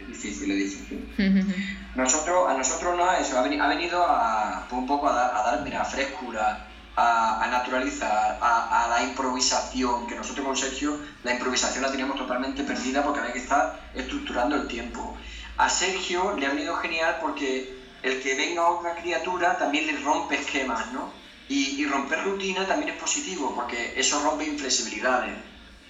es 0.00 0.08
difícil, 0.08 0.50
es 0.50 0.58
difícil. 0.58 1.76
nosotros, 1.94 2.50
a 2.50 2.54
nosotros 2.54 2.96
no, 2.96 3.12
eso, 3.12 3.38
ha, 3.38 3.42
venido 3.42 4.02
a, 4.02 4.66
un 4.70 4.86
poco 4.86 5.08
a 5.08 5.12
dar, 5.12 5.36
a 5.36 5.42
dar 5.42 5.62
mira, 5.62 5.84
frescura, 5.84 6.66
a, 6.96 7.44
a 7.44 7.46
naturalizar, 7.48 8.38
a, 8.40 8.84
a, 8.84 8.88
la 8.88 9.02
improvisación, 9.02 10.06
que 10.06 10.14
nosotros 10.14 10.46
con 10.46 10.56
Sergio 10.56 10.98
la 11.24 11.34
improvisación 11.34 11.82
la 11.82 11.90
teníamos 11.90 12.16
totalmente 12.16 12.64
perdida 12.64 13.02
porque 13.02 13.20
había 13.20 13.34
que 13.34 13.40
estar 13.40 13.90
estructurando 13.94 14.56
el 14.56 14.66
tiempo. 14.66 15.14
A 15.58 15.68
Sergio 15.68 16.36
le 16.38 16.46
ha 16.46 16.50
venido 16.50 16.74
genial 16.76 17.18
porque 17.20 17.76
el 18.02 18.22
que 18.22 18.34
venga 18.34 18.66
otra 18.66 18.94
criatura 18.94 19.58
también 19.58 19.86
le 19.86 19.98
rompe 19.98 20.36
esquemas, 20.36 20.90
¿no? 20.92 21.23
Y, 21.48 21.84
romper 21.86 22.24
rutina 22.24 22.66
también 22.66 22.94
es 22.94 23.00
positivo, 23.00 23.52
porque 23.54 23.92
eso 23.96 24.22
rompe 24.22 24.44
inflexibilidades. 24.44 25.34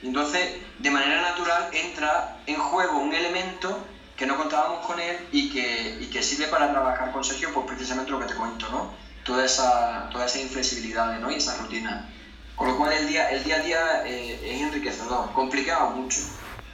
Entonces, 0.03 0.61
de 0.79 0.91
manera 0.91 1.23
natural 1.23 1.71
entra 1.73 2.39
en 2.47 2.57
juego 2.57 2.99
un 2.99 3.15
elemento 3.15 3.79
que 4.17 4.27
no 4.27 4.37
contábamos 4.37 4.85
con 4.87 4.99
él 5.01 5.17
y 5.33 5.51
que, 5.51 5.99
y 6.01 6.07
que 6.07 6.23
sirve 6.23 6.49
para 6.49 6.71
trabajar 6.71 7.13
con 7.13 7.25
Sergio, 7.25 7.53
pues 7.55 7.67
precisamente 7.67 8.11
lo 8.11 8.21
que 8.21 8.27
te 8.27 8.35
cuento, 8.35 8.69
¿no? 8.71 9.05
toda 9.25 9.45
esa, 9.45 10.09
toda 10.11 10.27
esa 10.27 10.39
inflexibilidad 10.39 11.19
¿no? 11.19 11.31
y 11.31 11.35
esa 11.35 11.57
rutina. 11.57 12.09
Con 12.55 12.69
lo 12.69 12.77
cual 12.77 12.93
el 12.93 13.09
día, 13.09 13.31
el 13.31 13.43
día 13.43 13.57
a 13.57 13.59
día 13.59 14.03
eh, 14.07 14.53
es 14.55 14.61
enriquecedor, 14.61 15.33
complicado 15.33 15.91
mucho, 15.91 16.21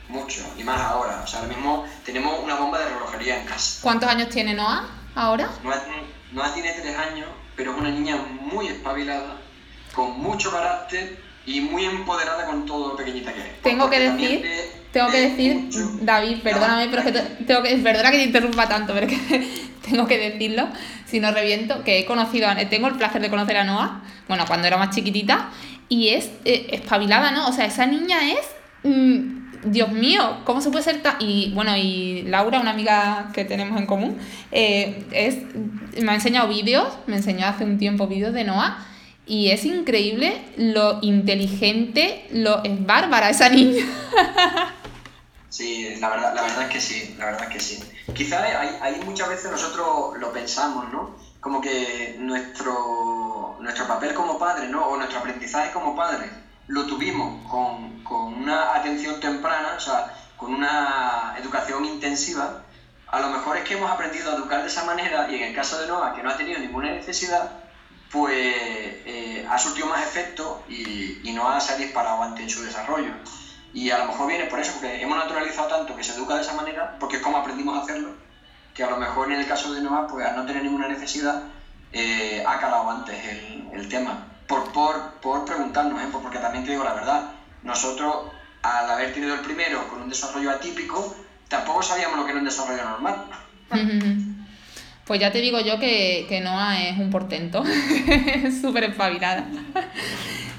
mucho, 0.08 0.42
y 0.58 0.62
más 0.62 0.78
ahora. 0.78 1.22
O 1.24 1.26
sea, 1.26 1.40
ahora 1.40 1.54
mismo 1.54 1.86
tenemos 2.04 2.38
una 2.40 2.56
bomba 2.56 2.78
de 2.80 2.90
relojería 2.90 3.40
en 3.40 3.46
casa. 3.46 3.78
¿Cuántos 3.80 4.10
años 4.10 4.28
tiene 4.28 4.52
Noah 4.52 4.86
ahora? 5.14 5.48
Noah, 5.62 5.82
Noah 6.32 6.52
tiene 6.52 6.72
tres 6.72 6.94
años, 6.98 7.28
pero 7.60 7.72
es 7.72 7.78
una 7.78 7.90
niña 7.90 8.16
muy 8.50 8.68
espabilada, 8.68 9.36
con 9.94 10.18
mucho 10.18 10.50
carácter 10.50 11.18
y 11.44 11.60
muy 11.60 11.84
empoderada 11.84 12.46
con 12.46 12.64
todo 12.64 12.88
lo 12.88 12.96
pequeñita 12.96 13.34
que 13.34 13.40
es. 13.40 13.60
Tengo 13.60 13.90
que 13.90 14.00
decir, 14.00 14.46
tengo 14.90 15.10
que 15.10 15.20
decir, 15.20 15.68
David, 16.00 16.38
perdóname, 16.42 16.88
pero 16.88 17.02
es 17.02 17.12
que 17.12 17.44
tengo 17.44 17.62
que, 17.62 17.76
perdona 17.76 18.10
que 18.10 18.16
te 18.16 18.24
interrumpa 18.24 18.66
tanto, 18.66 18.94
pero 18.94 19.06
es 19.06 19.12
que 19.12 19.48
tengo 19.90 20.06
que 20.06 20.16
decirlo, 20.16 20.68
si 21.04 21.20
no 21.20 21.32
reviento, 21.32 21.84
que 21.84 21.98
he 21.98 22.06
conocido, 22.06 22.48
tengo 22.70 22.86
el 22.86 22.94
placer 22.94 23.20
de 23.20 23.28
conocer 23.28 23.58
a 23.58 23.64
Noah, 23.64 24.04
bueno, 24.26 24.46
cuando 24.46 24.66
era 24.66 24.78
más 24.78 24.96
chiquitita, 24.96 25.50
y 25.90 26.08
es 26.14 26.30
eh, 26.46 26.68
espabilada, 26.70 27.30
¿no? 27.30 27.46
O 27.46 27.52
sea, 27.52 27.66
esa 27.66 27.84
niña 27.84 28.20
es... 28.32 28.46
Mm, 28.84 29.49
Dios 29.64 29.92
mío, 29.92 30.38
¿cómo 30.44 30.60
se 30.60 30.70
puede 30.70 30.84
ser 30.84 31.02
tan...? 31.02 31.16
Y 31.20 31.52
bueno, 31.54 31.76
y 31.76 32.22
Laura, 32.22 32.60
una 32.60 32.70
amiga 32.70 33.30
que 33.34 33.44
tenemos 33.44 33.78
en 33.78 33.86
común, 33.86 34.18
eh, 34.50 35.04
es, 35.12 35.38
me 36.02 36.12
ha 36.12 36.14
enseñado 36.14 36.48
vídeos, 36.48 36.88
me 37.06 37.16
enseñó 37.16 37.46
hace 37.46 37.64
un 37.64 37.78
tiempo 37.78 38.06
vídeos 38.06 38.32
de 38.32 38.44
Noah, 38.44 38.86
y 39.26 39.50
es 39.50 39.64
increíble 39.64 40.42
lo 40.56 40.98
inteligente, 41.02 42.26
lo 42.32 42.64
es 42.64 42.84
bárbara 42.84 43.30
esa 43.30 43.48
niña. 43.48 43.84
Sí, 45.50 45.96
la 45.98 46.10
verdad, 46.10 46.32
la 46.32 46.42
verdad 46.42 46.62
es 46.62 46.68
que 46.68 46.80
sí, 46.80 47.16
la 47.18 47.26
verdad 47.26 47.42
es 47.42 47.48
que 47.48 47.60
sí. 47.60 47.82
Quizás 48.14 48.40
hay, 48.80 49.00
muchas 49.04 49.28
veces 49.28 49.50
nosotros 49.50 50.16
lo 50.18 50.32
pensamos, 50.32 50.90
¿no? 50.92 51.16
Como 51.40 51.60
que 51.60 52.16
nuestro, 52.20 53.58
nuestro 53.60 53.88
papel 53.88 54.14
como 54.14 54.38
padre, 54.38 54.68
¿no? 54.68 54.86
O 54.86 54.96
nuestro 54.96 55.18
aprendizaje 55.18 55.72
como 55.72 55.96
padre 55.96 56.30
lo 56.70 56.86
tuvimos 56.86 57.48
con, 57.50 58.02
con 58.04 58.32
una 58.34 58.76
atención 58.76 59.18
temprana, 59.18 59.74
o 59.76 59.80
sea, 59.80 60.14
con 60.36 60.54
una 60.54 61.34
educación 61.38 61.84
intensiva. 61.84 62.62
A 63.08 63.20
lo 63.20 63.28
mejor 63.30 63.56
es 63.56 63.64
que 63.64 63.74
hemos 63.74 63.90
aprendido 63.90 64.30
a 64.30 64.36
educar 64.36 64.62
de 64.62 64.68
esa 64.68 64.84
manera 64.84 65.28
y 65.28 65.34
en 65.34 65.48
el 65.48 65.54
caso 65.54 65.80
de 65.80 65.88
Noah, 65.88 66.14
que 66.14 66.22
no 66.22 66.30
ha 66.30 66.36
tenido 66.36 66.60
ninguna 66.60 66.92
necesidad, 66.92 67.50
pues 68.12 68.34
eh, 68.36 69.46
ha 69.50 69.58
surtido 69.58 69.88
más 69.88 70.02
efecto 70.02 70.62
y, 70.68 71.20
y 71.28 71.32
no 71.32 71.60
se 71.60 71.72
ha 71.72 71.76
disparado 71.76 72.22
ante 72.22 72.42
en 72.42 72.50
su 72.50 72.62
desarrollo. 72.62 73.12
Y 73.74 73.90
a 73.90 73.98
lo 73.98 74.06
mejor 74.06 74.28
viene 74.28 74.44
por 74.44 74.60
eso, 74.60 74.72
porque 74.72 75.02
hemos 75.02 75.18
naturalizado 75.18 75.68
tanto 75.68 75.96
que 75.96 76.04
se 76.04 76.14
educa 76.14 76.36
de 76.36 76.42
esa 76.42 76.54
manera, 76.54 76.96
porque 77.00 77.16
es 77.16 77.22
como 77.22 77.38
aprendimos 77.38 77.76
a 77.76 77.82
hacerlo, 77.82 78.14
que 78.74 78.84
a 78.84 78.90
lo 78.90 78.96
mejor 78.96 79.32
en 79.32 79.40
el 79.40 79.46
caso 79.48 79.72
de 79.72 79.80
Noah, 79.80 80.06
pues 80.06 80.24
al 80.24 80.36
no 80.36 80.46
tener 80.46 80.62
ninguna 80.62 80.86
necesidad, 80.86 81.42
eh, 81.92 82.44
ha 82.46 82.60
calado 82.60 82.88
antes 82.90 83.16
el, 83.26 83.70
el 83.72 83.88
tema. 83.88 84.29
Por, 84.50 84.72
por, 84.72 85.12
por 85.22 85.44
preguntarnos, 85.44 86.02
¿eh? 86.02 86.08
porque 86.12 86.38
también 86.38 86.64
te 86.64 86.72
digo 86.72 86.82
la 86.82 86.94
verdad, 86.94 87.30
nosotros 87.62 88.32
al 88.62 88.90
haber 88.90 89.14
tenido 89.14 89.34
el 89.34 89.40
primero 89.42 89.86
con 89.88 90.02
un 90.02 90.08
desarrollo 90.08 90.50
atípico, 90.50 91.16
tampoco 91.46 91.84
sabíamos 91.84 92.18
lo 92.18 92.24
que 92.24 92.30
era 92.32 92.40
un 92.40 92.44
desarrollo 92.44 92.82
normal. 92.84 93.26
Pues 95.06 95.18
ya 95.18 95.32
te 95.32 95.40
digo 95.40 95.58
yo 95.58 95.80
que, 95.80 96.24
que 96.28 96.40
Noah 96.40 96.84
es 96.84 96.96
un 96.96 97.10
portento, 97.10 97.64
súper 98.62 98.84
espabilada. 98.84 99.44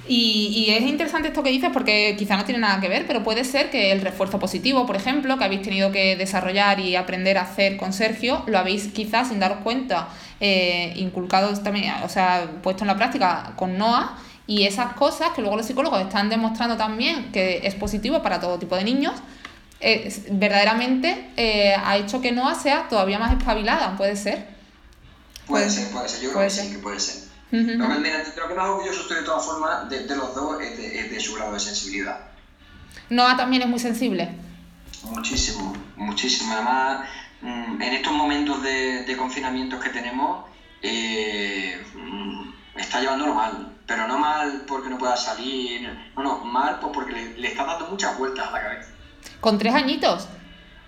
Y, 0.09 0.65
y, 0.67 0.71
es 0.71 0.81
interesante 0.81 1.29
esto 1.29 1.41
que 1.41 1.51
dices 1.51 1.69
porque 1.71 2.17
quizá 2.19 2.35
no 2.35 2.43
tiene 2.43 2.59
nada 2.59 2.81
que 2.81 2.89
ver, 2.89 3.07
pero 3.07 3.23
puede 3.23 3.45
ser 3.45 3.69
que 3.69 3.93
el 3.93 4.01
refuerzo 4.01 4.39
positivo, 4.39 4.85
por 4.85 4.97
ejemplo, 4.97 5.37
que 5.37 5.45
habéis 5.45 5.61
tenido 5.61 5.93
que 5.93 6.17
desarrollar 6.17 6.81
y 6.81 6.97
aprender 6.97 7.37
a 7.37 7.43
hacer 7.43 7.77
con 7.77 7.93
Sergio, 7.93 8.43
lo 8.45 8.57
habéis 8.57 8.89
quizás 8.89 9.29
sin 9.29 9.39
daros 9.39 9.59
cuenta 9.63 10.09
eh, 10.43 10.93
inculcado 10.95 11.55
también, 11.61 11.93
o 12.03 12.09
sea, 12.09 12.49
puesto 12.63 12.83
en 12.83 12.87
la 12.87 12.95
práctica 12.95 13.53
con 13.55 13.77
Noah 13.77 14.17
y 14.47 14.65
esas 14.65 14.93
cosas 14.93 15.29
que 15.35 15.41
luego 15.41 15.55
los 15.55 15.67
psicólogos 15.67 16.01
están 16.01 16.29
demostrando 16.29 16.77
también 16.77 17.31
que 17.31 17.61
es 17.63 17.75
positivo 17.75 18.23
para 18.23 18.39
todo 18.39 18.57
tipo 18.57 18.75
de 18.75 18.83
niños, 18.83 19.13
eh, 19.79 20.11
verdaderamente 20.31 21.29
eh, 21.37 21.75
ha 21.75 21.95
hecho 21.95 22.21
que 22.21 22.31
Noah 22.31 22.55
sea 22.55 22.87
todavía 22.89 23.19
más 23.19 23.37
espabilada, 23.37 23.95
¿puede 23.95 24.15
ser? 24.15 24.47
Puede 25.45 25.69
ser, 25.69 25.91
puede 25.91 26.09
ser, 26.09 26.21
yo 26.21 26.31
creo 26.31 26.43
que 26.43 26.49
sí 26.49 26.71
que 26.71 26.79
puede 26.79 26.99
ser. 26.99 27.29
Lo, 27.51 28.47
que, 28.47 28.55
más 28.55 28.67
orgulloso 28.67 29.01
estoy 29.01 29.17
de 29.17 29.23
todas 29.23 29.45
formas 29.45 29.89
de, 29.91 30.07
los 30.15 30.33
dos 30.33 30.59
es 30.59 31.11
de, 31.11 31.19
su 31.19 31.35
grado 31.35 31.53
de 31.53 31.59
sensibilidad. 31.59 32.17
Noah 33.11 33.37
también 33.37 33.61
es 33.61 33.67
muy 33.67 33.79
sensible. 33.79 34.29
Muchísimo, 35.03 35.75
muchísimo. 35.97 36.51
Además, 36.51 37.07
en 37.43 37.93
estos 37.93 38.13
momentos 38.13 38.61
de, 38.61 39.15
confinamiento 39.17 39.79
que 39.79 39.89
tenemos, 39.89 40.45
eh, 40.81 41.83
mm, 41.95 42.79
está 42.79 43.01
llevándolo 43.01 43.33
mal. 43.33 43.77
Pero 43.85 44.07
no 44.07 44.17
mal 44.17 44.63
porque 44.67 44.89
no 44.89 44.97
pueda 44.97 45.17
salir, 45.17 45.89
no, 46.15 46.23
no, 46.23 46.45
mal 46.45 46.79
pues 46.79 46.93
porque 46.93 47.13
le, 47.37 47.47
está 47.47 47.65
dando 47.65 47.87
muchas 47.87 48.17
vueltas 48.17 48.47
a 48.47 48.51
la 48.51 48.61
cabeza. 48.61 48.89
¿Con 49.39 49.57
tres 49.57 49.73
añitos? 49.73 50.27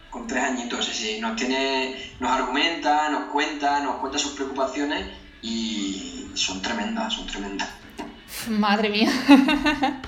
Con 0.10 0.28
tres 0.28 0.44
añitos, 0.44 0.86
sí, 0.86 0.94
sí. 0.94 1.20
Nos, 1.20 1.36
tiene, 1.36 2.14
nos 2.20 2.32
argumenta, 2.32 3.10
nos 3.10 3.26
cuenta, 3.26 3.80
nos 3.82 3.98
cuenta 3.98 4.18
sus 4.20 4.34
preocupaciones 4.34 5.08
y 5.42 6.32
son 6.36 6.62
tremendas, 6.62 7.14
son 7.14 7.28
tremendas. 7.28 7.70
Madre 8.48 8.90
mía. 8.90 9.12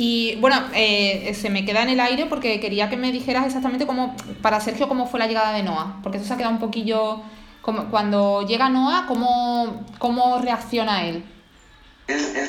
y 0.00 0.36
bueno, 0.36 0.62
eh, 0.74 1.34
se 1.34 1.50
me 1.50 1.64
queda 1.64 1.82
en 1.82 1.88
el 1.88 1.98
aire 1.98 2.26
porque 2.26 2.60
quería 2.60 2.88
que 2.88 2.96
me 2.96 3.10
dijeras 3.10 3.46
exactamente 3.46 3.84
cómo, 3.84 4.14
para 4.40 4.60
Sergio, 4.60 4.86
cómo 4.86 5.08
fue 5.08 5.18
la 5.18 5.26
llegada 5.26 5.52
de 5.52 5.64
Noah, 5.64 5.98
porque 6.04 6.18
eso 6.18 6.26
se 6.28 6.34
ha 6.34 6.36
quedado 6.36 6.54
un 6.54 6.60
poquillo, 6.60 7.20
como, 7.62 7.90
cuando 7.90 8.46
llega 8.46 8.68
Noah, 8.68 9.06
¿cómo, 9.08 9.84
cómo 9.98 10.38
reacciona 10.38 11.04
él? 11.04 11.24
Él, 12.06 12.24
él, 12.36 12.48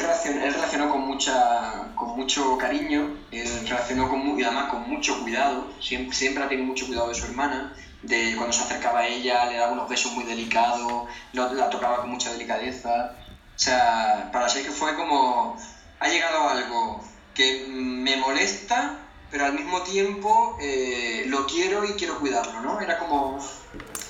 reaccionó, 0.54 0.92
con, 0.92 1.08
mucha, 1.08 1.88
con 1.96 2.16
mucho 2.16 2.56
cariño, 2.60 3.16
él 3.32 3.68
reaccionó 3.68 4.10
con, 4.10 4.40
y 4.40 4.44
además 4.44 4.70
con 4.70 4.88
mucho 4.88 5.20
cuidado, 5.24 5.72
siempre, 5.82 6.16
siempre 6.16 6.44
ha 6.44 6.50
tenido 6.50 6.68
mucho 6.68 6.86
cuidado 6.86 7.10
de 7.10 7.16
su 7.16 7.26
hermana, 7.26 7.74
de 8.04 8.36
cuando 8.36 8.54
se 8.54 8.62
acercaba 8.62 9.00
a 9.00 9.08
ella, 9.08 9.48
le 9.48 9.58
daba 9.58 9.72
unos 9.72 9.90
besos 9.90 10.12
muy 10.12 10.24
delicados, 10.24 11.10
la 11.34 11.70
tocaba 11.72 12.02
con 12.02 12.12
mucha 12.12 12.32
delicadeza. 12.32 13.16
O 13.56 13.60
sea, 13.60 14.30
para 14.32 14.46
que 14.46 14.70
fue 14.70 14.96
como, 14.96 15.58
ha 16.00 16.08
llegado 16.08 16.48
algo 16.48 17.04
que 17.40 17.66
me 17.70 18.18
molesta, 18.18 19.00
pero 19.32 19.46
al 19.46 19.54
mismo 19.54 19.82
tiempo 19.84 20.58
eh, 20.60 21.24
lo 21.28 21.48
quiero 21.48 21.86
y 21.86 21.94
quiero 21.94 22.20
cuidarlo, 22.20 22.60
¿no? 22.60 22.82
Era 22.82 23.00
como 23.00 23.40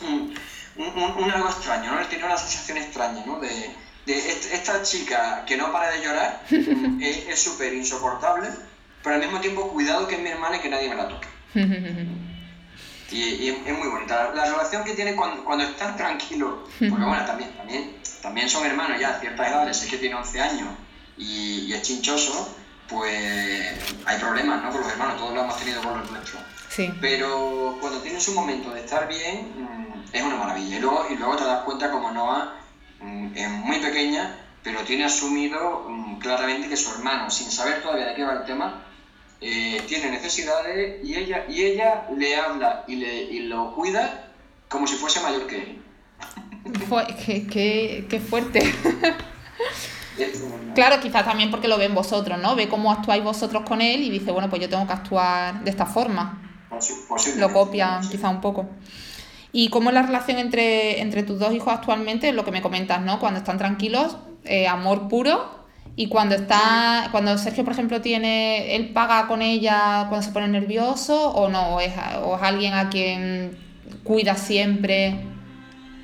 un, 0.02 0.34
un, 0.76 1.32
algo 1.32 1.48
extraño, 1.48 1.92
¿no? 1.92 2.00
Él 2.00 2.08
tenía 2.08 2.26
una 2.26 2.38
sensación 2.38 2.80
extraña, 2.80 3.24
¿no? 3.28 3.40
De, 3.40 3.76
de 4.08 4.32
esta 4.56 4.82
chica 4.82 5.46
que 5.46 5.58
no 5.58 5.72
para 5.72 5.92
de 5.92 6.04
llorar 6.04 6.42
es 6.50 7.40
súper 7.40 7.76
insoportable, 7.76 8.50
pero 9.04 9.18
al 9.18 9.22
mismo 9.22 9.40
tiempo 9.40 9.70
cuidado 9.70 10.08
que 10.08 10.16
es 10.16 10.22
mi 10.22 10.30
hermana 10.30 10.58
y 10.58 10.62
que 10.62 10.70
nadie 10.70 10.90
me 10.90 10.96
la 10.96 11.08
toque. 11.08 11.28
Y, 13.12 13.50
es 13.50 13.76
muy 13.76 13.88
bonita. 13.88 14.32
La, 14.36 14.46
relación 14.46 14.84
que 14.84 14.94
tiene 14.94 15.16
cuando, 15.16 15.44
cuando 15.44 15.64
están 15.64 15.98
tranquilos, 15.98 16.70
porque 16.78 17.04
bueno, 17.04 17.26
también, 17.26 17.50
también, 17.58 17.96
también 18.22 18.48
son 18.48 18.68
hermanos 18.68 19.00
ya 19.00 19.16
a 19.16 19.20
ciertas 19.20 19.48
edades, 19.48 19.82
es 19.82 19.90
que 19.90 19.98
tiene 19.98 20.14
11 20.14 20.42
años 20.42 20.68
y, 21.20 21.74
es 21.74 21.82
chinchoso, 21.82 22.56
pues 22.90 23.66
hay 24.06 24.20
problemas 24.20 24.64
¿no? 24.64 24.72
con 24.72 24.82
los 24.82 24.92
hermanos, 24.92 25.18
todos 25.18 25.34
lo 25.34 25.42
hemos 25.42 25.58
tenido 25.58 25.82
con 25.82 26.00
los 26.00 26.12
nuestros. 26.12 26.42
Sí. 26.70 26.92
Pero 27.00 27.78
cuando 27.80 28.00
tienes 28.02 28.28
un 28.28 28.36
momento 28.36 28.72
de 28.74 28.82
estar 28.82 29.08
bien, 29.08 29.54
mm, 29.56 30.16
es 30.16 30.24
una 30.24 30.36
maravilla. 30.36 30.78
Y 30.78 30.80
luego, 30.80 31.06
y 31.10 31.16
luego 31.16 31.36
te 31.36 31.46
das 31.46 31.64
cuenta 31.64 31.92
como 31.92 32.12
Noah 32.12 32.56
mm, 33.02 33.36
es 33.36 33.50
muy 33.50 33.80
pequeña, 33.80 34.36
pero 34.64 34.82
tiene 34.82 35.06
asumido 35.06 35.86
mm, 35.88 36.20
claramente 36.20 36.68
que 36.68 36.78
su 36.78 36.92
hermano, 36.92 37.30
sin 37.30 37.52
saber 37.52 37.82
todavía 37.82 38.08
de 38.08 38.16
qué 38.16 38.24
va 38.24 38.34
el 38.34 38.46
tema, 38.46 38.84
eh, 39.42 39.82
tiene 39.88 40.12
necesidades 40.12 41.04
y 41.04 41.16
ella, 41.16 41.46
y 41.48 41.64
ella 41.64 42.08
le 42.16 42.36
habla 42.36 42.84
y, 42.88 42.96
le, 42.96 43.24
y 43.24 43.40
lo 43.42 43.74
cuida 43.74 44.32
como 44.68 44.86
si 44.86 44.96
fuese 44.96 45.22
mayor 45.22 45.48
que 45.48 45.58
él. 45.58 45.82
qué, 47.26 47.48
qué, 47.48 48.08
qué 48.10 48.20
fuerte. 48.20 48.60
claro, 50.74 51.02
quizás 51.02 51.26
también 51.26 51.52
porque 51.52 51.68
lo 51.68 51.78
ven 51.78 51.94
vosotros, 51.94 52.40
¿no? 52.40 52.56
Ve 52.56 52.68
cómo 52.68 52.92
actuáis 52.92 53.24
vosotros 53.24 53.64
con 53.64 53.82
él 53.82 54.02
y 54.02 54.10
dice, 54.10 54.32
bueno, 54.32 54.50
pues 54.50 54.62
yo 54.62 54.70
tengo 54.70 54.86
que 54.88 54.94
actuar 54.94 55.64
de 55.64 55.70
esta 55.70 55.86
forma. 55.86 56.42
Lo 57.38 57.52
copian 57.52 58.08
quizá 58.10 58.30
un 58.30 58.42
poco. 58.42 58.68
¿Y 59.52 59.70
cómo 59.70 59.90
es 59.90 59.96
la 59.96 60.04
relación 60.04 60.38
entre, 60.38 61.02
entre 61.02 61.24
tus 61.24 61.40
dos 61.40 61.54
hijos 61.54 61.74
actualmente? 61.74 62.32
Lo 62.34 62.46
que 62.46 62.52
me 62.52 62.62
comentas, 62.62 63.02
¿no? 63.02 63.20
Cuando 63.20 63.40
están 63.40 63.58
tranquilos, 63.58 64.18
eh, 64.46 64.68
amor 64.68 65.08
puro 65.08 65.60
y 65.96 66.08
cuando 66.08 66.36
está, 66.36 67.10
cuando 67.12 67.38
Sergio, 67.38 67.66
por 67.66 67.74
ejemplo, 67.74 68.00
tiene, 68.00 68.76
él 68.76 68.94
paga 68.94 69.28
con 69.28 69.42
ella 69.42 70.06
cuando 70.08 70.26
se 70.26 70.32
pone 70.32 70.48
nervioso 70.48 71.32
o 71.32 71.50
no, 71.50 71.76
o 71.76 71.80
es, 71.82 71.92
o 72.24 72.38
es 72.38 72.42
alguien 72.42 72.74
a 72.74 72.90
quien 72.90 73.58
cuida 74.06 74.36
siempre. 74.36 75.16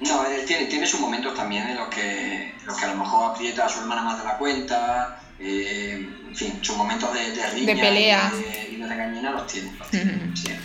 No, 0.01 0.25
él 0.25 0.45
tiene, 0.45 0.65
tiene 0.65 0.85
sus 0.85 0.99
momentos 0.99 1.33
también 1.35 1.67
en 1.69 1.77
los 1.77 1.87
que, 1.87 2.53
los 2.65 2.77
que 2.77 2.85
a 2.85 2.89
lo 2.89 2.97
mejor 2.97 3.31
aprieta 3.31 3.65
a 3.65 3.69
su 3.69 3.79
hermana 3.79 4.01
más 4.01 4.17
de 4.19 4.25
la 4.25 4.37
cuenta, 4.37 5.21
eh, 5.39 6.09
en 6.27 6.35
fin, 6.35 6.59
sus 6.61 6.75
momentos 6.75 7.13
de, 7.13 7.31
de 7.31 7.49
riña 7.51 7.73
de 7.73 7.81
pelea 7.81 8.31
y 8.71 8.75
de, 8.75 8.87
regañina 8.87 9.31
los 9.31 9.47
tiene. 9.47 9.71
Los 9.77 9.89
tiene 9.89 10.59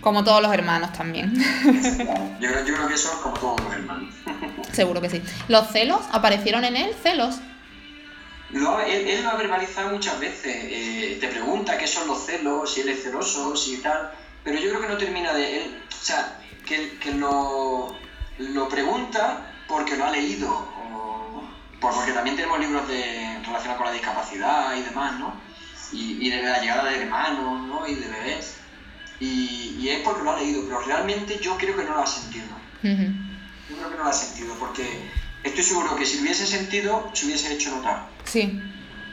Como 0.00 0.24
todos 0.24 0.42
los 0.42 0.52
hermanos 0.52 0.92
también. 0.92 1.32
yo, 2.40 2.48
creo, 2.48 2.64
yo 2.64 2.74
creo 2.74 2.88
que 2.88 2.94
eso 2.94 3.12
es 3.12 3.18
como 3.18 3.38
todos 3.38 3.60
los 3.60 3.72
hermanos. 3.72 4.14
Seguro 4.72 5.00
que 5.00 5.08
sí. 5.10 5.22
¿Los 5.48 5.68
celos? 5.68 6.00
¿Aparecieron 6.12 6.64
en 6.64 6.76
él 6.76 6.94
celos? 7.02 7.36
Lo, 8.50 8.80
él, 8.80 9.22
lo 9.22 9.30
ha 9.30 9.36
verbalizado 9.36 9.90
muchas 9.90 10.18
veces. 10.20 10.46
Eh, 10.46 11.18
te 11.20 11.28
pregunta 11.28 11.78
qué 11.78 11.86
son 11.86 12.06
los 12.06 12.24
celos, 12.24 12.72
si 12.72 12.80
él 12.80 12.88
es 12.88 13.02
celoso, 13.02 13.56
si 13.56 13.78
tal. 13.78 14.10
Pero 14.44 14.60
yo 14.60 14.68
creo 14.70 14.82
que 14.82 14.88
no 14.88 14.96
termina 14.96 15.32
de. 15.32 15.64
Él, 15.64 15.82
o 15.88 16.04
sea, 16.04 16.38
que, 16.64 16.96
que 16.98 17.12
lo, 17.12 17.96
lo 18.38 18.68
pregunta 18.68 19.52
porque 19.68 19.96
lo 19.96 20.04
ha 20.04 20.10
leído. 20.10 20.50
O, 20.50 21.44
porque 21.80 22.12
también 22.12 22.36
tenemos 22.36 22.58
libros 22.58 22.88
de, 22.88 23.38
relacionados 23.44 23.76
con 23.76 23.86
la 23.86 23.92
discapacidad 23.92 24.76
y 24.76 24.82
demás, 24.82 25.18
¿no? 25.18 25.34
Y, 25.92 26.26
y 26.26 26.30
de 26.30 26.42
la 26.42 26.60
llegada 26.60 26.84
de 26.84 27.02
hermanos, 27.02 27.66
¿no? 27.66 27.86
Y 27.86 27.94
de 27.94 28.08
bebés. 28.08 28.56
Y, 29.20 29.76
y, 29.80 29.88
es 29.88 30.00
porque 30.00 30.22
lo 30.22 30.32
ha 30.32 30.38
leído, 30.38 30.62
pero 30.66 30.80
realmente 30.80 31.38
yo 31.40 31.56
creo 31.56 31.76
que 31.76 31.84
no 31.84 31.94
lo 31.94 32.02
ha 32.02 32.06
sentido. 32.06 32.46
Yo 32.82 33.76
creo 33.76 33.90
que 33.90 33.96
no 33.96 34.04
lo 34.04 34.10
ha 34.10 34.12
sentido, 34.12 34.54
porque 34.58 35.10
estoy 35.42 35.64
seguro 35.64 35.96
que 35.96 36.04
si 36.04 36.16
lo 36.16 36.22
hubiese 36.22 36.46
sentido, 36.46 37.10
se 37.14 37.26
hubiese 37.26 37.54
hecho 37.54 37.70
notar. 37.70 38.08
Sí, 38.24 38.60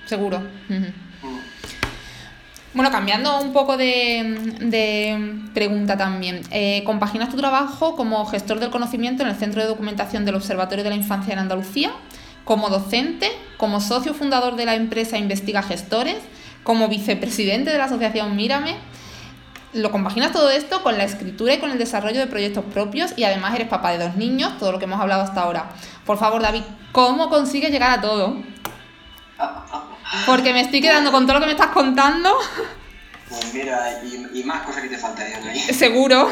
seguro. 0.05 0.39
Mm. 0.67 1.02
Bueno, 2.73 2.89
cambiando 2.89 3.39
un 3.39 3.53
poco 3.53 3.77
de, 3.77 5.39
pregunta 5.53 5.95
también. 5.95 6.41
Eh, 6.49 6.81
compaginas 6.85 7.29
tu 7.29 7.37
trabajo 7.37 7.95
como 7.95 8.25
gestor 8.25 8.59
del 8.59 8.71
conocimiento 8.71 9.21
en 9.21 9.29
el 9.29 9.35
Centro 9.35 9.61
de 9.61 9.67
Documentación 9.67 10.25
del 10.25 10.33
Observatorio 10.33 10.83
de 10.83 10.89
la 10.89 10.95
Infancia 10.95 11.33
en 11.33 11.39
Andalucía, 11.39 11.91
como 12.45 12.69
docente, 12.69 13.31
como 13.57 13.79
socio 13.79 14.15
fundador 14.15 14.55
de 14.55 14.65
la 14.65 14.73
empresa 14.73 15.19
Investiga 15.19 15.61
Gestores, 15.61 16.17
como 16.63 16.87
vicepresidente 16.87 17.69
de 17.69 17.77
la 17.77 17.85
asociación 17.85 18.35
Mírame. 18.35 18.75
Lo 19.73 19.91
compaginas 19.91 20.31
todo 20.31 20.49
esto 20.49 20.81
con 20.81 20.97
la 20.97 21.03
escritura 21.03 21.53
y 21.53 21.59
con 21.59 21.69
el 21.69 21.77
desarrollo 21.77 22.19
de 22.19 22.27
proyectos 22.27 22.65
propios 22.65 23.13
y 23.15 23.23
además 23.23 23.53
eres 23.53 23.67
papá 23.67 23.91
de 23.91 24.03
dos 24.03 24.15
niños, 24.15 24.57
todo 24.57 24.71
lo 24.71 24.79
que 24.79 24.85
hemos 24.85 24.99
hablado 24.99 25.21
hasta 25.21 25.41
ahora. 25.41 25.69
Por 26.07 26.17
favor, 26.17 26.41
David, 26.41 26.63
¿cómo 26.91 27.29
consigues 27.29 27.69
llegar 27.69 27.99
a 27.99 28.01
todo? 28.01 28.35
Porque 30.25 30.53
me 30.53 30.61
estoy 30.61 30.81
quedando 30.81 31.11
con 31.11 31.25
todo 31.25 31.35
lo 31.35 31.39
que 31.41 31.47
me 31.47 31.53
estás 31.53 31.71
contando. 31.71 32.37
Pues 33.29 33.53
mira, 33.53 34.01
y, 34.03 34.43
más 34.43 34.61
cosas 34.63 34.83
que 34.83 34.89
te 34.89 34.97
faltarían 34.97 35.47
ahí. 35.47 35.59
Seguro. 35.73 36.29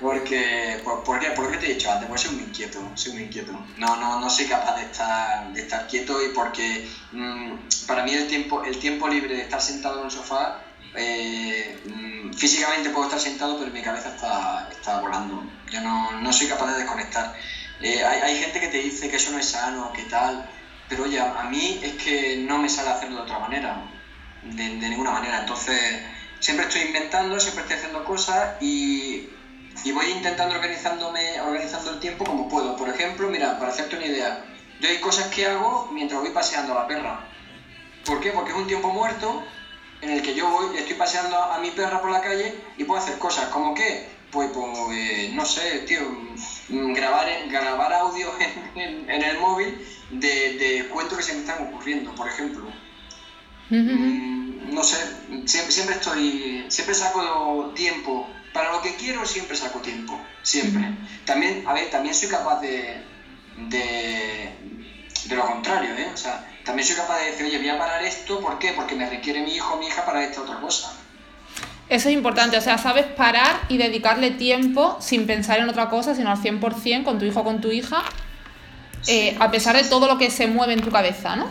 Porque, 0.00 0.80
por, 0.84 1.18
qué? 1.18 1.28
te 1.58 1.66
he 1.66 1.74
dicho 1.74 1.90
antes, 1.90 2.08
pues 2.08 2.20
soy 2.20 2.34
muy 2.34 2.44
inquieto, 2.44 2.80
soy 2.94 3.12
muy 3.12 3.22
inquieto. 3.22 3.52
No, 3.78 3.96
no, 3.96 4.20
no 4.20 4.28
soy 4.28 4.46
capaz 4.46 4.76
de 4.76 4.82
estar, 4.82 5.52
de 5.52 5.60
estar 5.60 5.86
quieto 5.86 6.20
y 6.24 6.28
porque 6.34 6.88
mm, 7.12 7.52
para 7.86 8.04
mí 8.04 8.12
el 8.12 8.26
tiempo, 8.26 8.64
el 8.64 8.78
tiempo 8.78 9.08
libre 9.08 9.34
de 9.34 9.42
estar 9.42 9.60
sentado 9.60 10.00
en 10.00 10.06
el 10.06 10.10
sofá, 10.10 10.62
eh, 10.94 11.80
mm, 11.86 12.32
físicamente 12.32 12.90
puedo 12.90 13.06
estar 13.06 13.20
sentado, 13.20 13.58
pero 13.58 13.70
mi 13.70 13.82
cabeza 13.82 14.10
está, 14.10 14.68
está 14.70 15.00
volando. 15.00 15.42
Yo 15.70 15.80
no, 15.80 16.20
no 16.20 16.32
soy 16.32 16.48
capaz 16.48 16.72
de 16.72 16.78
desconectar. 16.78 17.34
Eh, 17.80 18.04
hay, 18.04 18.20
hay 18.20 18.42
gente 18.42 18.60
que 18.60 18.68
te 18.68 18.78
dice 18.78 19.08
que 19.08 19.16
eso 19.16 19.30
no 19.30 19.38
es 19.38 19.46
sano, 19.46 19.92
que 19.92 20.02
tal 20.02 20.48
pero 20.88 21.04
oye, 21.04 21.20
a 21.20 21.44
mí 21.44 21.80
es 21.82 21.92
que 21.94 22.36
no 22.36 22.58
me 22.58 22.68
sale 22.68 22.90
hacerlo 22.90 23.16
de 23.16 23.22
otra 23.22 23.38
manera, 23.38 23.82
de, 24.42 24.68
ninguna 24.68 25.10
manera. 25.10 25.40
Entonces, 25.40 26.00
siempre 26.40 26.66
estoy 26.66 26.82
inventando, 26.82 27.38
siempre 27.38 27.62
estoy 27.62 27.76
haciendo 27.76 28.04
cosas 28.04 28.60
y, 28.60 29.28
y, 29.84 29.92
voy 29.92 30.06
intentando 30.06 30.54
organizándome, 30.54 31.40
organizando 31.40 31.90
el 31.90 32.00
tiempo 32.00 32.24
como 32.24 32.48
puedo. 32.48 32.76
Por 32.76 32.88
ejemplo, 32.88 33.28
mira, 33.28 33.58
para 33.58 33.70
hacerte 33.70 33.96
una 33.96 34.06
idea, 34.06 34.44
yo 34.80 34.88
hay 34.88 34.98
cosas 34.98 35.26
que 35.28 35.46
hago 35.46 35.90
mientras 35.92 36.20
voy 36.20 36.30
paseando 36.30 36.72
a 36.72 36.82
la 36.82 36.86
perra. 36.86 37.20
¿Por 38.04 38.20
qué? 38.20 38.30
Porque 38.30 38.52
es 38.52 38.56
un 38.56 38.66
tiempo 38.66 38.88
muerto 38.88 39.42
en 40.00 40.10
el 40.10 40.22
que 40.22 40.34
yo 40.34 40.48
voy, 40.48 40.76
estoy 40.76 40.94
paseando 40.94 41.36
a 41.36 41.58
mi 41.58 41.70
perra 41.72 42.00
por 42.00 42.10
la 42.10 42.20
calle 42.20 42.54
y 42.76 42.84
puedo 42.84 43.00
hacer 43.00 43.18
cosas 43.18 43.48
como 43.48 43.74
que, 43.74 44.08
pues, 44.30 44.50
pues 44.52 45.32
no 45.32 45.44
sé, 45.44 45.80
tío, 45.80 46.02
grabar, 46.68 47.26
grabar 47.48 47.92
audio 47.92 48.30
en, 48.74 49.08
en 49.08 49.22
el 49.22 49.38
móvil 49.38 49.78
de, 50.10 50.56
de, 50.56 50.84
cuentos 50.88 51.18
que 51.18 51.24
se 51.24 51.32
me 51.32 51.40
están 51.40 51.62
ocurriendo, 51.62 52.14
por 52.14 52.28
ejemplo. 52.28 52.64
Mm, 53.70 54.72
no 54.74 54.82
sé, 54.82 54.96
siempre, 55.44 55.72
siempre 55.72 55.94
estoy, 55.96 56.64
siempre 56.68 56.94
saco 56.94 57.72
tiempo. 57.74 58.26
Para 58.52 58.70
lo 58.70 58.80
que 58.80 58.96
quiero 58.96 59.24
siempre 59.26 59.56
saco 59.56 59.80
tiempo, 59.80 60.18
siempre. 60.42 60.90
También, 61.24 61.62
a 61.66 61.74
ver, 61.74 61.90
también 61.90 62.14
soy 62.14 62.28
capaz 62.28 62.60
de, 62.60 62.96
de, 63.68 64.50
de 65.26 65.36
lo 65.36 65.46
contrario, 65.46 65.94
¿eh? 65.94 66.08
O 66.12 66.16
sea, 66.16 66.44
también 66.64 66.86
soy 66.86 66.96
capaz 66.96 67.18
de 67.18 67.26
decir, 67.26 67.44
oye, 67.44 67.58
voy 67.58 67.68
a 67.68 67.78
parar 67.78 68.02
esto, 68.02 68.40
¿por 68.40 68.58
qué? 68.58 68.72
Porque 68.72 68.94
me 68.94 69.08
requiere 69.08 69.42
mi 69.42 69.54
hijo 69.54 69.74
o 69.74 69.78
mi 69.78 69.86
hija 69.86 70.04
para 70.04 70.22
esta 70.24 70.40
otra 70.40 70.60
cosa. 70.60 70.90
Eso 71.88 72.08
es 72.08 72.14
importante, 72.14 72.56
o 72.58 72.60
sea, 72.60 72.76
sabes 72.76 73.06
parar 73.06 73.60
y 73.68 73.78
dedicarle 73.78 74.30
tiempo 74.32 74.98
sin 75.00 75.26
pensar 75.26 75.58
en 75.58 75.68
otra 75.68 75.88
cosa, 75.88 76.14
sino 76.14 76.30
al 76.30 76.36
100% 76.36 77.02
con 77.02 77.18
tu 77.18 77.24
hijo 77.24 77.40
o 77.40 77.44
con 77.44 77.60
tu 77.60 77.70
hija 77.70 78.04
eh, 79.06 79.36
a 79.38 79.50
pesar 79.50 79.76
de 79.76 79.84
todo 79.84 80.06
lo 80.06 80.18
que 80.18 80.30
se 80.30 80.46
mueve 80.46 80.72
en 80.72 80.80
tu 80.80 80.90
cabeza, 80.90 81.36
¿no? 81.36 81.48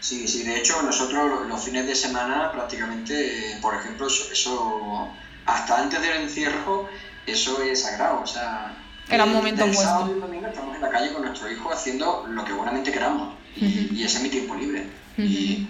Sí, 0.00 0.26
sí, 0.26 0.42
de 0.42 0.58
hecho 0.58 0.82
nosotros 0.82 1.46
los 1.46 1.62
fines 1.62 1.86
de 1.86 1.94
semana 1.94 2.50
prácticamente, 2.52 3.58
por 3.60 3.74
ejemplo, 3.74 4.06
eso, 4.06 5.08
hasta 5.46 5.78
antes 5.78 6.00
del 6.00 6.22
encierro, 6.22 6.88
eso 7.26 7.62
es 7.62 7.82
sagrado, 7.82 8.22
o 8.22 8.26
sea... 8.26 8.76
Era 9.08 9.24
un 9.24 9.32
momento 9.32 9.64
el 9.64 9.74
sábado 9.74 10.14
y 10.16 10.20
domingo 10.20 10.46
estamos 10.46 10.76
en 10.76 10.82
la 10.82 10.88
calle 10.88 11.12
con 11.12 11.22
nuestro 11.22 11.50
hijo 11.50 11.72
haciendo 11.72 12.26
lo 12.28 12.44
que 12.44 12.52
buenamente 12.52 12.92
queramos 12.92 13.34
y, 13.56 14.02
ese 14.02 14.18
es 14.18 14.22
mi 14.22 14.28
tiempo 14.28 14.54
libre. 14.54 14.86
y, 15.18 15.66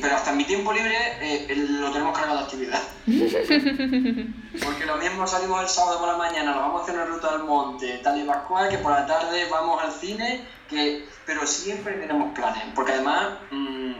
pero 0.00 0.16
hasta 0.16 0.30
en 0.30 0.36
mi 0.36 0.44
tiempo 0.44 0.72
libre 0.72 0.96
eh, 1.20 1.54
lo 1.56 1.90
tenemos 1.90 2.16
cargado 2.16 2.38
de 2.38 2.44
actividad. 2.44 2.82
Porque 4.64 4.86
lo 4.86 4.96
mismo 4.96 5.26
salimos 5.26 5.62
el 5.62 5.68
sábado 5.68 5.98
por 5.98 6.08
la 6.08 6.16
mañana, 6.16 6.52
nos 6.52 6.60
vamos 6.60 6.80
a 6.80 6.84
hacer 6.84 6.94
una 6.94 7.06
ruta 7.06 7.28
al 7.30 7.44
monte, 7.44 7.98
tal 8.02 8.20
y 8.20 8.24
pascual, 8.24 8.68
que 8.68 8.78
por 8.78 8.92
la 8.92 9.06
tarde 9.06 9.46
vamos 9.50 9.82
al 9.82 9.92
cine, 9.92 10.42
que, 10.68 11.04
pero 11.24 11.46
siempre 11.46 11.94
tenemos 11.94 12.32
planes. 12.34 12.62
Porque 12.74 12.92
además, 12.92 13.38
mm, 13.50 13.92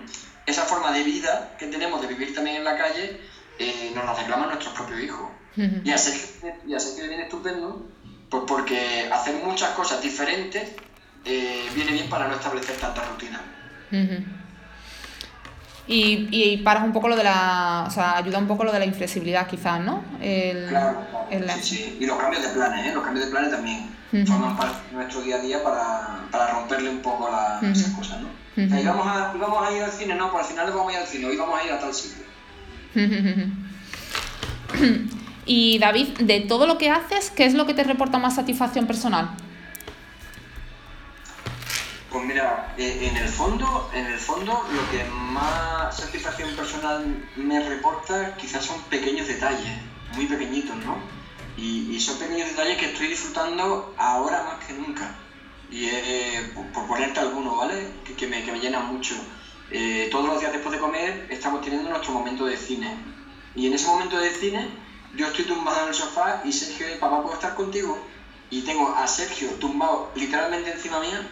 esa 0.46 0.62
forma 0.62 0.92
de 0.92 1.02
vida 1.02 1.56
que 1.58 1.66
tenemos 1.66 2.00
de 2.00 2.06
vivir 2.06 2.34
también 2.34 2.56
en 2.56 2.64
la 2.64 2.76
calle, 2.76 3.20
eh, 3.58 3.92
nos 3.94 4.04
la 4.04 4.14
reclaman 4.14 4.48
nuestros 4.48 4.72
propios 4.74 5.00
hijos. 5.00 5.28
Y 5.56 5.90
a 5.90 5.96
y 6.66 6.74
a 6.74 6.78
que 6.78 7.08
viene 7.08 7.22
estupendo, 7.22 7.86
pues 8.28 8.42
porque 8.46 9.08
hacer 9.10 9.36
muchas 9.42 9.70
cosas 9.70 10.02
diferentes 10.02 10.68
eh, 11.24 11.68
viene 11.74 11.92
bien 11.92 12.10
para 12.10 12.28
no 12.28 12.34
establecer 12.34 12.76
tantas 12.76 13.08
rutinas. 13.08 13.40
Y, 15.88 16.28
y, 16.32 16.56
paras 16.58 16.82
un 16.82 16.92
poco 16.92 17.08
lo 17.08 17.16
de 17.16 17.22
la. 17.22 17.84
O 17.86 17.90
sea, 17.90 18.16
ayuda 18.16 18.38
un 18.38 18.48
poco 18.48 18.64
lo 18.64 18.72
de 18.72 18.80
la 18.80 18.84
inflexibilidad, 18.84 19.46
quizás, 19.46 19.80
¿no? 19.80 20.02
El, 20.20 20.66
claro, 20.68 20.98
sí, 21.30 21.62
sí. 21.62 21.98
Y 22.00 22.06
los 22.06 22.18
cambios 22.18 22.42
de 22.42 22.48
planes, 22.48 22.86
¿eh? 22.86 22.92
Los 22.92 23.04
cambios 23.04 23.26
de 23.26 23.30
planes 23.30 23.50
también 23.52 23.96
forman 24.24 24.56
parte 24.56 24.78
de 24.90 24.96
nuestro 24.96 25.20
día 25.22 25.36
a 25.36 25.40
día 25.40 25.62
para, 25.62 26.24
para 26.30 26.52
romperle 26.52 26.88
un 26.90 27.00
poco 27.00 27.28
la, 27.30 27.60
esas 27.70 27.92
cosas, 27.92 28.20
¿no? 28.20 28.28
o 28.28 28.68
sea, 28.68 28.80
íbamos, 28.80 29.06
a, 29.06 29.32
íbamos 29.36 29.68
a 29.68 29.72
ir 29.72 29.82
al 29.82 29.92
cine, 29.92 30.14
no, 30.14 30.30
pues 30.30 30.44
al 30.44 30.50
final 30.50 30.72
vamos 30.72 30.88
a 30.88 30.92
ir 30.92 30.98
al 30.98 31.06
cine, 31.06 31.26
hoy 31.26 31.36
vamos 31.36 31.60
a 31.60 31.64
ir 31.64 31.72
a 31.72 31.78
tal 31.78 31.92
sitio. 31.92 32.24
y 35.46 35.78
David, 35.78 36.08
de 36.20 36.40
todo 36.40 36.66
lo 36.66 36.78
que 36.78 36.90
haces, 36.90 37.30
¿qué 37.30 37.44
es 37.44 37.52
lo 37.54 37.66
que 37.66 37.74
te 37.74 37.84
reporta 37.84 38.18
más 38.18 38.36
satisfacción 38.36 38.86
personal? 38.86 39.28
Pues 42.16 42.28
mira, 42.28 42.74
eh, 42.78 43.10
en 43.10 43.16
el 43.18 43.28
fondo, 43.28 43.90
en 43.92 44.06
el 44.06 44.18
fondo 44.18 44.66
lo 44.72 44.90
que 44.90 45.04
más 45.04 45.94
satisfacción 45.94 46.48
personal 46.56 47.28
me 47.36 47.60
reporta 47.60 48.34
quizás 48.38 48.64
son 48.64 48.80
pequeños 48.84 49.28
detalles, 49.28 49.76
muy 50.14 50.24
pequeñitos, 50.24 50.74
¿no? 50.76 50.96
Y, 51.58 52.00
son 52.00 52.18
pequeños 52.18 52.48
detalles 52.48 52.78
que 52.78 52.86
estoy 52.86 53.08
disfrutando 53.08 53.94
ahora 53.98 54.44
más 54.44 54.64
que 54.64 54.72
nunca. 54.72 55.14
Y 55.70 55.90
eh, 55.92 56.52
por, 56.72 56.86
ponerte 56.86 57.20
alguno, 57.20 57.54
¿vale? 57.56 57.86
Que, 58.16 58.26
me, 58.26 58.42
que 58.42 58.50
me 58.50 58.60
llenan 58.60 58.86
mucho. 58.86 59.14
Eh, 59.70 60.08
todos 60.10 60.26
los 60.26 60.40
días 60.40 60.54
después 60.54 60.72
de 60.72 60.80
comer 60.80 61.26
estamos 61.28 61.60
teniendo 61.60 61.90
nuestro 61.90 62.12
momento 62.12 62.46
de 62.46 62.56
cine. 62.56 62.96
Y 63.54 63.66
en 63.66 63.74
ese 63.74 63.88
momento 63.88 64.18
de 64.18 64.30
cine 64.30 64.70
yo 65.14 65.26
estoy 65.26 65.44
tumbado 65.44 65.82
en 65.82 65.88
el 65.88 65.94
sofá 65.94 66.40
y 66.46 66.50
Sergio, 66.50 66.86
papá, 66.98 67.20
¿puedo 67.20 67.34
estar 67.34 67.54
contigo? 67.54 67.98
Y 68.50 68.62
tengo 68.62 68.94
a 68.94 69.06
Sergio 69.06 69.48
tumbado 69.60 70.10
literalmente 70.14 70.72
encima 70.72 71.00
mía, 71.00 71.28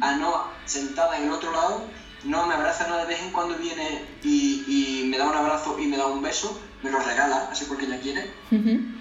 a 0.00 0.16
Noah 0.16 0.52
sentada 0.64 1.18
en 1.18 1.24
el 1.24 1.30
otro 1.30 1.52
lado, 1.52 1.84
no 2.24 2.46
me 2.46 2.54
abraza, 2.54 2.88
no 2.88 2.96
de 2.96 3.06
vez 3.06 3.20
en 3.20 3.30
cuando 3.30 3.56
viene 3.58 4.02
y, 4.22 4.64
y, 4.66 5.08
me 5.08 5.18
da 5.18 5.28
un 5.28 5.36
abrazo 5.36 5.78
y 5.78 5.86
me 5.86 5.96
da 5.96 6.06
un 6.06 6.22
beso, 6.22 6.58
me 6.82 6.90
lo 6.90 6.98
regala, 7.00 7.48
así 7.50 7.66
porque 7.66 7.84
ella 7.84 8.00
quiere. 8.00 8.30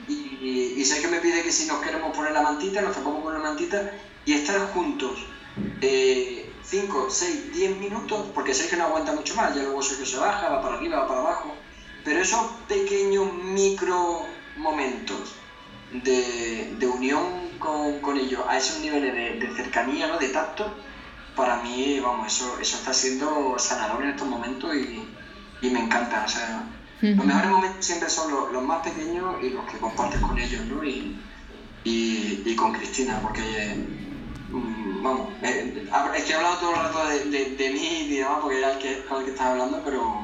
y, 0.10 0.74
y, 0.78 0.86
Sergio 0.86 1.10
me 1.10 1.20
pide 1.20 1.42
que 1.42 1.52
si 1.52 1.66
nos 1.66 1.82
queremos 1.82 2.16
poner 2.16 2.34
la 2.34 2.42
mantita, 2.42 2.82
nos 2.82 2.96
tapamos 2.96 3.24
con 3.24 3.34
la 3.34 3.40
mantita 3.40 3.92
y 4.26 4.34
estar 4.34 4.60
juntos 4.74 5.26
5, 6.64 7.08
6, 7.10 7.54
10 7.54 7.78
minutos, 7.78 8.26
porque 8.34 8.54
Sergio 8.54 8.78
no 8.78 8.86
aguanta 8.86 9.14
mucho 9.14 9.36
más, 9.36 9.56
ya 9.56 9.64
luego 9.64 9.82
Sergio 9.82 10.06
se 10.06 10.18
baja, 10.18 10.50
va 10.50 10.62
para 10.62 10.76
arriba, 10.76 11.00
va 11.00 11.08
para 11.08 11.20
abajo, 11.20 11.56
pero 12.04 12.22
esos 12.22 12.42
pequeños 12.68 13.34
micro 13.34 14.26
momentos 14.58 15.36
de, 15.92 16.74
de 16.80 16.88
unión 16.88 17.43
con, 17.64 18.00
con, 18.02 18.18
ellos 18.18 18.42
a 18.48 18.58
esos 18.58 18.80
niveles 18.80 19.14
de, 19.14 19.40
de, 19.40 19.56
cercanía, 19.56 20.08
¿no? 20.08 20.18
de 20.18 20.30
tacto, 20.30 20.72
para 21.36 21.58
mí, 21.64 22.00
vamos, 22.00 22.28
eso, 22.28 22.60
eso 22.60 22.78
está 22.78 22.94
siendo 22.94 23.58
sanador 23.58 24.04
en 24.04 24.12
estos 24.12 24.28
momentos 24.28 24.76
y, 24.76 25.04
y 25.62 25.70
me 25.70 25.80
encanta. 25.80 26.24
O 26.26 26.28
sea, 26.28 26.64
Los 27.02 27.26
mejores 27.26 27.50
momentos 27.50 27.86
siempre 27.86 28.10
son 28.10 28.32
los, 28.32 28.64
más 28.64 28.82
pequeños 28.84 29.36
y 29.42 29.50
los 29.50 29.66
que 29.66 29.78
compartes 29.78 30.20
con 30.22 30.38
ellos, 30.38 30.66
¿no? 30.66 30.84
Y, 30.84 31.18
y, 31.86 32.56
con 32.56 32.72
Cristina, 32.72 33.20
porque, 33.22 33.76
mm, 34.52 35.04
vamos, 35.04 35.30
eh, 35.42 35.86
es 36.16 36.24
que 36.24 36.32
he 36.32 36.36
hablado 36.36 36.58
todo 36.58 36.70
el 36.72 36.78
rato 36.78 37.08
de, 37.08 37.56
de, 37.58 37.70
mí 37.72 38.06
y 38.06 38.18
demás, 38.18 38.38
porque 38.42 38.60
era 38.60 38.74
el 38.74 38.80
que, 38.80 39.04
con 39.06 39.20
el 39.20 39.26
que 39.26 39.32
estaba 39.32 39.52
hablando, 39.52 39.82
pero, 39.84 40.24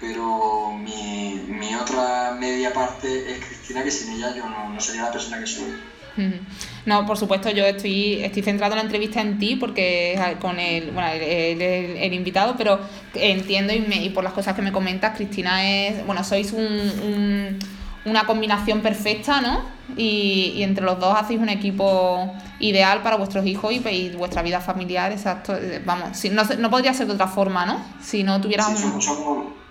pero 0.00 0.72
mi, 0.72 1.40
mi, 1.48 1.74
otra 1.74 2.32
media 2.38 2.74
parte 2.74 3.32
es 3.32 3.44
Cristina, 3.46 3.82
que 3.84 3.90
sin 3.90 4.12
ella 4.12 4.34
yo 4.34 4.46
no, 4.48 4.68
no 4.68 4.80
sería 4.80 5.04
la 5.04 5.12
persona 5.12 5.38
que 5.38 5.46
soy. 5.46 5.72
No, 6.86 7.06
por 7.06 7.18
supuesto, 7.18 7.50
yo 7.50 7.64
estoy, 7.64 8.14
estoy 8.22 8.42
centrado 8.42 8.72
en 8.72 8.78
la 8.78 8.84
entrevista 8.84 9.20
en 9.20 9.38
ti 9.38 9.56
porque 9.56 10.18
con 10.40 10.58
el, 10.58 10.90
bueno, 10.92 11.08
el, 11.10 11.60
el, 11.60 12.14
invitado, 12.14 12.54
pero 12.56 12.80
entiendo 13.14 13.72
y, 13.72 13.80
me, 13.80 13.96
y, 13.96 14.10
por 14.10 14.24
las 14.24 14.32
cosas 14.32 14.54
que 14.54 14.62
me 14.62 14.72
comentas, 14.72 15.14
Cristina 15.16 15.68
es, 15.68 16.04
bueno, 16.06 16.24
sois 16.24 16.52
un, 16.52 17.58
una 18.06 18.24
combinación 18.24 18.80
perfecta, 18.80 19.40
¿no? 19.40 19.60
Y, 19.96 20.54
y, 20.56 20.62
entre 20.62 20.84
los 20.84 20.98
dos 20.98 21.14
hacéis 21.16 21.38
un 21.40 21.50
equipo 21.50 22.32
ideal 22.60 23.02
para 23.02 23.16
vuestros 23.16 23.44
hijos 23.44 23.72
y, 23.72 24.10
vuestra 24.10 24.42
vida 24.42 24.60
familiar, 24.60 25.12
exacto. 25.12 25.54
Vamos, 25.84 26.16
si, 26.16 26.30
no, 26.30 26.44
no 26.58 26.70
podría 26.70 26.94
ser 26.94 27.06
de 27.06 27.12
otra 27.12 27.28
forma, 27.28 27.66
¿no? 27.66 27.78
Si 28.02 28.22
no 28.22 28.40
tuviéramos... 28.40 28.80
somos, 28.80 29.04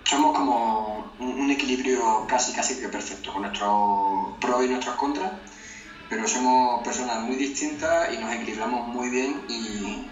somos, 0.04 0.36
como 0.36 1.12
un 1.18 1.50
equilibrio 1.50 2.24
casi, 2.28 2.52
casi 2.52 2.74
perfecto, 2.74 3.32
con 3.32 3.42
nuestros 3.42 4.38
pros 4.40 4.64
y 4.64 4.68
nuestros 4.68 4.94
contras 4.94 5.32
pero 6.10 6.26
somos 6.26 6.82
personas 6.82 7.20
muy 7.20 7.36
distintas 7.36 8.12
y 8.12 8.18
nos 8.18 8.34
equilibramos 8.34 8.88
muy 8.88 9.08
bien 9.08 9.40
y, 9.48 10.06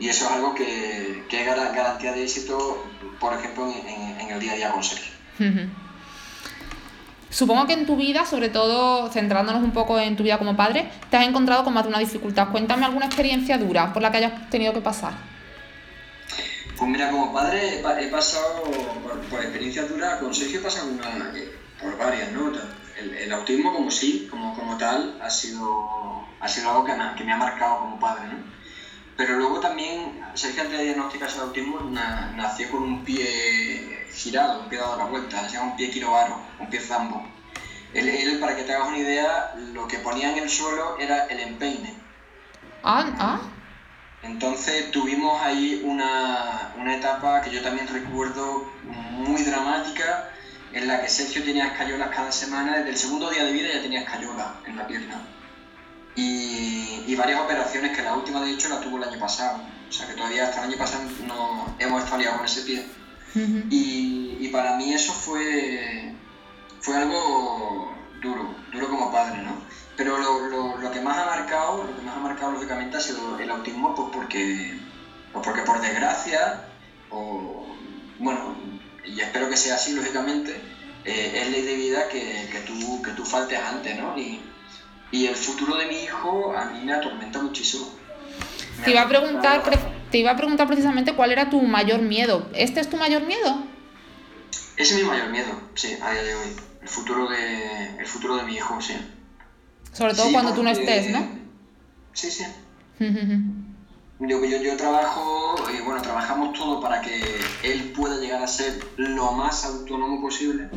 eso 0.00 0.24
es 0.24 0.30
algo 0.32 0.54
que, 0.56 1.22
es 1.30 1.46
garantía 1.46 2.12
de 2.12 2.24
éxito, 2.24 2.84
por 3.20 3.32
ejemplo, 3.34 3.72
en, 3.86 4.28
el 4.28 4.40
día 4.40 4.52
a 4.52 4.56
día 4.56 4.72
con 4.72 4.82
Sergio. 4.82 5.12
Supongo 7.30 7.66
que 7.66 7.74
en 7.74 7.86
tu 7.86 7.96
vida, 7.96 8.24
sobre 8.26 8.48
todo 8.48 9.08
centrándonos 9.12 9.62
un 9.62 9.70
poco 9.70 10.00
en 10.00 10.16
tu 10.16 10.24
vida 10.24 10.38
como 10.38 10.56
padre, 10.56 10.90
te 11.10 11.16
has 11.16 11.28
encontrado 11.28 11.62
con 11.62 11.74
más 11.74 11.84
de 11.84 11.90
una 11.90 12.00
dificultad. 12.00 12.48
Cuéntame 12.48 12.84
alguna 12.84 13.06
experiencia 13.06 13.56
dura 13.56 13.92
por 13.92 14.02
la 14.02 14.10
que 14.10 14.18
hayas 14.18 14.50
tenido 14.50 14.72
que 14.72 14.80
pasar. 14.80 15.14
Pues 16.76 16.90
mira, 16.90 17.10
como 17.10 17.32
padre 17.32 17.78
he 17.78 18.08
pasado 18.08 18.64
por, 19.30 19.40
experiencias 19.42 19.88
duras, 19.88 20.18
con 20.20 20.34
Sergio 20.34 20.58
he 20.58 20.62
pasado 20.62 20.88
por 21.80 21.96
varias, 21.98 22.32
¿no? 22.32 22.52
El, 22.98 23.32
autismo 23.32 23.72
como 23.72 23.90
sí, 23.90 24.28
como, 24.30 24.54
como 24.54 24.76
tal, 24.76 25.20
ha 25.22 25.30
sido, 25.30 26.24
ha 26.40 26.48
sido 26.48 26.70
algo 26.70 26.84
que 26.84 26.94
me, 26.94 27.14
que 27.14 27.24
me 27.24 27.32
ha 27.32 27.36
marcado 27.36 27.80
como 27.80 27.98
padre, 27.98 28.26
¿no? 28.26 28.54
Pero 29.16 29.36
luego 29.36 29.60
también, 29.60 30.24
Sergio 30.34 30.62
antes 30.62 30.78
de 30.78 30.84
diagnosticarse 30.86 31.36
el 31.36 31.42
autismo 31.42 31.80
nació 32.36 32.70
con 32.70 32.82
un 32.82 33.04
pie 33.04 34.06
girado, 34.12 34.62
un 34.62 34.68
pie 34.68 34.78
dado 34.78 34.96
la 34.96 35.04
vuelta, 35.04 35.48
se 35.48 35.54
llama 35.54 35.70
un 35.70 35.76
pie 35.76 35.90
quirovaro, 35.90 36.36
un 36.58 36.68
pie 36.68 36.80
zambo. 36.80 37.24
Él, 37.92 38.08
él, 38.08 38.40
para 38.40 38.56
que 38.56 38.64
te 38.64 38.74
hagas 38.74 38.88
una 38.88 38.98
idea, 38.98 39.54
lo 39.72 39.86
que 39.86 39.98
ponía 39.98 40.32
en 40.32 40.38
el 40.38 40.50
suelo 40.50 40.98
era 40.98 41.26
el 41.26 41.38
empeine. 41.38 41.94
Ah, 42.82 43.06
ah. 43.18 43.40
Entonces 44.24 44.90
tuvimos 44.90 45.40
ahí 45.42 45.82
una, 45.84 46.72
una 46.76 46.96
etapa 46.96 47.40
que 47.40 47.50
yo 47.50 47.62
también 47.62 47.86
recuerdo 47.86 48.68
muy 48.82 49.42
dramática, 49.44 50.30
en 50.74 50.88
la 50.88 51.00
que 51.00 51.08
Sergio 51.08 51.44
tenía 51.44 51.68
escayolas 51.68 52.10
cada 52.14 52.32
semana, 52.32 52.78
desde 52.78 52.90
el 52.90 52.96
segundo 52.96 53.30
día 53.30 53.44
de 53.44 53.52
vida 53.52 53.68
ya 53.72 53.82
tenía 53.82 54.00
escayolas 54.00 54.48
en 54.66 54.76
la 54.76 54.86
pierna. 54.86 55.22
Y, 56.16 57.14
varias 57.16 57.40
operaciones, 57.40 57.96
que 57.96 58.02
la 58.02 58.14
última 58.14 58.40
de 58.40 58.50
hecho 58.50 58.68
la 58.68 58.80
tuvo 58.80 58.98
el 58.98 59.04
año 59.04 59.20
pasado. 59.20 59.60
O 59.88 59.92
sea 59.92 60.08
que 60.08 60.14
todavía 60.14 60.44
hasta 60.44 60.64
el 60.64 60.70
año 60.70 60.78
pasado 60.78 61.04
no 61.26 61.76
hemos 61.78 62.02
estado 62.02 62.18
liados 62.18 62.38
con 62.38 62.46
ese 62.46 62.62
pie. 62.62 62.86
y, 63.70 64.48
para 64.48 64.76
mí 64.76 64.92
eso 64.92 65.12
fue, 65.12 66.14
fue 66.80 66.96
algo 66.96 67.92
duro, 68.20 68.54
duro 68.72 68.88
como 68.88 69.12
padre, 69.12 69.42
¿no? 69.42 69.56
Pero 69.96 70.18
lo, 70.18 70.76
lo, 70.78 70.90
que 70.90 71.00
más 71.00 71.18
ha 71.18 71.26
marcado, 71.26 71.84
lo 71.84 71.96
que 71.96 72.02
más 72.02 72.16
ha 72.16 72.20
marcado 72.20 72.52
lógicamente 72.52 72.96
ha 72.96 73.00
sido 73.00 73.38
el 73.38 73.50
autismo, 73.50 73.94
pues 73.94 74.08
porque, 74.12 74.78
pues 75.32 75.44
porque 75.44 75.62
por 75.62 75.80
desgracia, 75.80 76.64
o 77.10 77.66
bueno, 78.18 78.54
y 79.06 79.20
espero 79.20 79.48
que 79.48 79.56
sea 79.56 79.74
así, 79.74 79.92
lógicamente, 79.92 80.54
eh, 81.04 81.40
es 81.42 81.50
ley 81.50 81.62
de 81.62 81.74
vida 81.76 82.08
que, 82.08 82.48
que, 82.50 82.60
tú, 82.60 83.02
que 83.02 83.10
tú 83.12 83.24
faltes 83.24 83.58
antes, 83.58 83.98
¿no? 83.98 84.16
Y, 84.18 84.40
y, 85.10 85.26
el 85.26 85.36
futuro 85.36 85.76
de 85.76 85.86
mi 85.86 86.04
hijo 86.04 86.56
a 86.56 86.66
mí 86.66 86.84
me 86.84 86.94
atormenta 86.94 87.40
muchísimo. 87.42 87.88
te, 88.84 88.90
iba 88.90 89.02
a 89.02 89.08
preguntar, 89.08 89.62
te 90.10 90.18
iba 90.18 90.30
a 90.30 90.36
preguntar 90.36 90.66
precisamente 90.66 91.14
cuál 91.14 91.32
era 91.32 91.50
tu 91.50 91.60
mayor 91.62 92.00
miedo. 92.00 92.48
¿Este 92.54 92.80
es 92.80 92.88
tu 92.88 92.96
mayor 92.96 93.22
miedo? 93.22 93.64
Ese 94.76 94.94
es 94.94 95.02
mi 95.02 95.08
mayor 95.08 95.28
miedo, 95.28 95.52
sí, 95.74 95.96
a 96.02 96.12
día 96.12 96.22
de 96.22 96.34
hoy. 96.34 96.48
El 96.82 96.88
futuro 96.88 97.28
de, 97.28 97.96
el 97.98 98.06
futuro 98.06 98.36
de 98.36 98.42
mi 98.42 98.54
hijo, 98.56 98.80
sí. 98.80 98.94
Sobre 99.92 100.14
todo 100.14 100.32
cuando 100.32 100.52
tú 100.52 100.62
no 100.62 100.70
estés, 100.70 101.10
¿no? 101.10 101.26
Sí, 102.12 102.30
sí. 102.30 102.44
Yo, 104.20 104.44
yo, 104.44 104.58
yo 104.58 104.76
trabajo, 104.76 105.56
y 105.76 105.82
bueno, 105.82 106.00
trabajamos 106.00 106.56
todo 106.56 106.80
para 106.80 107.00
que 107.00 107.20
él 107.64 107.92
pueda 107.96 108.16
llegar 108.20 108.42
a 108.42 108.46
ser 108.46 108.72
lo 108.96 109.32
más 109.32 109.64
autónomo 109.64 110.20
posible, 110.20 110.68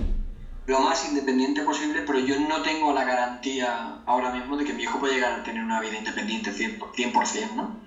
lo 0.65 0.79
más 0.81 1.07
independiente 1.07 1.61
posible, 1.61 2.01
pero 2.05 2.19
yo 2.19 2.39
no 2.39 2.61
tengo 2.63 2.91
la 2.93 3.03
garantía 3.03 4.01
ahora 4.05 4.31
mismo 4.31 4.57
de 4.57 4.65
que 4.65 4.73
mi 4.73 4.83
hijo 4.83 4.99
pueda 4.99 5.13
llegar 5.13 5.39
a 5.39 5.43
tener 5.43 5.63
una 5.63 5.79
vida 5.79 5.97
independiente 5.97 6.51
100%, 6.51 7.53
¿no? 7.55 7.79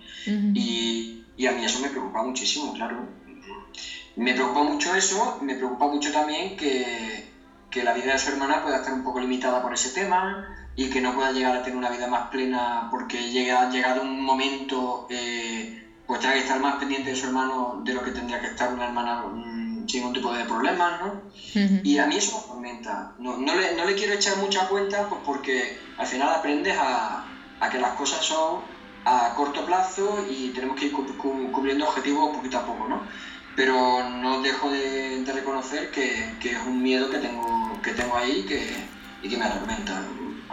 y, 0.55 1.25
y 1.37 1.47
a 1.47 1.53
mí 1.53 1.65
eso 1.65 1.81
me 1.81 1.89
preocupa 1.89 2.23
muchísimo, 2.23 2.73
claro. 2.73 3.07
Me 4.17 4.35
preocupa 4.35 4.63
mucho 4.63 4.95
eso, 4.95 5.39
me 5.43 5.57
preocupa 5.57 5.87
mucho 5.87 6.13
también 6.13 6.57
que, 6.57 7.29
que 7.71 7.83
la 7.83 7.93
vida 7.93 8.13
de 8.13 8.19
su 8.19 8.31
hermana 8.31 8.63
pueda 8.63 8.77
estar 8.77 8.93
un 8.93 9.03
poco 9.03 9.21
limitada 9.21 9.63
por 9.63 9.73
ese 9.73 9.91
tema, 9.91 10.60
y 10.77 10.89
que 10.89 11.01
no 11.01 11.15
pueda 11.15 11.33
llegar 11.33 11.55
a 11.55 11.63
tener 11.63 11.77
una 11.77 11.91
vida 11.91 12.07
más 12.07 12.29
plena 12.29 12.89
porque 12.91 13.31
llega, 13.31 13.69
llegado 13.69 14.03
un 14.03 14.23
momento, 14.23 15.07
eh, 15.09 15.81
pues 16.07 16.21
tenga 16.21 16.35
que 16.35 16.41
estar 16.41 16.59
más 16.59 16.77
pendiente 16.77 17.11
de 17.11 17.17
su 17.17 17.27
hermano 17.27 17.83
de 17.85 17.93
lo 17.93 18.03
que 18.03 18.11
tendría 18.11 18.41
que 18.41 18.49
estar 18.49 18.73
una 18.73 18.85
hermana 18.85 19.23
mm, 19.23 19.87
sin 19.87 20.01
ningún 20.01 20.13
tipo 20.13 20.33
de 20.33 20.45
problemas, 20.45 21.01
¿no? 21.01 21.23
Y 21.85 21.99
a 21.99 22.07
mí 22.07 22.17
eso 22.17 22.33
me 22.33 22.39
atormenta. 22.39 23.13
No, 23.19 23.37
no, 23.37 23.55
le, 23.55 23.75
no, 23.75 23.85
le, 23.85 23.95
quiero 23.95 24.15
echar 24.15 24.37
mucha 24.37 24.67
cuenta 24.67 25.09
pues 25.09 25.21
porque 25.25 25.77
al 25.99 26.07
final 26.07 26.29
aprendes 26.31 26.77
a, 26.77 27.25
a, 27.61 27.71
que 27.71 27.79
las 27.79 27.93
cosas 27.93 28.25
son 28.25 28.61
a 29.05 29.35
corto 29.35 29.65
plazo 29.65 30.25
y 30.29 30.49
tenemos 30.49 30.77
que 30.77 30.87
ir 30.87 30.93
cubriendo 30.93 31.87
objetivos 31.87 32.35
poquito 32.35 32.59
a 32.59 32.67
poco, 32.67 32.89
¿no? 32.89 33.03
Pero 33.55 34.03
no 34.03 34.41
dejo 34.41 34.71
de, 34.71 35.23
de 35.23 35.33
reconocer 35.33 35.91
que, 35.91 36.35
que, 36.41 36.53
es 36.53 36.61
un 36.67 36.83
miedo 36.83 37.11
que 37.11 37.19
tengo, 37.19 37.79
que 37.83 37.93
tengo 37.93 38.17
ahí 38.17 38.45
que, 38.47 38.85
y 39.23 39.29
que 39.29 39.37
me 39.37 39.45
atormenta 39.45 40.03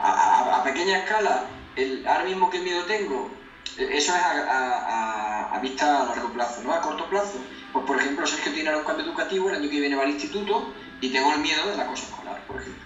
a, 0.01 0.61
pequeña 0.63 0.99
escala, 0.99 1.45
el, 1.75 2.05
ahora 2.07 2.23
mismo 2.25 2.49
que 2.49 2.59
miedo 2.59 2.83
tengo, 2.85 3.31
eso 3.77 3.89
es 3.89 4.09
a, 4.11 5.59
vista 5.61 6.03
a 6.03 6.05
largo 6.05 6.29
plazo, 6.33 6.61
¿no? 6.63 6.73
A 6.73 6.81
corto 6.81 7.09
plazo, 7.09 7.39
pues 7.73 7.85
por 7.85 7.99
ejemplo, 7.99 8.25
Sergio 8.27 8.53
tiene 8.53 8.69
ahora 8.69 8.81
un 8.81 8.87
cambio 8.87 9.05
educativo, 9.05 9.49
el 9.49 9.55
año 9.55 9.69
que 9.69 9.79
viene 9.79 9.95
va 9.95 10.03
al 10.03 10.11
instituto 10.11 10.73
y 11.01 11.09
tengo 11.09 11.33
el 11.33 11.39
miedo 11.39 11.69
de 11.69 11.77
la 11.77 11.87
cosa 11.87 12.03
escolar, 12.03 12.41
por 12.47 12.61
ejemplo. 12.61 12.83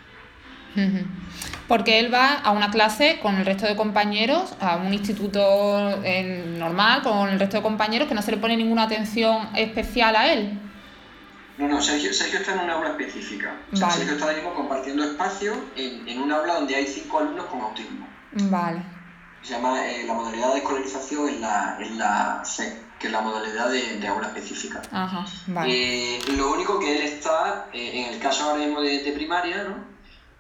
Porque 1.68 1.99
él 1.99 2.14
va 2.14 2.36
a 2.36 2.51
una 2.51 2.72
clase 2.72 3.20
con 3.22 3.36
el 3.36 3.45
resto 3.45 3.66
de 3.66 3.76
compañeros, 3.76 4.55
a 4.62 4.78
un 4.78 4.93
instituto 4.93 6.01
normal, 6.57 7.01
con 7.01 7.30
el 7.30 7.39
resto 7.39 7.57
de 7.57 7.64
compañeros, 7.64 8.07
que 8.07 8.16
no 8.16 8.22
se 8.22 8.32
le 8.32 8.38
pone 8.38 8.55
ninguna 8.55 8.84
atención 8.84 9.49
especial 9.55 10.16
a 10.16 10.32
él. 10.32 10.59
No, 11.62 11.68
no, 11.68 11.80
Sergio, 11.80 12.12
Sergio 12.12 12.39
está 12.39 12.53
en 12.53 12.62
una 12.62 12.74
aula 12.74 12.89
específica. 12.89 13.55
Sergio 13.72 14.14
está 14.14 14.26
ahora 14.26 14.38
mismo 14.38 14.55
compartiendo 14.55 15.03
espacio 15.03 15.53
en, 15.76 16.07
en 16.07 16.20
un 16.20 16.32
aula 16.32 16.55
donde 16.55 16.76
hay 16.76 16.88
cinco 16.88 17.20
alumnos 17.20 17.45
con 17.45 17.62
autismo. 17.62 18.07
Vale. 18.49 18.84
Se 19.43 19.53
llama 19.53 19.88
eh, 19.88 20.03
la 20.07 20.14
modalidad 20.14 20.53
de 20.53 20.59
escolarización 20.59 21.30
en 21.30 21.41
la, 21.41 21.78
en 21.80 21.97
la 21.99 22.43
que 22.99 23.07
es 23.07 23.14
la 23.14 23.22
modalidad 23.22 23.70
de, 23.70 23.97
de 23.99 24.07
aula 24.07 24.28
específica. 24.28 24.82
Ajá, 24.91 25.26
vale. 25.47 26.16
Eh, 26.16 26.20
lo 26.36 26.51
único 26.51 26.80
que 26.80 26.95
él 26.95 27.03
está, 27.03 27.68
eh, 27.74 28.05
en 28.05 28.14
el 28.14 28.20
caso 28.20 28.43
ahora 28.43 28.64
mismo 28.66 28.82
de, 28.82 29.03
de 29.03 29.12
primaria, 29.12 29.64
¿no? 29.64 29.91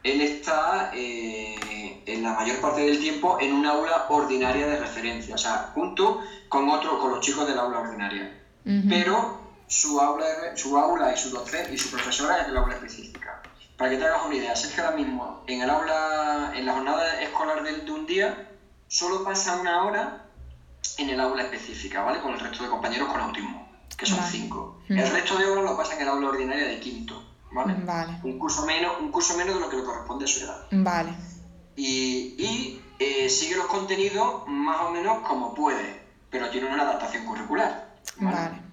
Él 0.03 0.21
está 0.21 0.91
en 0.93 2.23
la 2.23 2.33
mayor 2.33 2.59
parte 2.61 2.81
del 2.81 2.99
tiempo 2.99 3.37
en 3.39 3.53
una 3.53 3.73
aula 3.73 4.05
ordinaria 4.09 4.65
de 4.65 4.79
referencia, 4.79 5.35
o 5.35 5.37
sea, 5.37 5.69
junto 5.75 6.21
con 6.49 6.67
otros, 6.69 6.99
con 6.99 7.11
los 7.11 7.19
chicos 7.19 7.47
del 7.47 7.59
aula 7.59 7.81
ordinaria. 7.81 8.41
Pero 8.89 9.40
su 9.71 10.01
aula, 10.01 10.25
su 10.55 10.77
aula 10.77 11.13
y 11.13 11.17
su 11.17 11.29
docente 11.29 11.73
y 11.73 11.77
su 11.77 11.89
profesora 11.89 12.41
es 12.41 12.49
el 12.49 12.57
aula 12.57 12.73
específica. 12.73 13.41
Para 13.77 13.89
que 13.89 13.97
te 13.97 14.05
hagas 14.05 14.25
una 14.25 14.35
idea, 14.35 14.53
que 14.53 14.81
ahora 14.81 14.97
mismo 14.97 15.43
en 15.47 15.61
el 15.61 15.69
aula, 15.69 16.51
en 16.53 16.65
la 16.65 16.73
jornada 16.73 17.21
escolar 17.21 17.63
de, 17.63 17.89
un 17.89 18.05
día, 18.05 18.49
solo 18.89 19.23
pasa 19.23 19.61
una 19.61 19.85
hora 19.85 20.25
en 20.97 21.09
el 21.09 21.19
aula 21.21 21.43
específica, 21.43 22.01
¿vale? 22.03 22.19
Con 22.19 22.33
el 22.33 22.41
resto 22.41 22.63
de 22.63 22.69
compañeros 22.69 23.07
con 23.07 23.21
autismo, 23.21 23.71
que 23.97 24.05
son 24.05 24.19
cinco. 24.29 24.81
El 24.89 25.09
resto 25.09 25.37
de 25.37 25.45
horas 25.45 25.63
lo 25.63 25.77
pasa 25.77 25.95
en 25.95 26.01
el 26.01 26.09
aula 26.09 26.27
ordinaria 26.27 26.67
de 26.67 26.79
quinto, 26.81 27.23
¿vale? 27.53 27.73
Un 28.23 28.37
curso 28.37 28.65
menos, 28.65 28.99
un 28.99 29.09
curso 29.09 29.37
menos 29.37 29.55
de 29.55 29.61
lo 29.61 29.69
que 29.69 29.77
le 29.77 29.85
corresponde 29.85 30.25
a 30.25 30.27
su 30.27 30.43
edad. 30.43 30.67
Vale. 30.71 31.13
Y, 31.77 32.35
y 32.37 32.81
eh, 32.99 33.29
sigue 33.29 33.55
los 33.55 33.67
contenidos 33.67 34.43
más 34.47 34.81
o 34.81 34.91
menos 34.91 35.25
como 35.25 35.55
puede, 35.55 36.01
pero 36.29 36.49
tiene 36.49 36.67
una 36.67 36.83
adaptación 36.83 37.25
curricular. 37.25 37.95
vale. 38.17 38.70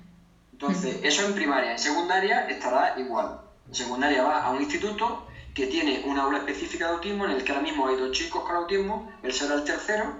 Entonces, 0.61 0.97
eso 1.05 1.25
en 1.25 1.35
primaria. 1.35 1.71
En 1.71 1.79
secundaria 1.79 2.49
estará 2.49 2.99
igual. 2.99 3.41
En 3.69 3.75
secundaria 3.77 4.25
va 4.25 4.43
a 4.43 4.51
un 4.51 4.61
instituto 4.61 5.29
que 5.55 5.69
tiene 5.69 6.03
una 6.05 6.23
aula 6.23 6.39
específica 6.39 6.89
de 6.89 6.95
autismo 6.95 7.27
en 7.27 7.31
el 7.31 7.45
que 7.45 7.53
ahora 7.53 7.63
mismo 7.63 7.87
hay 7.87 7.95
dos 7.95 8.11
chicos 8.11 8.43
con 8.43 8.57
autismo, 8.57 9.09
él 9.23 9.33
será 9.33 9.55
el 9.55 9.63
tercero, 9.63 10.17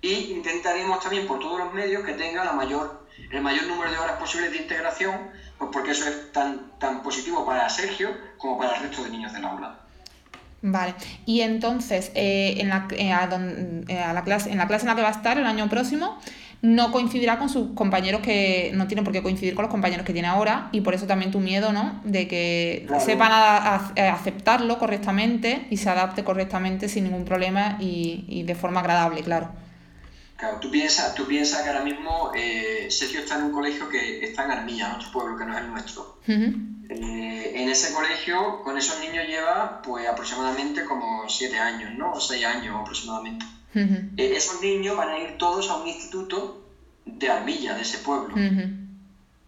y 0.00 0.32
intentaremos 0.32 1.00
también 1.00 1.26
por 1.26 1.40
todos 1.40 1.58
los 1.58 1.74
medios 1.74 2.04
que 2.04 2.12
tenga 2.12 2.44
la 2.44 2.52
mayor, 2.52 3.04
el 3.32 3.40
mayor 3.40 3.66
número 3.66 3.90
de 3.90 3.98
horas 3.98 4.16
posibles 4.18 4.52
de 4.52 4.58
integración, 4.58 5.16
pues 5.58 5.70
porque 5.72 5.90
eso 5.90 6.08
es 6.08 6.30
tan, 6.30 6.70
tan 6.78 7.02
positivo 7.02 7.44
para 7.44 7.68
Sergio 7.68 8.16
como 8.38 8.58
para 8.58 8.76
el 8.76 8.82
resto 8.82 9.02
de 9.02 9.10
niños 9.10 9.32
del 9.32 9.44
aula. 9.44 9.80
Vale, 10.62 10.94
y 11.26 11.40
entonces 11.40 12.12
eh, 12.14 12.54
en, 12.58 12.68
la, 12.68 12.86
eh, 12.92 13.84
eh, 13.88 14.12
la 14.14 14.22
clase, 14.22 14.52
en 14.52 14.58
la 14.58 14.68
clase 14.68 14.84
en 14.84 14.88
la 14.88 14.94
que 14.94 15.02
va 15.02 15.08
a 15.08 15.12
estar 15.12 15.36
el 15.36 15.46
año 15.46 15.68
próximo, 15.68 16.20
no 16.62 16.92
coincidirá 16.92 17.38
con 17.38 17.48
sus 17.48 17.70
compañeros 17.74 18.20
que 18.20 18.70
no 18.74 18.86
tienen 18.86 19.04
por 19.04 19.12
qué 19.12 19.22
coincidir 19.22 19.54
con 19.54 19.62
los 19.62 19.70
compañeros 19.70 20.04
que 20.04 20.12
tiene 20.12 20.28
ahora 20.28 20.68
y 20.72 20.82
por 20.82 20.94
eso 20.94 21.06
también 21.06 21.30
tu 21.30 21.40
miedo, 21.40 21.72
¿no? 21.72 22.00
De 22.04 22.28
que 22.28 22.86
sepan 23.04 23.32
aceptarlo 23.32 24.78
correctamente 24.78 25.66
y 25.70 25.78
se 25.78 25.88
adapte 25.88 26.22
correctamente 26.22 26.88
sin 26.88 27.04
ningún 27.04 27.24
problema 27.24 27.78
y, 27.80 28.42
de 28.42 28.54
forma 28.54 28.80
agradable, 28.80 29.22
claro. 29.22 29.50
Claro, 30.36 30.58
tú 30.58 30.70
piensas, 30.70 31.14
tú 31.14 31.26
piensas 31.26 31.62
que 31.62 31.68
ahora 31.68 31.84
mismo 31.84 32.32
eh, 32.34 32.86
Sergio 32.90 33.20
está 33.20 33.36
en 33.36 33.44
un 33.44 33.52
colegio 33.52 33.88
que 33.90 34.24
está 34.24 34.44
en 34.46 34.52
Armilla, 34.52 34.88
en 34.88 34.96
otro 34.96 35.12
pueblo 35.12 35.36
que 35.36 35.44
no 35.44 35.52
es 35.52 35.64
el 35.64 35.70
nuestro. 35.70 36.18
Eh, 36.26 37.52
en 37.54 37.68
ese 37.68 37.92
colegio, 37.92 38.62
con 38.62 38.76
esos 38.76 39.00
niños 39.00 39.26
lleva 39.26 39.82
pues 39.82 40.08
aproximadamente 40.08 40.84
como 40.84 41.28
siete 41.28 41.58
años, 41.58 41.92
¿no? 41.96 42.12
O 42.12 42.20
seis 42.20 42.44
años 42.44 42.74
aproximadamente. 42.80 43.44
Eh, 43.74 44.32
esos 44.36 44.60
niños 44.60 44.96
van 44.96 45.10
a 45.10 45.18
ir 45.18 45.38
todos 45.38 45.70
a 45.70 45.76
un 45.76 45.86
instituto 45.86 46.66
de 47.04 47.30
Armilla, 47.30 47.74
de 47.74 47.82
ese 47.82 47.98
pueblo. 47.98 48.34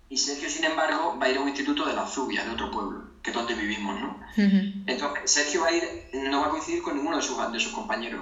Y 0.09 0.17
Sergio, 0.17 0.49
sin 0.51 0.65
embargo, 0.65 1.17
va 1.21 1.27
a 1.27 1.29
ir 1.31 1.39
a 1.39 1.41
un 1.41 1.49
instituto 1.49 1.87
de 1.87 1.95
la 1.95 2.07
Zubia, 2.07 2.45
de 2.45 2.51
otro 2.51 2.71
pueblo, 2.71 3.03
que 3.23 3.31
es 3.31 3.37
donde 3.37 3.55
vivimos, 3.55 3.99
¿no? 4.01 4.21
Entonces, 4.37 5.31
Sergio 5.31 5.63
va 5.63 5.69
a 5.69 5.73
ir, 5.73 5.83
no 6.13 6.41
va 6.41 6.49
a 6.49 6.51
coincidir 6.51 6.83
con 6.83 6.97
ninguno 6.97 7.17
de 7.17 7.23
sus, 7.23 7.53
de 7.53 7.59
sus 7.59 7.73
compañeros. 7.73 8.21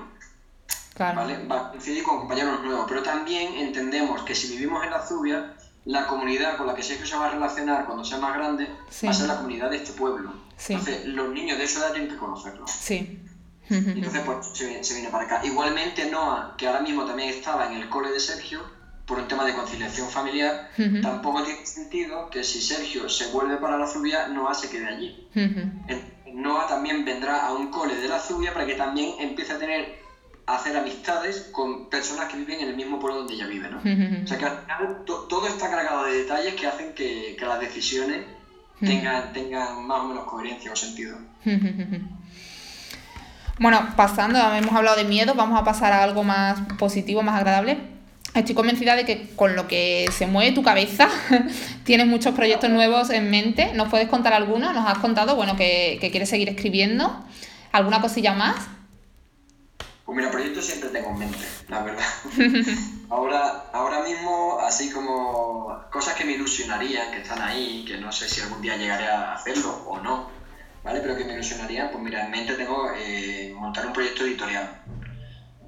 ¿vale? 0.98 1.46
Va 1.46 1.66
a 1.66 1.70
coincidir 1.70 2.02
con 2.02 2.20
compañeros 2.20 2.62
nuevos, 2.62 2.86
pero 2.88 3.02
también 3.02 3.54
entendemos 3.54 4.22
que 4.22 4.34
si 4.34 4.48
vivimos 4.48 4.84
en 4.84 4.90
la 4.90 5.04
Zubia, 5.04 5.54
la 5.84 6.06
comunidad 6.06 6.56
con 6.56 6.66
la 6.66 6.74
que 6.74 6.82
Sergio 6.82 7.06
se 7.06 7.16
va 7.16 7.26
a 7.26 7.30
relacionar 7.30 7.86
cuando 7.86 8.04
sea 8.04 8.18
más 8.18 8.34
grande 8.34 8.68
va 9.04 9.10
a 9.10 9.14
ser 9.14 9.28
la 9.28 9.36
comunidad 9.36 9.70
de 9.70 9.76
este 9.76 9.92
pueblo. 9.92 10.32
Entonces, 10.68 11.06
los 11.06 11.30
niños 11.30 11.58
de 11.58 11.66
su 11.66 11.78
edad 11.78 11.92
tienen 11.92 12.10
que 12.10 12.18
conocerlo. 12.18 12.66
Sí. 12.66 13.20
Entonces, 13.70 14.22
pues 14.24 14.48
se 14.82 14.94
viene, 14.94 15.10
para 15.10 15.24
acá. 15.24 15.40
Igualmente, 15.44 16.10
Noah, 16.10 16.54
que 16.56 16.66
ahora 16.66 16.80
mismo 16.80 17.04
también 17.04 17.28
estaba 17.30 17.66
en 17.66 17.74
el 17.74 17.88
cole 17.88 18.10
de 18.10 18.18
Sergio, 18.18 18.60
por 19.06 19.18
un 19.18 19.28
tema 19.28 19.44
de 19.44 19.54
conciliación 19.54 20.08
familiar, 20.08 20.70
tampoco 21.02 21.42
tiene 21.42 21.66
sentido 21.66 22.30
que 22.30 22.44
si 22.44 22.60
Sergio 22.60 23.08
se 23.08 23.28
vuelve 23.28 23.56
para 23.56 23.76
la 23.76 23.86
Zubia, 23.86 24.28
Noah 24.28 24.54
se 24.54 24.70
quede 24.70 24.86
allí. 24.86 25.28
Noah 26.32 26.66
también 26.68 27.04
vendrá 27.04 27.44
a 27.46 27.52
un 27.52 27.70
cole 27.70 27.96
de 27.96 28.08
la 28.08 28.20
Zubia 28.20 28.52
para 28.52 28.66
que 28.66 28.74
también 28.74 29.14
empiece 29.18 29.52
a 29.52 29.58
tener 29.58 30.00
a 30.46 30.56
hacer 30.56 30.76
amistades 30.76 31.48
con 31.52 31.88
personas 31.88 32.26
que 32.26 32.36
viven 32.36 32.60
en 32.60 32.68
el 32.68 32.76
mismo 32.76 32.98
pueblo 32.98 33.18
donde 33.18 33.34
ella 33.34 33.46
vive, 33.46 33.68
¿no? 33.68 33.78
O 33.78 34.26
sea 34.26 34.38
que 34.38 34.44
al 34.44 34.62
final 34.62 35.04
todo 35.04 35.46
está 35.46 35.70
cargado 35.70 36.04
de 36.04 36.18
detalles 36.18 36.54
que 36.54 36.66
hacen 36.66 36.94
que, 36.94 37.36
que 37.38 37.46
las 37.46 37.60
decisiones 37.60 38.24
tengan, 38.80 39.32
tengan 39.32 39.86
más 39.86 40.00
o 40.00 40.06
menos 40.06 40.24
coherencia 40.24 40.72
o 40.72 40.76
sentido. 40.76 41.18
Bueno, 43.60 43.92
pasando, 43.94 44.38
hemos 44.54 44.74
hablado 44.74 44.96
de 44.96 45.04
miedo, 45.04 45.34
vamos 45.34 45.60
a 45.60 45.64
pasar 45.64 45.92
a 45.92 46.02
algo 46.02 46.24
más 46.24 46.58
positivo, 46.78 47.22
más 47.22 47.36
agradable. 47.36 47.76
Estoy 48.32 48.54
convencida 48.54 48.96
de 48.96 49.04
que 49.04 49.36
con 49.36 49.54
lo 49.54 49.68
que 49.68 50.08
se 50.16 50.26
mueve 50.26 50.52
tu 50.52 50.62
cabeza 50.62 51.10
tienes 51.84 52.06
muchos 52.06 52.34
proyectos 52.34 52.70
nuevos 52.70 53.10
en 53.10 53.30
mente. 53.30 53.74
¿Nos 53.74 53.90
puedes 53.90 54.08
contar 54.08 54.32
alguno? 54.32 54.72
Nos 54.72 54.88
has 54.88 54.96
contado, 54.96 55.36
bueno, 55.36 55.56
que, 55.56 55.98
quieres 56.10 56.30
seguir 56.30 56.48
escribiendo. 56.48 57.22
¿Alguna 57.70 58.00
cosilla 58.00 58.32
más? 58.32 58.56
Pues 60.06 60.16
mira, 60.16 60.30
proyectos 60.30 60.64
siempre 60.64 60.88
tengo 60.88 61.10
en 61.10 61.18
mente, 61.18 61.44
la 61.68 61.82
verdad. 61.82 62.06
ahora, 63.10 63.66
ahora 63.74 64.00
mismo, 64.04 64.58
así 64.62 64.90
como 64.90 65.82
cosas 65.92 66.14
que 66.14 66.24
me 66.24 66.32
ilusionarían, 66.32 67.10
que 67.10 67.20
están 67.20 67.42
ahí, 67.42 67.84
que 67.86 67.98
no 67.98 68.10
sé 68.10 68.26
si 68.26 68.40
algún 68.40 68.62
día 68.62 68.78
llegaré 68.78 69.06
a 69.06 69.34
hacerlo 69.34 69.84
o 69.86 69.98
no 69.98 70.39
¿vale? 70.82 71.00
Pero 71.00 71.16
que 71.16 71.24
me 71.24 71.34
ilusionaría, 71.34 71.90
pues 71.90 72.02
mira, 72.02 72.24
en 72.24 72.30
mente 72.30 72.54
tengo 72.54 72.90
eh, 72.96 73.52
montar 73.56 73.86
un 73.86 73.92
proyecto 73.92 74.24
editorial, 74.24 74.82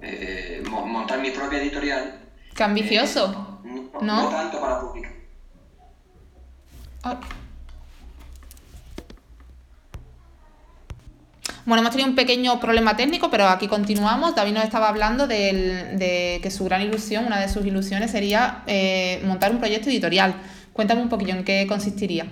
eh, 0.01 0.63
montar 0.67 1.21
mi 1.21 1.31
propia 1.31 1.61
editorial. 1.61 2.21
¡Qué 2.55 2.63
ambicioso! 2.63 3.61
Eh, 3.65 3.89
no, 4.01 4.29
tanto 4.29 4.61
para 4.61 4.81
publicar. 4.81 5.13
Ah. 7.05 7.21
Bueno, 11.65 11.83
hemos 11.83 11.93
tenido 11.93 12.09
un 12.09 12.17
pequeño 12.17 12.59
problema 12.59 12.97
técnico, 12.97 13.31
pero 13.31 13.47
aquí 13.47 13.69
continuamos. 13.69 14.35
David 14.35 14.53
nos 14.53 14.65
estaba 14.65 14.89
hablando 14.89 15.29
de, 15.29 16.41
que 16.43 16.51
su 16.51 16.65
gran 16.65 16.83
ilusión, 16.83 17.25
una 17.25 17.41
de 17.41 17.49
sus 17.49 17.65
ilusiones, 17.65 18.11
sería 18.11 18.65
montar 19.25 19.53
un 19.53 19.59
proyecto 19.59 19.89
editorial. 19.89 20.35
Cuéntame 20.73 21.03
un 21.03 21.09
poquillo 21.09 21.35
en 21.35 21.45
qué 21.45 21.67
consistiría. 21.69 22.27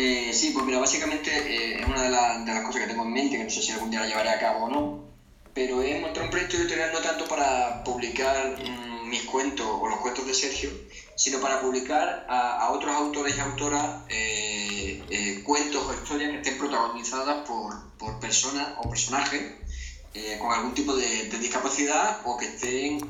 Eh, 0.00 0.32
sí, 0.32 0.52
pues 0.52 0.64
mira, 0.64 0.78
básicamente 0.78 1.28
eh, 1.28 1.80
es 1.80 1.84
una 1.84 2.02
de, 2.02 2.10
las 2.10 2.64
cosas 2.64 2.82
que 2.82 2.86
tengo 2.86 3.02
en 3.02 3.12
mente, 3.12 3.36
que 3.36 3.42
no 3.42 3.50
sé 3.50 3.60
si 3.60 3.72
algún 3.72 3.90
día 3.90 3.98
la 3.98 4.06
llevaré 4.06 4.28
a 4.28 4.38
cabo 4.38 4.66
o 4.66 4.70
no, 4.70 5.04
pero 5.52 5.82
es 5.82 6.00
montar 6.00 6.22
un 6.22 6.30
proyecto 6.30 6.56
editorial 6.56 6.92
no 6.92 7.00
tanto 7.00 7.26
para 7.26 7.82
publicar 7.82 8.56
mm, 8.62 9.08
mis 9.08 9.22
cuentos 9.24 9.66
o 9.68 9.88
los 9.88 9.98
cuentos 9.98 10.24
de 10.24 10.34
Sergio, 10.34 10.70
sino 11.16 11.40
para 11.40 11.60
publicar 11.60 12.26
a, 12.28 12.70
otros 12.70 12.94
autores 12.94 13.36
y 13.36 13.40
autoras 13.40 14.04
eh, 14.08 15.42
cuentos 15.44 15.84
o 15.84 15.92
historias 15.92 16.30
que 16.30 16.36
estén 16.36 16.58
protagonizadas 16.58 17.48
por, 17.48 18.20
personas 18.20 18.74
o 18.78 18.88
personajes 18.88 19.42
con 20.38 20.52
algún 20.52 20.74
tipo 20.74 20.94
de, 20.94 21.24
de, 21.24 21.38
discapacidad 21.38 22.20
o 22.24 22.36
que 22.36 22.46
estén, 22.46 23.00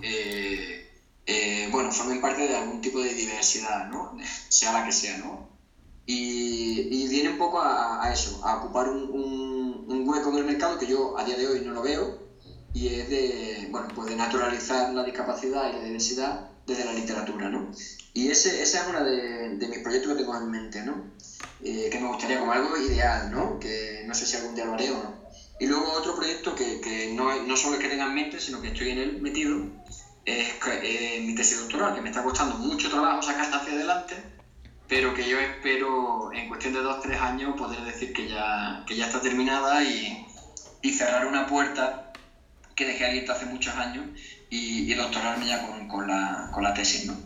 bueno, 1.71 1.93
formen 1.93 2.23
parte 2.23 2.49
de 2.49 2.57
algún 2.57 2.81
tipo 2.81 3.01
de 3.01 3.13
diversidad, 3.13 3.89
¿no? 3.89 4.17
Sea 4.49 4.73
la 4.73 4.87
que 4.87 4.93
sea, 4.93 5.19
¿no? 5.19 5.48
Y, 6.11 7.07
viene 7.09 7.29
un 7.31 7.39
poco 7.39 7.61
a, 7.61 8.11
eso, 8.11 8.41
a 8.43 8.57
ocupar 8.57 8.89
un, 8.89 9.85
un, 9.87 10.09
hueco 10.09 10.31
en 10.31 10.37
el 10.37 10.45
mercado 10.45 10.79
que 10.79 10.87
yo 10.87 11.19
a 11.19 11.25
día 11.25 11.37
de 11.37 11.47
hoy 11.47 11.61
no 11.61 11.73
lo 11.73 11.83
veo 11.83 12.19
y 12.73 12.89
es 12.89 13.11
de, 13.11 13.69
bueno, 13.71 13.89
pues 13.95 14.09
de 14.09 14.17
naturalizar 14.17 14.91
la 14.95 15.05
discapacidad 15.05 15.69
y 15.69 15.73
la 15.73 15.85
diversidad 15.85 16.51
desde 16.67 16.87
la 16.87 16.95
literatura, 16.95 17.51
¿no? 17.51 17.71
Y 18.15 18.29
ese, 18.29 18.63
ese 18.63 18.79
es 18.79 18.85
uno 18.89 19.05
de, 19.05 19.57
de, 19.57 19.69
mis 19.69 19.81
proyectos 19.81 20.13
que 20.13 20.19
tengo 20.21 20.35
en 20.35 20.51
mente, 20.51 20.83
¿no? 20.83 21.11
Eh, 21.63 21.91
que 21.91 21.99
me 21.99 22.09
gustaría 22.09 22.39
como 22.39 22.53
algo 22.53 22.75
ideal, 22.79 23.31
¿no? 23.31 23.59
Que 23.59 24.05
no 24.07 24.15
sé 24.15 24.25
si 24.25 24.37
algún 24.37 24.55
día 24.55 24.65
lo 24.65 24.75
haré 24.75 24.91
o 24.91 25.03
no. 25.03 25.15
Y 25.61 25.67
luego 25.67 25.93
otro 25.93 26.17
proyecto 26.17 26.55
que, 26.55 26.81
que 26.81 27.13
no, 27.13 27.43
no 27.43 27.57
solo 27.57 27.77
es 27.77 27.83
que 27.83 27.89
tenga 27.89 28.07
en 28.07 28.15
mente, 28.15 28.41
sino 28.41 28.63
que 28.63 28.69
estoy 28.69 28.91
en 28.91 28.99
él 28.99 29.21
metido, 29.21 29.61
es 30.25 30.55
eh, 30.67 31.23
mi 31.27 31.35
tesis 31.35 31.59
doctoral, 31.59 31.95
que 31.95 32.01
me 32.01 32.09
está 32.09 32.23
costando 32.23 32.55
mucho 32.57 32.89
trabajo 32.89 33.21
sacar 33.21 33.53
hacia 33.53 33.75
adelante, 33.75 34.38
pero 34.89 35.15
que 35.15 35.29
yo 35.29 35.39
espero 35.39 36.33
en 36.33 36.49
cuestión 36.49 36.73
de 36.73 36.81
dos, 36.81 37.03
tres 37.03 37.21
años 37.21 37.57
poder 37.57 37.81
decir 37.83 38.13
que 38.13 38.29
ya, 38.29 38.85
que 38.87 38.97
ya 38.97 39.07
está 39.07 39.21
terminada 39.21 39.85
y, 39.85 40.27
y 40.83 40.91
cerrar 40.93 41.27
una 41.27 41.47
puerta 41.47 42.13
que 42.75 42.87
dejé 42.87 43.07
abierta 43.07 43.33
hace 43.33 43.47
muchos 43.47 43.75
años 43.75 44.07
y, 44.51 44.91
y 44.91 44.95
doctorarme 44.95 45.47
ya 45.47 45.67
con, 45.67 45.89
con, 45.89 46.09
la, 46.09 46.51
con, 46.53 46.63
la, 46.63 46.73
tesis. 46.73 47.07
¿no? 47.07 47.17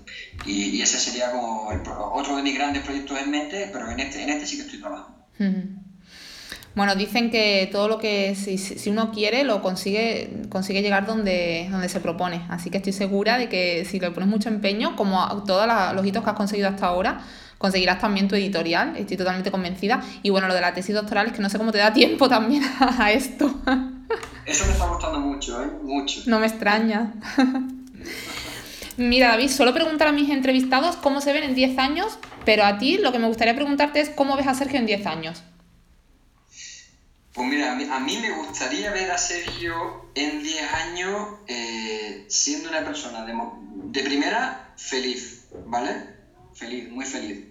Y, 0.44 0.76
y, 0.76 0.82
ese 0.82 0.98
sería 0.98 1.30
como 1.30 1.68
otro 2.12 2.36
de 2.36 2.42
mis 2.42 2.54
grandes 2.54 2.82
proyectos 2.82 3.18
en 3.20 3.30
mente, 3.30 3.70
pero 3.72 3.90
en 3.90 4.00
este, 4.00 4.22
en 4.22 4.30
este 4.30 4.46
sí 4.46 4.56
que 4.56 4.62
estoy 4.62 4.80
trabajando. 4.80 5.22
Bueno, 6.74 6.94
dicen 6.94 7.30
que 7.30 7.68
todo 7.70 7.86
lo 7.86 7.98
que 7.98 8.34
si, 8.34 8.56
si, 8.56 8.88
uno 8.88 9.12
quiere 9.12 9.44
lo 9.44 9.60
consigue, 9.60 10.42
consigue 10.48 10.80
llegar 10.80 11.04
donde, 11.04 11.68
donde 11.70 11.90
se 11.90 12.00
propone. 12.00 12.46
Así 12.48 12.70
que 12.70 12.78
estoy 12.78 12.94
segura 12.94 13.36
de 13.36 13.50
que 13.50 13.84
si 13.84 14.00
le 14.00 14.10
pones 14.10 14.28
mucho 14.28 14.48
empeño, 14.48 14.96
como 14.96 15.44
todos 15.44 15.68
los 15.94 16.06
hitos 16.06 16.24
que 16.24 16.30
has 16.30 16.36
conseguido 16.36 16.68
hasta 16.68 16.86
ahora, 16.86 17.22
conseguirás 17.62 18.00
también 18.00 18.28
tu 18.28 18.34
editorial, 18.34 18.96
estoy 18.96 19.16
totalmente 19.16 19.50
convencida. 19.50 20.02
Y 20.22 20.30
bueno, 20.30 20.48
lo 20.48 20.54
de 20.54 20.60
la 20.60 20.74
tesis 20.74 20.94
doctoral 20.94 21.28
es 21.28 21.32
que 21.32 21.40
no 21.40 21.48
sé 21.48 21.56
cómo 21.56 21.72
te 21.72 21.78
da 21.78 21.92
tiempo 22.02 22.28
también 22.28 22.64
a 22.78 23.12
esto. 23.12 23.46
Eso 24.44 24.66
me 24.66 24.72
está 24.72 24.86
gustando 24.88 25.20
mucho, 25.20 25.62
¿eh? 25.62 25.70
Mucho. 25.82 26.22
No 26.26 26.40
me 26.40 26.46
extraña. 26.46 27.14
Mira, 28.96 29.28
David, 29.28 29.48
solo 29.48 29.72
preguntar 29.72 30.08
a 30.08 30.12
mis 30.12 30.28
entrevistados 30.28 30.96
cómo 30.96 31.20
se 31.20 31.32
ven 31.32 31.44
en 31.44 31.54
10 31.54 31.78
años, 31.78 32.18
pero 32.44 32.64
a 32.64 32.78
ti 32.78 32.98
lo 32.98 33.12
que 33.12 33.18
me 33.18 33.28
gustaría 33.28 33.54
preguntarte 33.54 34.00
es 34.00 34.10
cómo 34.10 34.36
ves 34.36 34.48
a 34.48 34.54
Sergio 34.54 34.78
en 34.78 34.86
10 34.86 35.06
años. 35.06 35.42
Pues 37.32 37.48
mira, 37.48 37.72
a 37.72 38.00
mí, 38.00 38.18
me 38.20 38.30
gustaría 38.32 38.90
ver 38.90 39.10
a 39.10 39.16
Sergio 39.16 40.10
en 40.14 40.42
10 40.42 40.72
años 40.74 41.28
eh, 41.46 42.26
siendo 42.28 42.68
una 42.68 42.84
persona 42.84 43.24
de, 43.24 43.32
de 43.84 44.02
primera 44.02 44.74
feliz, 44.76 45.46
¿vale? 45.64 46.21
Feliz, 46.54 46.90
muy 46.90 47.04
feliz. 47.04 47.46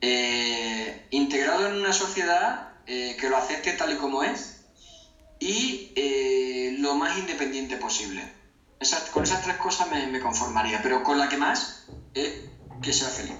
Eh, 0.00 1.06
integrado 1.10 1.68
en 1.68 1.74
una 1.74 1.92
sociedad 1.92 2.72
eh, 2.86 3.16
que 3.20 3.28
lo 3.28 3.36
acepte 3.36 3.72
tal 3.72 3.92
y 3.92 3.96
como 3.96 4.22
es 4.22 4.64
y 5.40 5.92
eh, 5.96 6.76
lo 6.78 6.94
más 6.94 7.18
independiente 7.18 7.76
posible. 7.76 8.22
con 9.12 9.24
esas 9.24 9.42
tres 9.42 9.56
cosas 9.56 9.88
me, 9.90 10.20
conformaría, 10.20 10.80
pero 10.82 11.02
con 11.02 11.18
la 11.18 11.28
que 11.28 11.36
más 11.36 11.86
es 12.14 12.44
que 12.80 12.92
sea 12.92 13.08
feliz. 13.08 13.34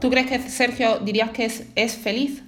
¿Tú 0.00 0.08
crees 0.08 0.28
que 0.28 0.50
Sergio 0.50 0.98
dirías 1.00 1.30
que 1.30 1.44
es, 1.44 1.64
es 1.74 1.96
feliz 1.96 2.42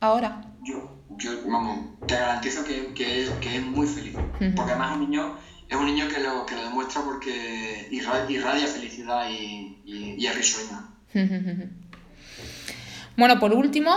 ahora? 0.00 0.42
Yo, 0.62 0.98
yo 1.16 1.30
vamos, 1.46 1.98
te 2.06 2.14
garantizo 2.14 2.64
que, 2.64 2.92
que, 2.92 3.22
es, 3.22 3.30
que 3.40 3.56
es 3.56 3.62
muy 3.62 3.86
feliz. 3.86 4.14
Porque 4.54 4.72
además 4.72 4.96
un 4.96 5.10
niño 5.10 5.36
es 5.68 5.76
un 5.76 5.86
niño 5.86 6.08
que 6.08 6.20
lo, 6.20 6.46
que 6.46 6.54
lo 6.54 6.62
demuestra 6.62 7.02
porque 7.02 7.88
irradia, 7.90 8.66
felicidad 8.66 9.28
y, 9.30 9.76
y, 9.84 10.26
es 10.26 10.34
risueño. 10.34 10.88
bueno, 13.16 13.38
por 13.38 13.52
último, 13.52 13.94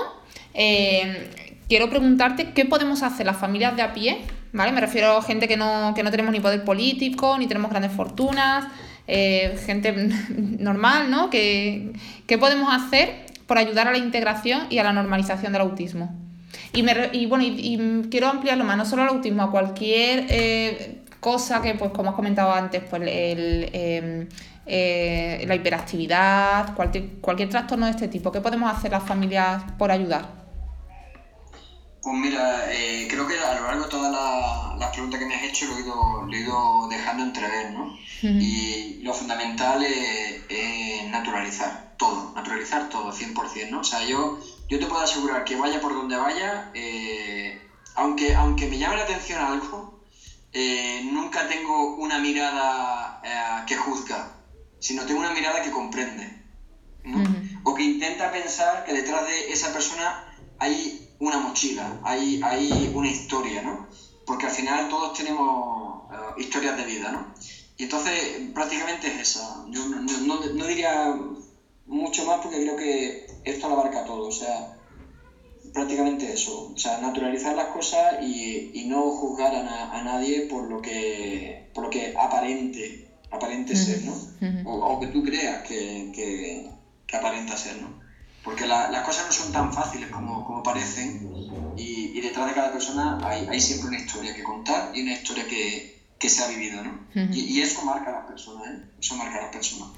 eh, 0.53 1.55
quiero 1.69 1.89
preguntarte 1.89 2.51
qué 2.51 2.65
podemos 2.65 3.03
hacer 3.03 3.26
las 3.26 3.38
familias 3.38 3.76
de 3.76 3.84
a 3.84 3.93
pie, 3.93 4.22
¿vale? 4.51 4.74
Me 4.74 4.82
refiero 4.82 5.17
a 5.17 5.22
gente 5.22 5.47
que 5.47 5.55
no, 5.55 5.93
que 5.95 6.03
no 6.03 6.11
tenemos 6.11 6.34
ni 6.34 6.41
poder 6.41 6.65
político, 6.65 7.38
ni 7.38 7.47
tenemos 7.47 7.72
grandes 7.72 7.93
fortunas, 7.93 8.65
eh, 9.07 9.57
gente 9.65 9.93
normal, 10.30 11.09
¿no? 11.09 11.30
¿Qué, 11.30 11.93
¿Qué 12.28 12.38
podemos 12.38 12.74
hacer 12.74 13.28
por 13.47 13.57
ayudar 13.57 13.88
a 13.88 13.91
la 13.91 13.97
integración 13.97 14.67
y 14.69 14.80
a 14.80 14.84
la 14.84 14.91
normalización 14.91 15.53
del 15.53 15.61
autismo? 15.61 16.17
Y, 16.74 16.84
me, 16.84 17.09
y 17.11 17.26
bueno, 17.26 17.43
y, 17.45 18.07
quiero 18.09 18.28
ampliarlo 18.28 18.63
más, 18.63 18.78
no 18.78 18.86
solo 18.86 19.03
al 19.03 19.09
autismo, 19.09 19.43
a 19.43 19.51
cualquier 19.51 20.26
eh, 20.30 21.01
cosa 21.22 21.61
que, 21.61 21.76
pues 21.76 21.91
como 21.91 22.09
has 22.09 22.15
comentado 22.15 22.51
antes, 22.51 22.84
pues 22.89 23.03
el, 23.03 23.69
em, 23.72 24.28
eh, 24.65 25.45
la 25.47 25.55
hiperactividad, 25.55 26.76
cualquier, 26.76 27.22
cualquier 27.22 27.49
trastorno 27.49 27.86
de 27.86 27.91
este 27.91 28.07
tipo. 28.09 28.32
¿Qué 28.32 28.41
podemos 28.41 28.69
hacer 28.76 28.91
las 28.91 29.03
familias 29.03 29.63
por 29.78 29.91
ayudar? 29.91 30.41
Pues 32.01 32.15
mira, 32.17 32.74
eh, 32.74 33.07
creo 33.07 33.28
que 33.28 33.38
a 33.38 33.59
lo 33.59 33.67
largo 33.67 33.84
de 33.84 33.89
todas 33.91 34.80
las 34.80 34.89
preguntas 34.89 35.19
que 35.19 35.26
me 35.28 35.36
has 35.36 35.43
hecho 35.43 35.67
lo 35.67 35.78
he 35.78 35.82
ido, 35.82 36.22
lo 36.26 36.34
he 36.34 36.39
ido 36.39 36.88
dejando 36.89 37.24
entrever, 37.24 37.72
¿no? 37.72 37.95
Y 38.24 39.01
lo 39.03 39.13
fundamental 39.13 39.84
es, 39.84 41.09
naturalizar 41.11 41.93
todo, 41.97 42.34
naturalizar 42.34 42.89
todo, 42.89 43.11
100%, 43.11 43.69
¿no? 43.69 43.82
O 43.82 43.84
sea, 43.84 44.03
yo, 44.03 44.39
yo 44.69 44.80
te 44.80 44.88
puedo 44.88 45.01
asegurar 45.01 45.43
que 45.43 45.55
vaya 45.55 45.80
por 45.80 45.93
donde 45.93 46.15
vaya, 46.15 46.72
eh, 46.74 47.61
aunque, 47.95 48.34
aunque 48.34 48.67
me 48.67 48.80
llame 48.80 48.95
la 48.95 49.03
atención 49.03 49.39
algo, 49.39 50.01
eh, 50.54 51.02
nunca 51.06 51.47
tengo 51.47 51.95
una 51.95 52.20
mirada 52.20 53.22
eh, 53.24 53.64
que 53.66 53.76
juzga, 53.76 54.36
sino 54.80 55.06
tengo 55.06 55.20
una 55.20 55.32
mirada 55.32 55.62
que 55.62 55.72
comprende. 55.72 56.39
O 57.64 57.74
que 57.74 57.84
intenta 57.84 58.32
pensar 58.32 58.84
que 58.84 58.93
detrás 58.93 59.26
de 59.26 59.52
esa 59.52 59.72
persona 59.72 60.24
hay 60.60 61.10
una 61.20 61.38
mochila, 61.39 61.99
hay, 62.04 62.39
hay 62.43 62.91
una 62.93 63.08
historia, 63.08 63.62
¿no? 63.62 63.88
Porque 64.26 64.45
al 64.45 64.52
final 64.52 64.88
todos 64.88 65.14
tenemos 65.14 66.12
eh, 66.12 66.41
historias 66.41 66.78
de 66.78 66.86
vida, 66.86 67.12
¿no? 67.12 67.34
Y 67.78 67.84
entonces 67.84 68.39
prácticamente 68.54 69.08
es 69.08 69.20
esa. 69.20 69.64
Yo 69.68 69.88
no, 69.88 69.99
no, 70.02 70.66
diría 70.68 71.16
mucho 71.88 72.26
más 72.26 72.39
porque 72.39 72.62
creo 72.62 72.76
que 72.76 73.26
esto 73.43 73.68
lo 73.68 73.74
abarca 73.74 74.04
todo. 74.04 74.28
O 74.28 74.32
sea, 74.32 74.78
prácticamente 75.74 76.32
eso, 76.32 76.72
o 76.74 76.78
sea, 76.78 76.97
naturalizar 76.97 77.55
las 77.55 77.67
cosas 77.67 78.22
y, 78.22 78.69
y 78.74 78.86
no 78.86 79.11
juzgar 79.11 79.55
a, 79.55 79.91
a, 79.91 80.01
nadie 80.01 80.41
por 80.41 80.67
lo 80.67 80.82
que, 80.82 81.69
por 81.74 81.86
lo 81.86 81.89
que 81.89 82.13
aparente, 82.17 83.07
aparente 83.32 83.76
ser, 83.76 84.01
¿no? 84.03 84.13
o, 84.65 84.99
que 84.99 85.07
tú 85.07 85.24
creas 85.24 85.61
que, 85.61 86.09
que, 86.13 86.63
que 87.05 87.15
aparenta 87.15 87.57
ser, 87.57 87.78
¿no? 87.78 87.99
Porque 88.43 88.65
la, 88.65 88.89
las 88.89 89.03
cosas 89.03 89.26
no 89.26 89.32
son 89.32 89.51
tan 89.51 89.72
fáciles 89.72 90.09
como, 90.09 90.43
como 90.43 90.63
parecen 90.63 91.22
y, 91.78 92.17
y, 92.17 92.22
detrás 92.22 92.47
de 92.47 92.53
cada 92.53 92.72
persona 92.72 93.19
hay, 93.22 93.45
hay, 93.47 93.61
siempre 93.61 93.88
una 93.88 93.97
historia 93.97 94.34
que 94.34 94.43
contar 94.43 94.91
y 94.95 95.01
una 95.01 95.13
historia 95.13 95.45
que, 95.47 96.01
que 96.17 96.28
se 96.28 96.43
ha 96.43 96.47
vivido, 96.47 96.82
¿no? 96.84 97.05
y, 97.13 97.39
y, 97.39 97.61
eso 97.61 97.84
marca 97.84 98.09
a 98.09 98.13
las 98.13 98.26
personas, 98.26 98.67
¿eh? 98.67 98.82
Eso 98.99 99.15
marca 99.15 99.38
a 99.38 99.41
las 99.41 99.51
personas. 99.51 99.89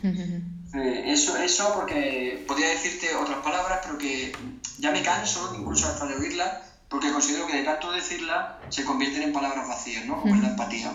Eh, 0.74 1.04
eso, 1.08 1.38
eso 1.38 1.72
porque 1.76 2.44
podría 2.48 2.70
decirte 2.70 3.16
otras 3.16 3.40
palabras, 3.40 3.80
pero 3.84 3.98
que 3.98 4.32
ya 4.80 4.92
me 4.92 5.04
canso, 5.04 5.56
incluso 5.58 5.88
hasta 5.88 6.08
de 6.08 6.16
oírlas, 6.16 6.50
porque 6.90 7.12
considero 7.12 7.46
que 7.48 7.58
de 7.58 7.64
tanto 7.64 7.92
decirlas 7.92 8.56
se 8.70 8.84
convierten 8.84 9.24
en 9.24 9.34
palabras 9.34 9.68
vacías, 9.68 10.06
¿no? 10.06 10.20
Como 10.20 10.36
es 10.36 10.42
la 10.42 10.50
empatía. 10.50 10.92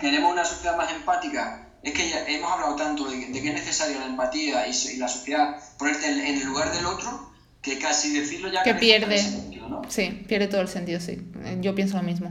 queremos 0.00 0.32
una 0.32 0.44
sociedad 0.44 0.76
más 0.76 0.92
empática. 0.92 1.66
Es 1.82 1.94
que 1.94 2.10
ya 2.10 2.26
hemos 2.26 2.52
hablado 2.52 2.76
tanto 2.76 3.10
de, 3.10 3.32
que 3.32 3.38
es 3.38 3.54
necesaria 3.54 3.98
la 3.98 4.06
empatía 4.06 4.66
y, 4.66 4.96
la 4.98 5.08
sociedad 5.08 5.56
ponerte 5.78 6.10
en, 6.10 6.36
el 6.36 6.44
lugar 6.44 6.72
del 6.72 6.84
otro, 6.84 7.32
que 7.62 7.78
casi 7.78 8.12
decirlo 8.12 8.52
ya 8.52 8.62
que 8.62 8.74
pierde. 8.74 9.18
Sentido, 9.18 9.82
Sí, 9.88 10.24
pierde 10.28 10.48
todo 10.48 10.60
el 10.60 10.68
sentido, 10.68 11.00
sí. 11.00 11.18
Yo 11.60 11.74
pienso 11.74 11.96
lo 11.96 12.02
mismo. 12.02 12.30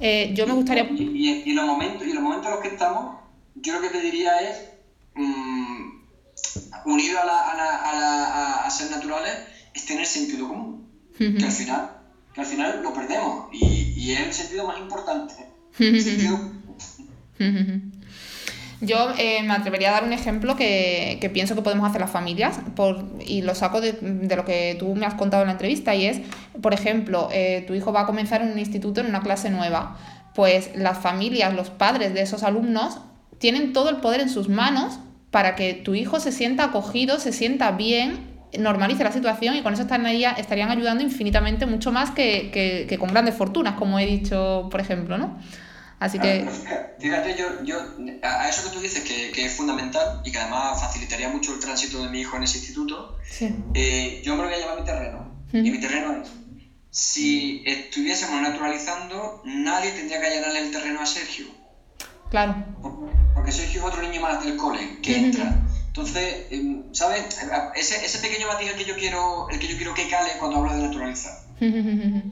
Eh, 0.00 0.32
yo 0.34 0.46
me 0.46 0.52
gustaría... 0.52 0.84
Y, 0.84 1.42
y, 1.44 1.52
los 1.54 1.66
momentos, 1.66 2.06
y 2.06 2.12
los 2.12 2.22
momentos 2.22 2.46
en 2.46 2.52
los 2.52 2.62
que 2.62 2.68
estamos, 2.68 3.17
yo 3.62 3.74
lo 3.74 3.80
que 3.80 3.90
te 3.90 4.00
diría 4.00 4.38
es, 4.40 4.56
mmm, 5.14 6.02
unido 6.84 7.20
a, 7.20 7.24
la, 7.24 7.50
a, 7.50 7.56
la, 7.96 8.54
a, 8.64 8.70
ser 8.70 8.90
naturales, 8.90 9.34
es 9.74 9.86
tener 9.86 10.06
sentido 10.06 10.48
común. 10.48 10.88
que, 11.16 11.44
al 11.44 11.52
final, 11.52 11.90
que 12.34 12.40
al 12.40 12.46
final 12.46 12.82
lo 12.82 12.92
perdemos. 12.92 13.48
Y, 13.52 13.94
y 13.96 14.12
es 14.12 14.20
el 14.20 14.32
sentido 14.32 14.66
más 14.66 14.78
importante. 14.78 15.34
Yo 18.80 19.12
eh, 19.18 19.42
me 19.42 19.54
atrevería 19.54 19.88
a 19.88 19.92
dar 19.92 20.04
un 20.04 20.12
ejemplo 20.12 20.54
que, 20.54 21.18
que, 21.20 21.28
pienso 21.30 21.56
que 21.56 21.62
podemos 21.62 21.88
hacer 21.88 22.00
las 22.00 22.10
familias 22.10 22.60
por, 22.76 23.04
y 23.26 23.42
lo 23.42 23.56
saco 23.56 23.80
de, 23.80 23.92
de, 23.92 24.36
lo 24.36 24.44
que 24.44 24.76
tú 24.78 24.94
me 24.94 25.04
has 25.04 25.14
contado 25.14 25.42
en 25.42 25.48
la 25.48 25.52
entrevista 25.52 25.96
y 25.96 26.06
es, 26.06 26.20
por 26.62 26.74
ejemplo, 26.74 27.28
eh, 27.32 27.64
tu 27.66 27.74
hijo 27.74 27.92
va 27.92 28.02
a 28.02 28.06
comenzar 28.06 28.40
en 28.40 28.52
un 28.52 28.58
instituto, 28.58 29.00
en 29.00 29.08
una 29.08 29.20
clase 29.20 29.50
nueva, 29.50 29.98
pues 30.34 30.70
las 30.76 30.98
familias, 30.98 31.54
los 31.54 31.70
padres 31.70 32.14
de 32.14 32.22
esos 32.22 32.44
alumnos 32.44 33.00
tienen 33.38 33.72
todo 33.72 33.90
el 33.90 33.96
poder 33.96 34.20
en 34.20 34.28
sus 34.28 34.48
manos 34.48 34.98
para 35.30 35.56
que 35.56 35.74
tu 35.74 35.94
hijo 35.94 36.20
se 36.20 36.32
sienta 36.32 36.64
acogido, 36.64 37.18
se 37.18 37.32
sienta 37.32 37.72
bien, 37.72 38.38
normalice 38.58 39.04
la 39.04 39.12
situación 39.12 39.56
y 39.56 39.62
con 39.62 39.74
eso 39.74 39.82
estarían, 39.82 40.36
estarían 40.36 40.70
ayudando 40.70 41.02
infinitamente 41.02 41.66
mucho 41.66 41.92
más 41.92 42.10
que, 42.10 42.50
que, 42.50 42.86
que, 42.88 42.98
con 42.98 43.10
grandes 43.10 43.34
fortunas, 43.34 43.74
como 43.74 43.98
he 43.98 44.06
dicho, 44.06 44.68
por 44.70 44.80
ejemplo, 44.80 45.18
¿no? 45.18 45.38
Así 46.00 46.18
que... 46.18 46.48
Fíjate, 46.98 47.36
yo, 47.36 47.64
yo, 47.64 47.76
a 48.22 48.48
eso 48.48 48.68
que 48.68 48.76
tú 48.76 48.80
dices 48.80 49.02
que, 49.02 49.32
que, 49.32 49.46
es 49.46 49.52
fundamental 49.52 50.22
y 50.24 50.30
que 50.30 50.38
además 50.38 50.80
facilitaría 50.80 51.28
mucho 51.28 51.54
el 51.54 51.60
tránsito 51.60 52.02
de 52.02 52.08
mi 52.08 52.20
hijo 52.20 52.36
en 52.36 52.44
ese 52.44 52.58
instituto, 52.58 53.18
sí. 53.28 53.52
eh, 53.74 54.22
yo 54.24 54.36
me 54.36 54.42
lo 54.42 54.48
voy 54.48 54.56
a 54.56 54.60
llamar 54.60 54.80
mi 54.80 54.86
terreno. 54.86 55.28
Y 55.52 55.70
mi 55.70 55.80
terreno 55.80 56.22
es, 56.22 56.28
si 56.90 57.62
estuviésemos 57.66 58.40
naturalizando, 58.42 59.42
nadie 59.44 59.90
tendría 59.92 60.20
que 60.20 60.26
allanarle 60.26 60.60
el 60.60 60.70
terreno 60.70 61.00
a 61.00 61.06
Sergio. 61.06 61.46
Claro. 62.30 62.54
Porque 63.48 63.62
Sergio 63.62 63.80
es 63.80 63.86
otro 63.86 64.02
niño 64.02 64.20
más 64.20 64.44
del 64.44 64.58
cole 64.58 64.98
que 65.02 65.16
entra. 65.16 65.56
Entonces, 65.86 66.48
em, 66.50 66.82
¿sabes? 66.92 67.24
Ese, 67.74 68.04
ese 68.04 68.18
pequeño 68.18 68.46
matiz 68.46 68.68
el 68.68 68.76
que 68.76 68.84
yo 68.84 68.94
quiero, 68.94 69.48
el 69.48 69.58
que 69.58 69.68
yo 69.68 69.76
quiero 69.78 69.94
que 69.94 70.06
cale 70.06 70.32
cuando 70.38 70.58
hablo 70.58 70.74
de 70.74 70.82
naturalizar. 70.82 71.32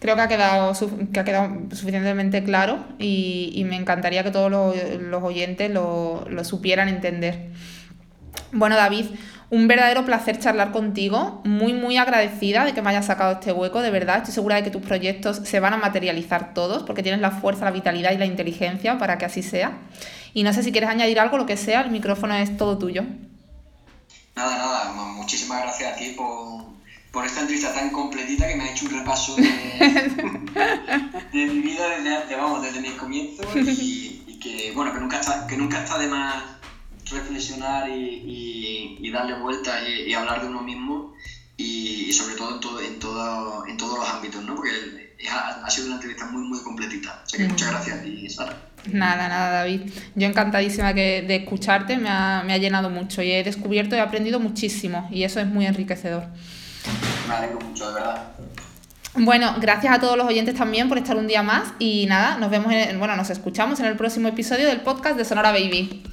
Creo 0.00 0.14
que 0.14 0.22
ha 0.22 0.28
quedado, 0.28 0.72
que 1.12 1.18
ha 1.18 1.24
quedado 1.24 1.58
suficientemente 1.72 2.44
claro 2.44 2.86
y, 3.00 3.50
y 3.54 3.64
me 3.64 3.74
encantaría 3.74 4.22
que 4.22 4.30
todos 4.30 4.50
los, 4.52 4.76
los 5.00 5.22
oyentes 5.24 5.68
lo, 5.68 6.24
lo 6.30 6.44
supieran 6.44 6.88
entender. 6.88 7.50
Bueno, 8.52 8.76
David, 8.76 9.06
un 9.50 9.66
verdadero 9.66 10.04
placer 10.04 10.38
charlar 10.38 10.70
contigo, 10.70 11.42
muy 11.44 11.72
muy 11.72 11.96
agradecida 11.96 12.64
de 12.64 12.72
que 12.72 12.82
me 12.82 12.90
hayas 12.90 13.06
sacado 13.06 13.32
este 13.32 13.52
hueco, 13.52 13.82
de 13.82 13.90
verdad, 13.90 14.18
estoy 14.18 14.32
segura 14.32 14.56
de 14.56 14.62
que 14.62 14.70
tus 14.70 14.82
proyectos 14.82 15.40
se 15.44 15.58
van 15.58 15.74
a 15.74 15.76
materializar 15.76 16.54
todos, 16.54 16.84
porque 16.84 17.02
tienes 17.02 17.20
la 17.20 17.32
fuerza, 17.32 17.64
la 17.64 17.72
vitalidad 17.72 18.12
y 18.12 18.18
la 18.18 18.26
inteligencia 18.26 18.96
para 18.96 19.18
que 19.18 19.24
así 19.24 19.42
sea. 19.42 19.78
Y 20.34 20.44
no 20.44 20.52
sé 20.52 20.62
si 20.62 20.70
quieres 20.70 20.88
añadir 20.88 21.18
algo, 21.18 21.36
lo 21.36 21.46
que 21.46 21.56
sea, 21.56 21.80
el 21.80 21.90
micrófono 21.90 22.36
es 22.36 22.56
todo 22.56 22.78
tuyo. 22.78 23.02
Nada, 24.36 24.56
nada, 24.56 24.92
muchísimas 24.92 25.62
gracias 25.62 25.94
a 25.94 25.96
ti 25.96 26.16
por, 26.16 27.26
esta 27.26 27.40
entrevista 27.40 27.74
tan 27.74 27.90
completita 27.90 28.46
que 28.46 28.54
me 28.54 28.62
ha 28.62 28.70
hecho 28.70 28.86
un 28.86 28.92
repaso 28.92 29.34
de, 29.34 29.42
de 31.32 31.46
mi 31.46 31.60
vida 31.60 31.88
desde, 31.88 32.36
vamos, 32.36 32.62
desde 32.62 32.80
mis 32.80 32.92
comienzos 32.92 33.46
y, 33.56 34.22
y, 34.28 34.38
que, 34.38 34.70
bueno, 34.76 34.92
que 34.94 35.00
nunca, 35.00 35.18
está, 35.18 35.44
que 35.48 35.56
nunca 35.56 35.82
está 35.82 35.98
de 35.98 36.06
más 36.06 36.59
reflexionar 37.10 37.88
y, 37.88 38.96
y, 39.00 39.10
darle 39.10 39.34
vuelta 39.34 39.88
y, 39.88 40.12
hablar 40.14 40.42
de 40.42 40.48
uno 40.48 40.62
mismo 40.62 41.14
y, 41.56 42.12
sobre 42.12 42.36
todo 42.36 42.54
en, 42.54 42.60
todo, 42.60 42.80
en, 42.80 42.98
todo, 42.98 43.66
en 43.66 43.76
todos 43.76 43.98
los 43.98 44.08
ámbitos, 44.08 44.42
¿no? 44.44 44.54
Porque 44.54 45.16
ha, 45.30 45.64
ha 45.64 45.70
sido 45.70 45.86
una 45.86 45.96
entrevista 45.96 46.26
muy, 46.26 46.42
muy 46.42 46.62
completita. 46.62 47.22
Así 47.24 47.36
que 47.36 47.44
muchas 47.44 47.70
gracias 47.70 47.98
a 47.98 48.02
ti, 48.02 48.30
Sara. 48.30 48.56
Nada, 48.86 49.28
nada, 49.28 49.50
David. 49.50 49.82
Yo 50.14 50.26
encantadísima 50.26 50.94
que, 50.94 51.22
de 51.22 51.36
escucharte, 51.36 51.98
me 51.98 52.08
ha, 52.08 52.42
me 52.44 52.54
ha 52.54 52.58
llenado 52.58 52.88
mucho 52.88 53.22
y 53.22 53.30
he 53.30 53.44
descubierto 53.44 53.94
y 53.94 53.98
he 53.98 54.02
aprendido 54.02 54.40
muchísimo 54.40 55.08
y 55.10 55.24
eso 55.24 55.40
es 55.40 55.46
muy 55.46 55.66
enriquecedor. 55.66 56.24
Me 57.28 57.34
alegro 57.34 57.60
mucho, 57.60 57.88
de 57.88 57.94
verdad. 57.94 58.32
Bueno, 59.14 59.56
gracias 59.60 59.92
a 59.92 60.00
todos 60.00 60.16
los 60.16 60.26
oyentes 60.26 60.54
también 60.54 60.88
por 60.88 60.96
estar 60.96 61.16
un 61.16 61.26
día 61.26 61.42
más 61.42 61.74
y 61.78 62.06
nada, 62.06 62.38
nos 62.38 62.48
vemos 62.48 62.72
en, 62.72 62.98
bueno, 62.98 63.16
nos 63.16 63.28
escuchamos 63.28 63.80
en 63.80 63.86
el 63.86 63.96
próximo 63.96 64.28
episodio 64.28 64.68
del 64.68 64.82
podcast 64.82 65.16
de 65.16 65.24
Sonora 65.24 65.50
Baby. 65.50 66.04